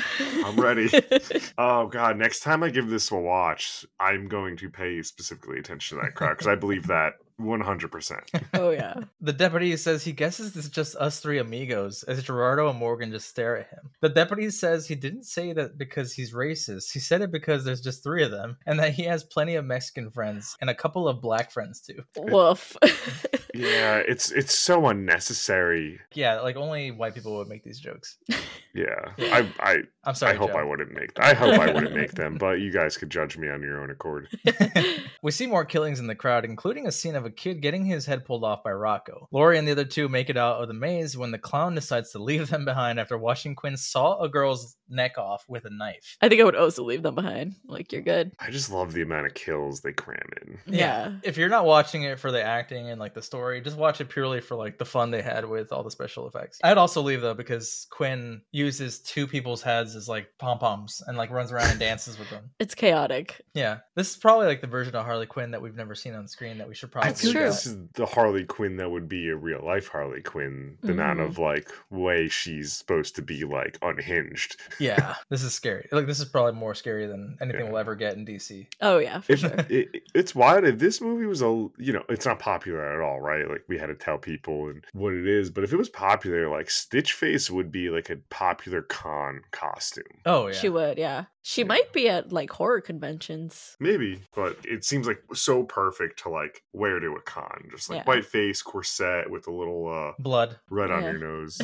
[0.45, 0.89] I'm ready.
[1.59, 5.97] Oh god, next time I give this a watch, I'm going to pay specifically attention
[5.97, 8.21] to that crowd because I believe that 100%.
[8.55, 8.95] oh yeah.
[9.21, 13.27] The deputy says he guesses it's just us three amigos as Gerardo and Morgan just
[13.27, 13.89] stare at him.
[14.01, 16.91] The deputy says he didn't say that because he's racist.
[16.93, 19.65] He said it because there's just three of them and that he has plenty of
[19.65, 22.03] Mexican friends and a couple of black friends too.
[22.17, 22.77] Woof.
[23.53, 25.99] Yeah, it's it's so unnecessary.
[26.13, 28.17] Yeah, like only white people would make these jokes.
[28.73, 28.85] Yeah.
[29.17, 29.35] Yeah.
[29.59, 30.33] I I I'm sorry.
[30.33, 30.59] I hope Joe.
[30.59, 33.49] I wouldn't make I hope I wouldn't make them, but you guys could judge me
[33.49, 34.29] on your own accord.
[35.21, 38.05] we see more killings in the crowd, including a scene of a kid getting his
[38.05, 39.27] head pulled off by Rocco.
[39.31, 42.11] Lori and the other two make it out of the maze when the clown decides
[42.11, 46.17] to leave them behind after watching Quinn saw a girl's neck off with a knife.
[46.21, 47.55] I think I would also leave them behind.
[47.65, 48.31] Like you're good.
[48.39, 50.59] I just love the amount of kills they cram in.
[50.73, 51.15] Yeah.
[51.23, 54.09] If you're not watching it for the acting and like the story, just watch it
[54.09, 56.59] purely for like the fun they had with all the special effects.
[56.63, 61.17] I'd also leave though because Quinn uses two people's heads as like pom poms and
[61.17, 62.49] like runs around and dances with them.
[62.59, 63.41] It's chaotic.
[63.53, 66.27] Yeah, this is probably like the version of Harley Quinn that we've never seen on
[66.27, 67.11] screen that we should probably.
[67.11, 67.41] I feel True.
[67.41, 70.77] like this is the Harley Quinn that would be a real life Harley Quinn.
[70.83, 71.25] The amount Mhm.
[71.27, 74.57] of like way she's supposed to be like unhinged.
[74.79, 75.87] Yeah, this is scary.
[75.91, 77.71] Like this is probably more scary than anything Yeah.
[77.71, 78.67] we'll ever get in DC.
[78.81, 79.51] Oh yeah, for If sure.
[79.69, 81.47] it, it's wild if this movie was a
[81.77, 83.47] you know it's not popular at all, right?
[83.49, 86.49] Like we had to tell people and what it is, but if it was popular,
[86.49, 90.21] like Stitch Face would be like a popular con costume.
[90.25, 90.53] Oh yeah.
[90.53, 91.25] She would, yeah.
[91.49, 91.67] She Yeah.
[91.67, 93.77] might be at like horror conventions.
[93.79, 97.69] Maybe, but it seems like so perfect to like wear to a con.
[97.71, 98.03] Just like Yeah.
[98.03, 100.59] white face, corset with a little uh Blood.
[100.69, 101.57] red on your nose.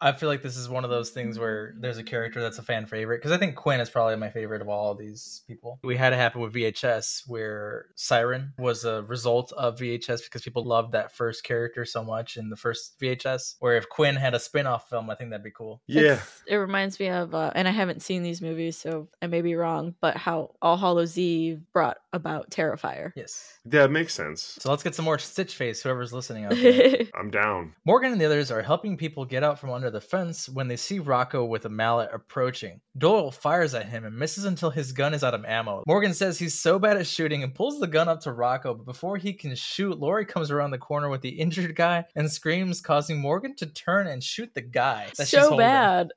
[0.00, 2.62] I feel like this is one of those things where there's a character that's a
[2.62, 5.80] fan favorite because I think Quinn is probably my favorite of all of these people.
[5.82, 10.62] We had it happen with VHS where Siren was a result of VHS because people
[10.62, 13.56] loved that first character so much in the first VHS.
[13.58, 15.82] Where if Quinn had a spin-off film, I think that'd be cool.
[15.88, 16.02] Yeah.
[16.02, 19.42] It's- it reminds me of, uh, and I haven't seen these movies, so I may
[19.42, 23.12] be wrong, but how All Hallows Eve brought about Terrifier.
[23.14, 23.58] Yes.
[23.70, 24.58] Yeah, it makes sense.
[24.60, 26.98] So let's get some more Stitch Face, whoever's listening out there.
[27.14, 27.74] I'm down.
[27.84, 30.76] Morgan and the others are helping people get out from under the fence when they
[30.76, 32.80] see Rocco with a mallet approaching.
[32.98, 35.84] Doyle fires at him and misses until his gun is out of ammo.
[35.86, 38.86] Morgan says he's so bad at shooting and pulls the gun up to Rocco, but
[38.86, 42.80] before he can shoot, Lori comes around the corner with the injured guy and screams,
[42.80, 45.08] causing Morgan to turn and shoot the guy.
[45.18, 45.58] that so holding.
[45.58, 46.10] bad.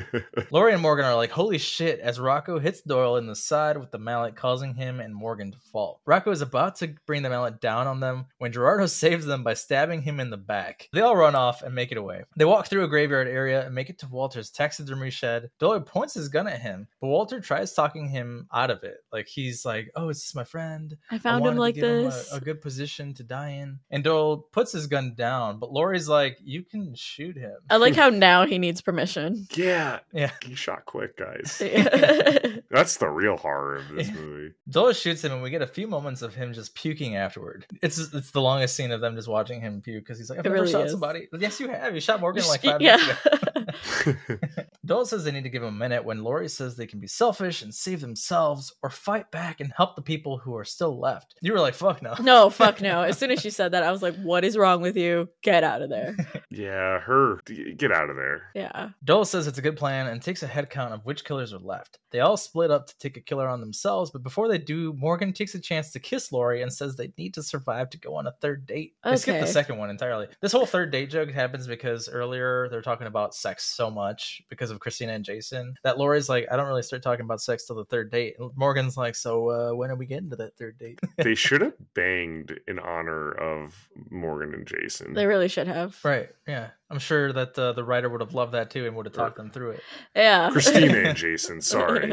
[0.50, 3.90] Lori and Morgan are like, holy shit, as Rocco hits Doyle in the side with
[3.90, 6.00] the mallet, causing him and Morgan to fall.
[6.06, 9.54] Rocco is about to bring the mallet down on them when Gerardo saves them by
[9.54, 10.88] stabbing him in the back.
[10.92, 12.22] They all run off and make it away.
[12.36, 15.50] They walk through a graveyard area and make it to Walter's taxidermy shed.
[15.58, 18.98] Doyle points his gun at him, but Walter tries talking him out of it.
[19.12, 20.96] Like he's like, oh, it's just my friend.
[21.10, 22.32] I I found wanted him to like give him a- this.
[22.32, 23.78] a, good position to die in.
[23.90, 27.54] And Doyle puts his gun down, but Lori's like, you can shoot him.
[27.70, 29.46] I like how now he needs permission.
[29.54, 30.30] yeah, Yeah.
[30.44, 31.60] he shot quick, guys.
[31.64, 32.38] yeah,
[32.70, 34.14] That's the real horror of this Yeah.
[34.14, 34.52] movie.
[34.68, 37.66] Doyle shoots him, and we get a few moments of him just puking afterward.
[37.82, 40.46] It's it's the longest scene of them just watching him puke because he's like, "I've
[40.46, 40.92] It never really shot is.
[40.92, 41.94] somebody." Yes, you have.
[41.94, 44.14] You shot Morgan like five minutes ago.
[44.92, 44.96] yeah.
[44.96, 47.06] Doyle says they need to give him a minute when Lori says they can be
[47.06, 51.34] selfish and save themselves or fight back and help the people who are still left.
[51.40, 53.02] You were like, "Fuck no." no, fuck no.
[53.02, 55.28] As soon as she said that, I was like, what is wrong with you?
[55.42, 56.16] Get out of there.
[56.50, 57.40] yeah, her.
[57.76, 58.50] Get out of there.
[58.54, 58.90] Yeah.
[59.04, 61.58] Doyle says it's a good plan and takes a head count of which killers are
[61.58, 61.98] left.
[62.10, 65.32] They all split up to take a killer on themselves, but before they do, Morgan
[65.32, 68.26] takes a chance to kiss Lori and says they need to survive to go on
[68.26, 68.94] a third date.
[69.04, 70.28] They skip the second one entirely.
[70.40, 74.70] This whole third date joke happens because earlier they're talking about sex so much because
[74.70, 77.76] of Christina and Jason that Lori's like, I don't really start talking about sex till
[77.76, 78.34] the third date.
[78.38, 80.98] And Morgan's like, So uh, when are we getting to that third date?
[81.22, 85.14] They should have banged in honor of Morgan and Jason.
[85.14, 85.98] They really should have.
[86.04, 86.28] right.
[86.48, 86.70] Yeah.
[86.90, 89.36] I'm sure that uh, the writer would have loved that too and would have talked
[89.36, 89.82] them through it.
[90.14, 90.50] Yeah.
[90.52, 92.12] Christina and Jason, sorry.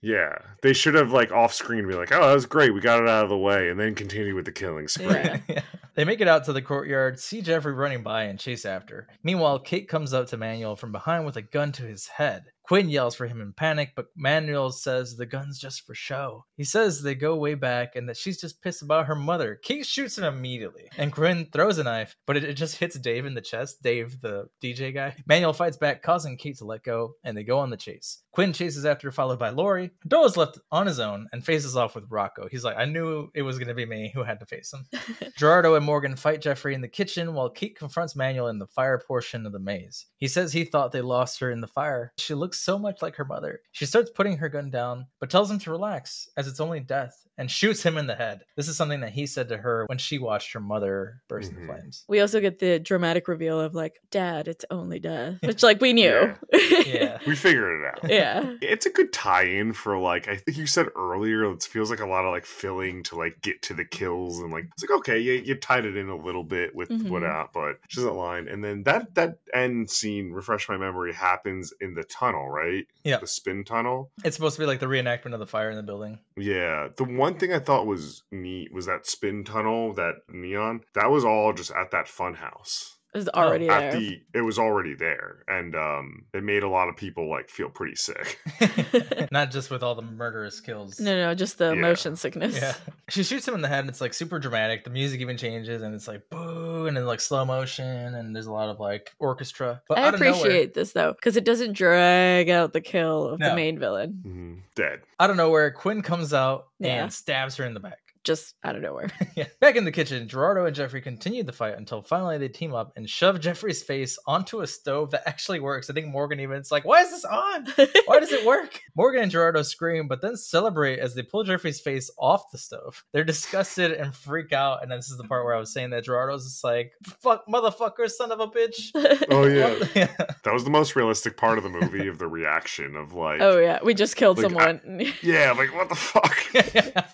[0.00, 3.02] Yeah, they should have like off screen be like, "Oh, that was great, we got
[3.02, 5.06] it out of the way," and then continue with the killing spree.
[5.48, 5.62] Yeah.
[5.96, 9.08] They make it out to the courtyard, see Jeffrey running by, and chase after.
[9.22, 12.52] Meanwhile, Kate comes up to Manuel from behind with a gun to his head.
[12.66, 16.44] Quinn yells for him in panic, but Manuel says the gun's just for show.
[16.56, 19.60] He says they go way back and that she's just pissed about her mother.
[19.62, 23.24] Kate shoots him immediately, and Quinn throws a knife, but it, it just hits Dave
[23.24, 23.82] in the chest.
[23.82, 25.14] Dave, the DJ guy.
[25.26, 28.22] Manuel fights back, causing Kate to let go, and they go on the chase.
[28.32, 29.92] Quinn chases after, followed by Lori.
[30.06, 32.48] Doe is left on his own and faces off with Rocco.
[32.50, 34.86] He's like, I knew it was going to be me who had to face him.
[35.38, 38.98] Gerardo and Morgan fight Jeffrey in the kitchen while Kate confronts Manuel in the fire
[38.98, 40.04] portion of the maze.
[40.18, 42.12] He says he thought they lost her in the fire.
[42.18, 43.60] She looks so much like her mother.
[43.72, 47.22] She starts putting her gun down, but tells him to relax, as it's only death,
[47.38, 48.40] and shoots him in the head.
[48.56, 51.58] This is something that he said to her when she watched her mother burst Mhm.
[51.60, 52.04] in flames.
[52.08, 55.92] We also get the dramatic reveal of like, Dad, it's only death, which like we
[55.92, 56.34] knew.
[56.86, 57.18] Yeah.
[57.26, 58.10] We figured it out.
[58.10, 58.54] yeah.
[58.62, 61.44] It's a good tie-in for like I think you said earlier.
[61.52, 64.50] It feels like a lot of like filling to like get to the kills and
[64.52, 67.10] like it's like okay, you, you tied it in a little bit with Mhm.
[67.10, 71.12] what out, but just that line and then that that end scene, refresh my memory,
[71.12, 72.86] happens in the tunnel, right?
[73.04, 73.18] Yeah.
[73.18, 74.10] the spin tunnel.
[74.24, 76.18] It's supposed to be like the reenactment of the fire in the building.
[76.36, 80.82] Yeah, the one thing I thought was neat was that spin tunnel, that neon.
[80.94, 82.95] That was all just at that fun house.
[83.16, 84.00] It was already At there.
[84.00, 87.70] the, it was already there, and um, it made a lot of people like feel
[87.70, 88.38] pretty sick.
[89.32, 91.00] Not just with all the murderous kills.
[91.00, 91.80] no, no, just the Yeah.
[91.80, 92.56] motion sickness.
[92.56, 92.74] Yeah.
[93.08, 94.82] She shoots him in the head and it's like super dramatic.
[94.82, 97.86] The music even changes and it's like boo and then like slow motion
[98.16, 99.80] and there's a lot of like orchestra.
[99.88, 103.28] But I out of nowhere, appreciate this though, because it doesn't drag out the kill
[103.28, 103.50] of No.
[103.50, 104.22] the main villain.
[104.26, 104.60] Mhm.
[104.74, 105.00] Dead.
[105.20, 107.04] out of nowhere, Quinn comes out Yeah.
[107.04, 107.98] and stabs her in the back.
[108.26, 109.08] Just out of nowhere.
[109.36, 109.46] yeah.
[109.60, 112.92] Back in the kitchen, Gerardo and Jeffrey continue the fight until finally they team up
[112.96, 115.88] and shove Jeffrey's face onto a stove that actually works.
[115.88, 117.66] I think Morgan even it's like, why is this on?
[118.06, 118.80] Why does it work?
[118.96, 123.04] Morgan and Gerardo scream, but then celebrate as they pull Jeffrey's face off the stove.
[123.12, 124.82] They're disgusted and freak out.
[124.82, 126.92] And this is the part where I was saying that Gerardo's just like,
[127.22, 128.90] fuck, motherfucker, son of a bitch.
[129.30, 130.12] Oh yeah, yeah.
[130.44, 133.58] that was the most realistic part of the movie of the reaction of like, oh
[133.58, 135.06] yeah, we just killed Like, I- someone.
[135.22, 136.36] yeah, like what the fuck.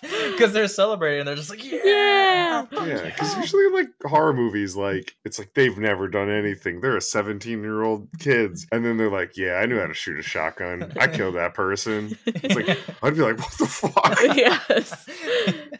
[0.01, 1.83] Because they're celebrating and they're just like, yeah.
[1.83, 2.67] Yeah.
[2.83, 6.81] Yeah, because usually in like horror movies, like it's like they've never done anything.
[6.81, 9.93] They're a 17 year old kids, and then they're like, "Yeah, I knew how to
[9.93, 10.91] shoot a shotgun.
[10.99, 15.07] I killed that person." It's like I'd be like, "What the fuck?" yes.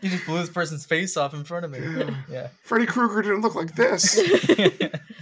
[0.02, 1.80] you just blew this person's face off in front of me.
[2.30, 2.48] Yeah.
[2.64, 4.20] Freddy Krueger didn't look like this.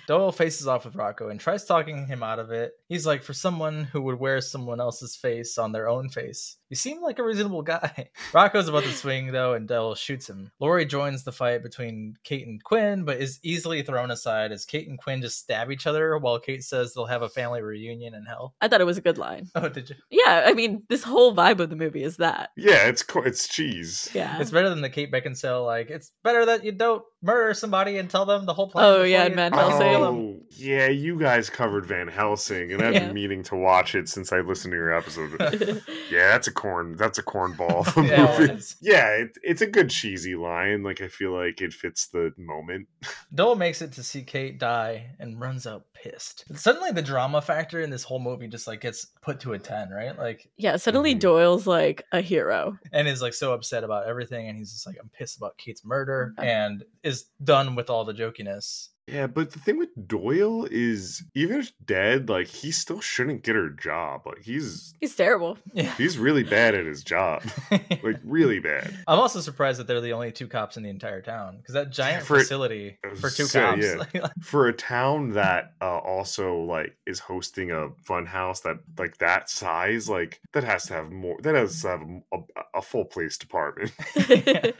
[0.07, 2.73] Doyle faces off with Rocco and tries talking him out of it.
[2.88, 6.77] He's like, for someone who would wear someone else's face on their own face, You
[6.77, 8.07] seem like a reasonable guy.
[8.34, 10.53] Rocco's about to swing though, and Dell shoots him.
[10.61, 14.88] Lori joins the fight between Kate and Quinn, but is easily thrown aside as Kate
[14.88, 18.23] and Quinn just stab each other while Kate says they'll have a family reunion in
[18.26, 18.56] hell.
[18.61, 19.49] I thought it was a good line.
[19.53, 19.98] Oh, did you?
[20.10, 22.52] Yeah, I mean, this whole vibe of the movie is that.
[22.56, 24.10] Yeah, it's co- it's cheese.
[24.14, 24.39] Yeah.
[24.39, 25.65] It's better than the Kate Beckinsale.
[25.65, 28.85] Like it's better that you don't murder somebody and tell them the whole plan.
[28.85, 29.88] Oh, yeah, you- and Van Helsing.
[29.88, 33.06] Oh, yeah, you guys covered Van Helsing, and I've Yeah.
[33.06, 35.39] been meaning to watch it since I listened to your episode.
[36.11, 36.95] yeah, that's a corn.
[36.98, 38.53] That's a cornball of a Yeah, movie.
[38.53, 38.76] is.
[38.81, 40.84] Yeah, it, it's a good cheesy line.
[40.84, 42.88] Like I feel like it fits the moment.
[43.34, 46.43] Doyle makes it to see Kate die and runs out pissed.
[46.57, 49.89] Suddenly, the drama factor in this whole movie just like gets put to a ten,
[49.89, 50.18] right?
[50.18, 51.19] Like, yeah, suddenly Mhm.
[51.19, 52.77] Doyle's like a hero.
[52.91, 55.85] and is like so upset about everything, and he's just like, I'm pissed about Kate's
[55.85, 56.49] murder, Okay.
[56.49, 58.90] and is done with all the jokiness.
[59.07, 63.56] Yeah, but the thing with Doyle is, even if dead, like he still shouldn't get
[63.56, 64.22] her job.
[64.26, 65.57] Like he's He's terrible.
[65.73, 67.44] Yeah, he's really bad at his job.
[68.03, 68.94] Like really bad.
[69.07, 71.90] I'm also surprised that they're the only two cops in the entire town because that
[71.91, 74.07] giant For- facility for two say, cops.
[74.14, 74.28] yeah.
[74.41, 79.49] For a town that uh, also like is hosting a fun house that like that
[79.49, 81.38] size, like that has to have more.
[81.41, 82.02] That has to have
[82.34, 82.38] a,
[82.76, 83.91] a full police department.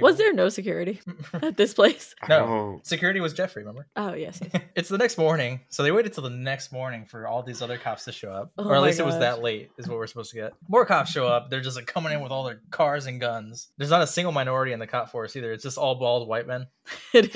[0.00, 1.00] Was there no security
[1.34, 2.14] at this place?
[2.28, 2.80] No.
[2.84, 3.86] Security was Jeffrey, remember?
[3.96, 4.40] Oh, yes.
[4.42, 4.62] yes.
[4.76, 7.78] it's the next morning, so they waited till the next morning for all these other
[7.78, 9.70] cops to show up, Oh or at my least it was that late.
[9.78, 10.52] Is what we're supposed to get.
[10.68, 11.50] More cops show up.
[11.50, 13.68] They're just like coming in with all their cars and guns.
[13.76, 15.52] There's not a single minority in the cop force either.
[15.52, 16.66] It's just all bald white men.
[17.14, 17.34] It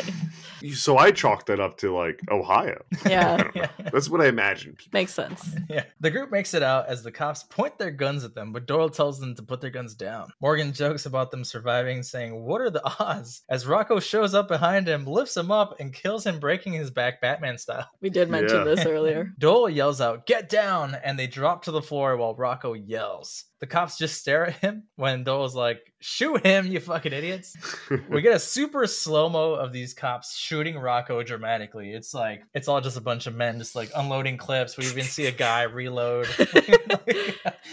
[0.62, 0.82] is.
[0.82, 2.82] so I chalked that up to like Ohio.
[3.06, 3.50] Yeah.
[3.54, 3.68] Yeah.
[3.92, 4.78] That's what I imagined.
[4.92, 5.54] makes sense.
[5.68, 5.84] Yeah.
[6.00, 8.88] The group makes it out as the cops point their guns at them, but Doyle
[8.88, 10.30] tells them to put their guns down.
[10.40, 13.42] Morgan jokes about them surviving, saying, What are the odds?
[13.48, 17.20] As Rocco shows up behind him, lifts him up, and kills him, breaking his back
[17.20, 17.89] Batman style.
[18.01, 18.64] We did mention Yeah.
[18.64, 19.32] this earlier.
[19.39, 20.94] Doyle yells out, Get down!
[21.05, 23.44] And they drop to the floor while Rocco yells.
[23.62, 27.56] The cops just stare at him when Doyle's like, Shoot him, you fucking idiots.
[28.09, 31.93] We get a super slow mo of these cops shooting Rocco dramatically.
[31.93, 34.76] It's like, it's all just a bunch of men just like unloading clips.
[34.76, 36.26] We even see a guy reload.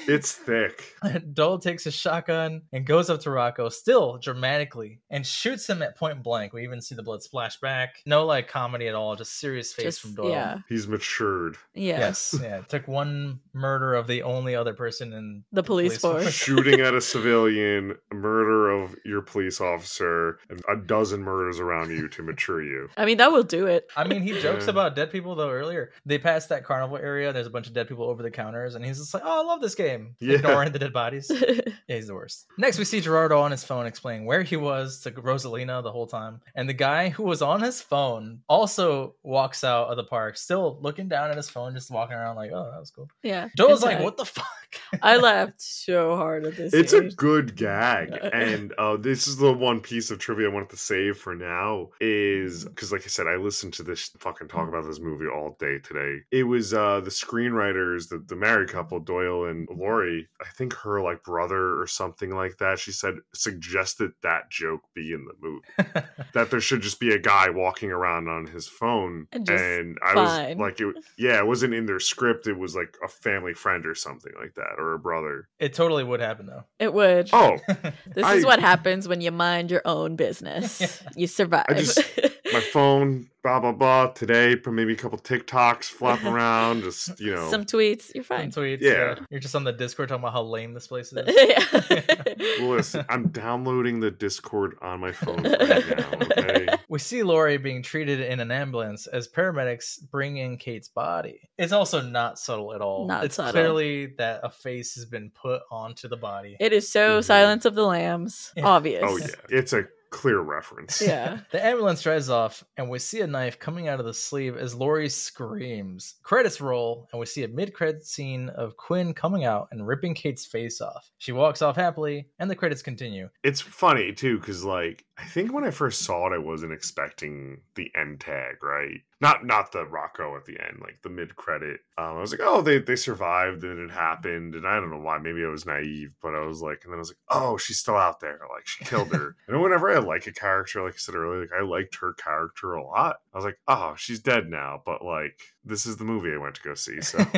[0.08, 0.94] it's thick.
[1.34, 5.98] Doyle takes a shotgun and goes up to Rocco, still dramatically, and shoots him at
[5.98, 6.54] point blank.
[6.54, 7.96] We even see the blood splash back.
[8.06, 10.30] No like comedy at all, just serious face Just, from Doyle.
[10.30, 10.58] yeah.
[10.70, 11.58] He's matured.
[11.74, 12.30] Yes.
[12.34, 12.58] Yes, yeah.
[12.60, 16.24] It took one murder of the only other person in The police, Police force.
[16.24, 16.34] force.
[16.34, 22.08] Shooting at a civilian, murder of your police officer, and a dozen murders around you
[22.10, 22.90] to mature you.
[22.98, 23.88] I mean, that will do it.
[23.96, 24.72] I mean, he jokes Yeah.
[24.72, 25.92] about dead people though earlier.
[26.06, 27.32] They passed that carnival area.
[27.34, 29.46] There's a bunch of dead people over the counters, and he's just like, "Oh, I
[29.46, 30.36] love this game." Yeah.
[30.36, 31.32] Ignoring the dead bodies.
[31.90, 32.46] Yeah, he's the worst.
[32.58, 36.06] Next, we see Gerardo on his phone explaining where he was to Rosalina the whole
[36.06, 36.40] time.
[36.56, 40.78] And the guy who was on his phone also walks out of the park, still
[40.82, 43.10] looking down at his phone, just walking around like, oh, that was cool.
[43.24, 43.49] yeah.
[43.58, 44.46] Joel's it's like, what the fuck?
[45.02, 46.74] I laughed so hard at this.
[46.74, 50.70] It's a good gag, and uh, this is the one piece of trivia I wanted
[50.70, 54.68] to save for now is because, like I said, I listened to this fucking talk
[54.68, 56.20] about this movie all day today.
[56.32, 60.28] It was uh, the screenwriters, the, the married couple, Doyle and Lori.
[60.40, 62.78] I think her like brother or something like that.
[62.80, 66.06] She said suggested that joke be in the movie.
[66.34, 69.98] that there should just be a guy walking around on his phone And just and
[70.04, 70.58] i fine.
[70.58, 73.86] was like it yeah it wasn't in their script it was like a family friend
[73.86, 76.64] or something like that or a brother it totally would happen though.
[76.80, 77.30] It would.
[77.34, 77.58] oh
[78.16, 80.80] this I- is what happens when you mind your own business.
[81.06, 81.10] Yeah.
[81.16, 81.66] You survive.
[81.76, 82.00] just-
[82.60, 87.34] my phone blah blah blah today put maybe a couple tiktoks flopping around just you
[87.34, 88.12] know Some tweets.
[88.14, 88.52] You're Some fine.
[88.52, 88.82] tweets.
[88.82, 89.16] Yeah.
[89.30, 91.24] You're just on the Discord talking about how lame this place is.
[91.28, 92.56] yeah.
[92.66, 97.84] listen i'm downloading the discord on my phone right now okay We see Lori being
[97.84, 101.40] treated in an ambulance as paramedics bring in Kate's body.
[101.58, 103.08] It's also not subtle at all.
[103.08, 103.52] Not it's subtle.
[103.52, 106.58] clearly that a face has been put onto the body.
[106.60, 107.24] It is so Mhm.
[107.24, 108.52] Silence of the Lambs.
[108.58, 108.66] Yeah.
[108.66, 109.04] Obvious.
[109.06, 111.40] oh yeah it's a clear reference Yeah.
[111.52, 114.76] The ambulance drives off, and we see a knife coming out of the sleeve as
[114.76, 116.16] Lori screams.
[116.24, 120.46] Credits roll, and we see a mid-credit scene of Quinn coming out and ripping Kate's
[120.46, 121.10] face off.
[121.18, 123.30] She walks off happily, and the credits continue.
[123.44, 127.62] it's funny too because like i think when i first saw it i wasn't expecting
[127.76, 131.82] the end tag right not not the rocco at the end like the mid credit
[131.98, 135.00] um, i was like oh they they survived and it happened and i don't know
[135.00, 137.58] why maybe i was naive but i was like and then i was like oh
[137.58, 139.36] she's still out there like she killed her.
[139.48, 142.74] And whenever i like a character like i said earlier like i liked her character
[142.74, 146.34] a lot I was like, oh, she's dead now, but like this is the movie
[146.34, 147.00] I went to go see.
[147.02, 147.18] So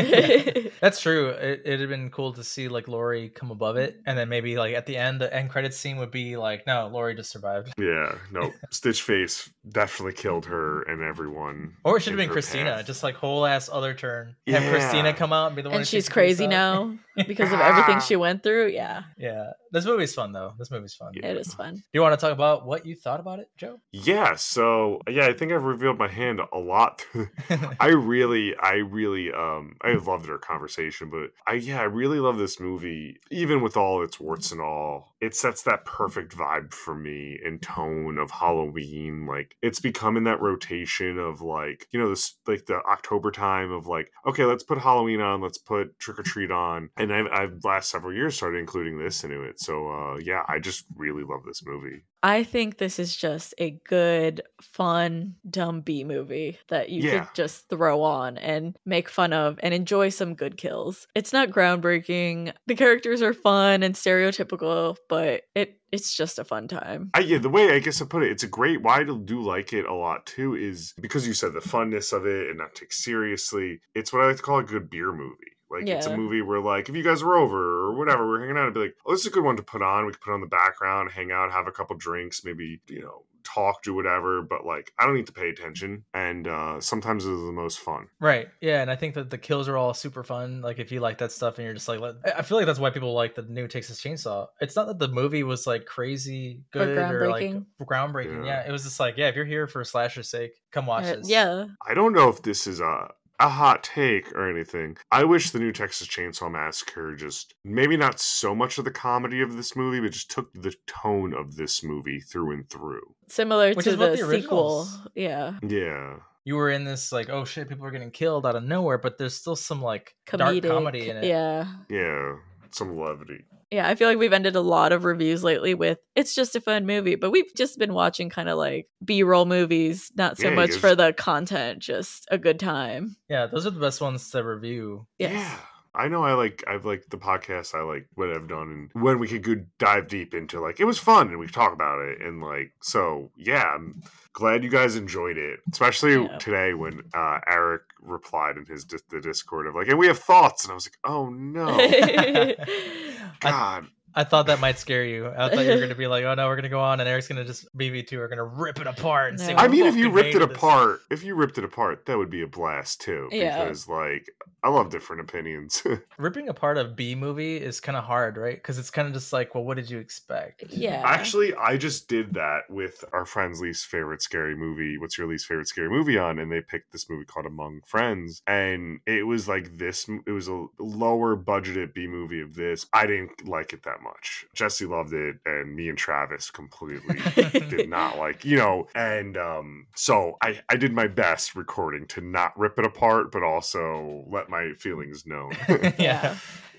[0.81, 1.30] That's true.
[1.30, 4.57] It, it'd have been cool to see like Lori come above it, and then maybe
[4.57, 7.73] like at the end, the end credits scene would be like, no, Lori just survived.
[7.77, 11.73] yeah, no, Stitch Face definitely killed her and everyone.
[11.84, 12.85] Or it should have been Christina, path.
[12.85, 14.35] just like whole ass other turn.
[14.47, 14.69] Have Yeah.
[14.72, 15.80] Christina come out and be the one.
[15.80, 16.97] and she's crazy now
[17.27, 17.99] because of everything Ah.
[17.99, 18.68] she went through.
[18.68, 20.53] Yeah, Yeah, this movie's fun though.
[20.57, 21.14] This movie's fun.
[21.14, 21.27] Yeah.
[21.27, 21.76] it is fun.
[21.76, 23.80] Do you want to talk about what you thought about it, Joe?
[23.91, 27.06] Yeah, so yeah, I think I've revealed my hand a lot.
[27.80, 32.38] I really, I really, um, I loved our conversation, but I, yeah, I really love
[32.38, 35.15] this movie, even with all its warts and all.
[35.22, 39.26] It sets that perfect vibe for me and tone of Halloween.
[39.26, 43.88] Like it's becoming that rotation of like, you know, this like the October time of
[43.88, 47.64] like, okay, let's put Halloween on, let's put Trick or Treat on, and I've, I've
[47.64, 49.60] last several years started including this into it.
[49.61, 52.03] So uh, yeah, I just really love this movie.
[52.23, 57.25] I think this is just a good, fun, dumb B movie that you Yeah.
[57.25, 61.07] could just throw on and make fun of and enjoy some good kills.
[61.15, 62.53] It's not groundbreaking.
[62.67, 67.09] The characters are fun and stereotypical, but it it's just a fun time.
[67.13, 68.81] I, yeah, the way I guess I put it, it's a great.
[68.81, 72.25] Why I do like it a lot too is because you said the funness of
[72.25, 73.81] it and not take seriously.
[73.93, 75.51] It's what I like to call a good beer movie.
[75.72, 78.57] Like it's a movie where like if you guys were over or whatever, we're hanging
[78.57, 80.06] out and be like, oh, this is a good one to put on.
[80.06, 83.23] We could put on the background, hang out, have a couple drinks, maybe you know
[83.43, 84.43] talk, do whatever.
[84.43, 88.07] But like I don't need to pay attention, and uh sometimes it's the most fun.
[88.19, 88.48] Right.
[88.61, 90.61] Yeah, and I think that the kills are all super fun.
[90.61, 92.68] Like if you like that stuff and you're just like, let- I I feel like
[92.68, 94.48] that's why people like the new Texas Chainsaw.
[94.60, 97.65] It's not that the movie was like crazy Or good or, like groundbreaking.
[97.81, 98.45] groundbreaking.
[98.45, 98.61] Yeah.
[98.61, 98.68] Yeah.
[98.68, 101.30] it was just like, yeah, if you're here for slasher's sake, come watch Uh, this.
[101.30, 101.65] yeah.
[101.88, 103.10] I don't know if this is a
[103.41, 104.97] a hot take or anything.
[105.11, 109.41] I wish the new Texas Chainsaw Massacre just maybe not so much of the comedy
[109.41, 113.15] of this movie, but just took the tone of this movie through and through.
[113.27, 114.88] Similar Which to is the, the sequel.
[115.15, 115.57] Yeah.
[115.68, 116.18] Yeah.
[116.43, 119.18] You were in this like, oh shit, people are getting killed out of nowhere, but
[119.18, 120.61] there's still some like Comedic.
[120.61, 121.23] dark comedy in it.
[121.26, 121.65] Yeah.
[121.89, 122.35] Yeah.
[122.72, 123.45] Some levity.
[123.72, 126.61] Yeah, I feel like we've ended a lot of reviews lately with it's just a
[126.61, 130.56] fun movie, but we've just been watching kind of like B-roll movies, not so Yeah,
[130.56, 133.15] much for the content, just a good time.
[133.30, 135.07] Yeah, those are the best ones to review.
[135.18, 135.31] Yes.
[135.34, 135.57] Yeah.
[135.93, 139.19] I know I like I've like the podcast I like what I've done and when
[139.19, 141.99] we could go dive deep into like it was fun and we could talk about
[141.99, 146.38] it and like so yeah I'm glad you guys enjoyed it especially Yeah.
[146.38, 150.64] today when uh Eric replied in his the Discord of like and we have thoughts
[150.64, 152.56] and I was like oh no I,
[153.40, 155.28] God I thought that might scare you.
[155.28, 157.30] I thought you were gonna be like, oh no, we're gonna go on and Eric's
[157.30, 159.56] gonna just BB2 are gonna rip it apart and No.
[159.56, 160.58] I mean if you ripped it made of this.
[160.58, 163.64] apart if you ripped it apart that would be a blast too Yeah.
[163.64, 164.30] because like
[164.63, 165.83] I love different opinions
[166.17, 168.55] ripping apart a B movie is kind of hard, right?
[168.55, 170.63] Because it's kind of just like, well, what did you expect?
[170.69, 171.01] yeah.
[171.03, 174.97] Actually, I just did that with our friend's least favorite scary movie.
[174.97, 176.38] What's your least favorite scary movie on?
[176.38, 180.07] And they picked this movie called Among Friends, and it was like this.
[180.27, 182.85] It was a lower budgeted B movie of this.
[182.93, 184.45] I didn't like it that much.
[184.53, 187.17] Jesse loved it, and me and Travis completely
[187.69, 188.45] did not like.
[188.45, 192.85] You know, and um, so I I did my best recording to not rip it
[192.85, 195.52] apart, but also let my feelings known.
[195.98, 196.36] yeah.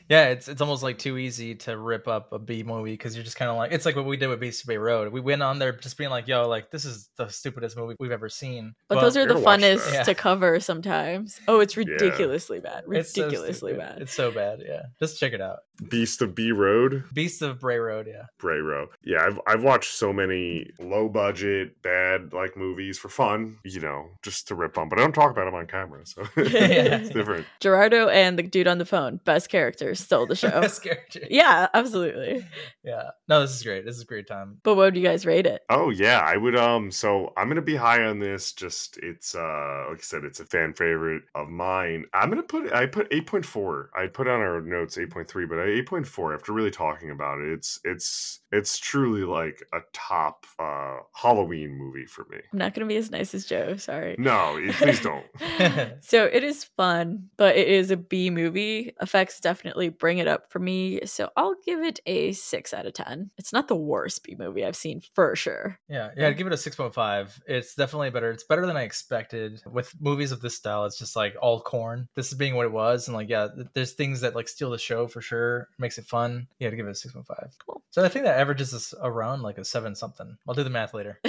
[0.08, 3.24] Yeah, it's it's almost like too easy to rip up a B movie because you're
[3.24, 5.10] just kind of like it's like what we did with Beast Bay Road.
[5.10, 8.10] We went on there just being like, "Yo, like this is the stupidest movie we've
[8.10, 9.90] ever seen." but Well, those are the funnest.
[9.90, 10.02] Yeah.
[10.02, 11.40] to cover sometimes.
[11.48, 12.84] Oh, it's ridiculously bad.
[12.90, 14.02] it's so Ridiculously bad.
[14.02, 14.62] It's so bad.
[14.66, 15.60] Yeah, just check it out.
[15.88, 17.04] Beast of B Road.
[17.12, 18.06] Beast of Bray Road.
[18.08, 18.24] Yeah.
[18.38, 18.88] Bray Road.
[19.04, 24.10] Yeah, I've I've watched so many low budget, bad like movies for fun, you know,
[24.22, 24.88] just to rip on.
[24.88, 27.46] But I don't talk about them on camera, so it's different.
[27.60, 30.50] Gerardo and the dude on the phone, best characters, stole the show.
[30.62, 31.20] Best character.
[31.30, 32.46] yeah, absolutely.
[32.84, 33.10] Yeah.
[33.28, 33.84] No, this is great.
[33.84, 34.58] This is a great time.
[34.62, 35.62] But what would you guys rate it?
[35.68, 38.52] Oh yeah, I would um so I'm gonna be high on this.
[38.52, 42.04] Just it's uh like I said, it's a fan favorite of mine.
[42.12, 43.88] I'm gonna put I put 8.4.
[43.96, 47.52] I put on our notes 8.3, but I 8.4 after really talking about it.
[47.52, 52.38] It's it's it's truly like a top uh Halloween movie for me.
[52.52, 53.76] I'm not going to be as nice as Joe.
[53.76, 54.16] Sorry.
[54.18, 55.24] No, please don't.
[56.04, 58.94] so it is fun, but it is a B movie.
[59.00, 61.00] Effects definitely bring it up for me.
[61.06, 63.30] So I'll give it a six out of 10.
[63.38, 65.78] It's not the worst B movie I've seen for sure.
[65.88, 67.40] Yeah, yeah, I'd give it a 6.5.
[67.46, 68.30] It's definitely better.
[68.30, 69.62] It's better than I expected.
[69.70, 72.08] With movies of this style, it's just like all corn.
[72.14, 73.08] This is being what it was.
[73.08, 75.68] And like, yeah, there's things that like steal the show for sure.
[75.78, 76.46] Makes it fun.
[76.58, 77.24] Yeah, to give it a 6.5.
[77.66, 77.82] Cool.
[77.90, 80.36] So I think that averages us around like a seven something.
[80.48, 81.18] I'll do the math later.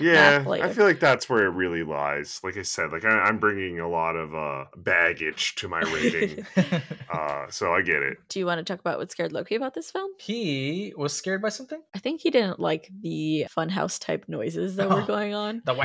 [0.00, 0.64] Yeah, Math later.
[0.64, 2.40] I feel like that's where it really lies.
[2.42, 6.44] Like I said, like I, I'm bringing a lot of uh, baggage to my rating,
[7.12, 8.18] uh, so I get it.
[8.28, 10.10] Do you want to talk about what scared Loki about this film?
[10.18, 11.80] he was scared by something.
[11.94, 15.06] I think he didn't like the funhouse type noises that were Oh.
[15.06, 15.62] going on.
[15.64, 15.84] The wah.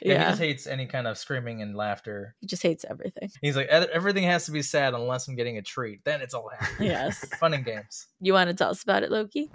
[0.00, 2.34] Yeah, he just hates any kind of screaming and laughter.
[2.40, 3.30] He just hates everything.
[3.40, 6.04] He's like, everything has to be sad unless I'm getting a treat.
[6.04, 6.86] Then it's all happy.
[6.86, 7.24] Yes.
[7.38, 8.06] Fun and games.
[8.20, 9.50] You want to tell us about it, Loki?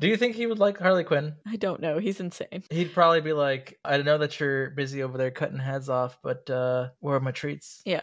[0.00, 1.34] Do you think he would like Harley Quinn?
[1.46, 1.98] I don't know.
[1.98, 2.64] He's insane.
[2.70, 6.48] He'd probably be like, I know that you're busy over there cutting heads off, but
[6.50, 7.82] uh, where are my treats?
[7.84, 8.02] Yeah.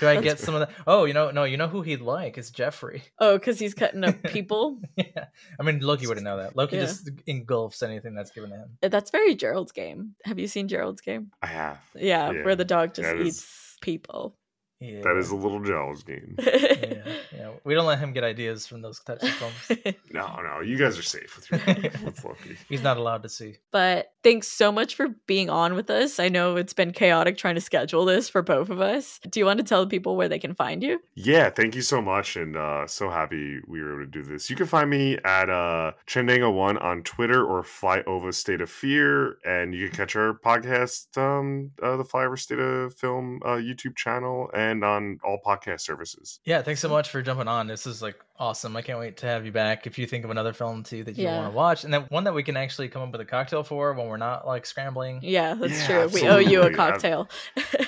[0.00, 0.70] Do I get some of that?
[0.88, 3.04] Oh, you know, no, you know who he'd like is Jeffrey.
[3.20, 4.80] Oh, because he's cutting up people?
[4.96, 5.26] yeah.
[5.60, 6.56] I mean, Loki wouldn't know that.
[6.56, 6.82] Loki Yeah.
[6.86, 8.68] just engulfs anything that's given to him.
[8.82, 10.16] That's very Gerald's game.
[10.24, 11.30] Have you seen Gerald's game?
[11.40, 11.78] I have.
[11.94, 14.36] Yeah, Yeah, where the dog just that is- eats people.
[14.80, 15.00] Yeah.
[15.02, 16.36] That is a little Joel's game.
[16.42, 17.04] yeah,
[17.34, 17.50] yeah.
[17.64, 19.96] We don't let him get ideas from those types of films.
[20.12, 21.60] No, no, you guys are safe with your
[22.04, 22.56] with Loki.
[22.70, 23.56] He's not allowed to see.
[23.70, 26.18] but thanks so much for being on with us.
[26.18, 29.20] I know it's been chaotic trying to schedule this for both of us.
[29.28, 31.00] Do you want to tell people where they can find you?
[31.14, 34.48] Yeah, thank you so much, and uh, so happy we were able to do this.
[34.48, 39.36] You can find me at uh, Chandanga One on Twitter or Flyover State of Fear,
[39.44, 43.96] and you can catch our podcast, um, uh, the Flyover State of Film uh, YouTube
[43.96, 46.40] channel, and on all podcast services.
[46.44, 47.66] Yeah, thanks so much for jumping on.
[47.66, 48.76] This is like awesome.
[48.76, 49.86] I can't wait to have you back.
[49.86, 51.40] If you think of another film too that you Yeah.
[51.40, 53.62] want to watch, and then one that we can actually come up with a cocktail
[53.62, 55.20] for when we're not like scrambling.
[55.22, 56.08] Yeah, that's Yeah, true.
[56.14, 57.28] We owe you a cocktail.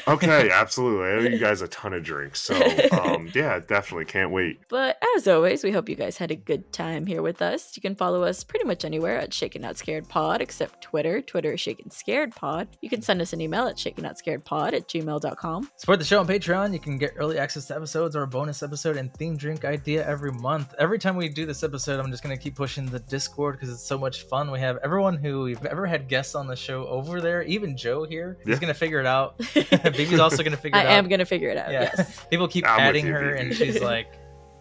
[0.09, 1.07] Okay, absolutely.
[1.07, 2.55] I owe you guys a ton of drinks, so
[2.93, 4.59] um, yeah, definitely can't wait.
[4.71, 7.77] But as always, we hope you guys had a good time here with us.
[7.77, 11.21] You can follow us pretty much anywhere at Shaken Not Scared Pod, except Twitter.
[11.21, 12.69] Twitter is Shaken Scared Pod.
[12.81, 15.71] You can send us an email at shakennotscaredpod at gmail.com.
[15.77, 16.73] Support the show on Patreon.
[16.73, 20.07] You can get early access to episodes or a bonus episode and theme drink idea
[20.09, 20.75] every month.
[20.79, 23.71] Every time we do this episode, I'm just going to keep pushing the Discord because
[23.71, 24.51] it's so much fun.
[24.51, 28.05] We have everyone who we've ever had guests on the show over there, even Joe
[28.05, 28.39] here.
[28.45, 29.39] He's going to figure it out.
[29.55, 30.93] Baby's also going to figure I it out.
[30.93, 31.71] I am going to figure it out.
[31.73, 31.91] Yeah.
[31.97, 32.25] Yes.
[32.27, 33.41] People keep I'm adding you, her, Vivi.
[33.41, 34.09] and she's like,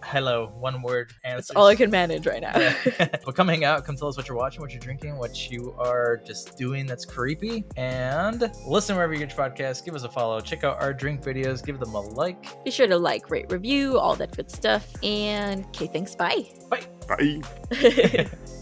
[0.03, 1.47] hello, one word answers.
[1.47, 2.57] That's all I can manage right now.
[2.57, 3.07] Yeah.
[3.25, 5.75] but come hang out, come tell us what you're watching, what you're drinking, what you
[5.77, 7.65] are just doing that's creepy.
[7.75, 9.85] And listen wherever you get your podcast.
[9.85, 10.39] Give us a follow.
[10.39, 11.65] Check out our drink videos.
[11.65, 12.63] Give them a like.
[12.63, 14.91] Be sure to like, rate, review, all that good stuff.
[15.03, 16.15] And okay, thanks.
[16.15, 16.45] Bye.
[16.69, 16.83] Bye.
[17.07, 18.29] Bye.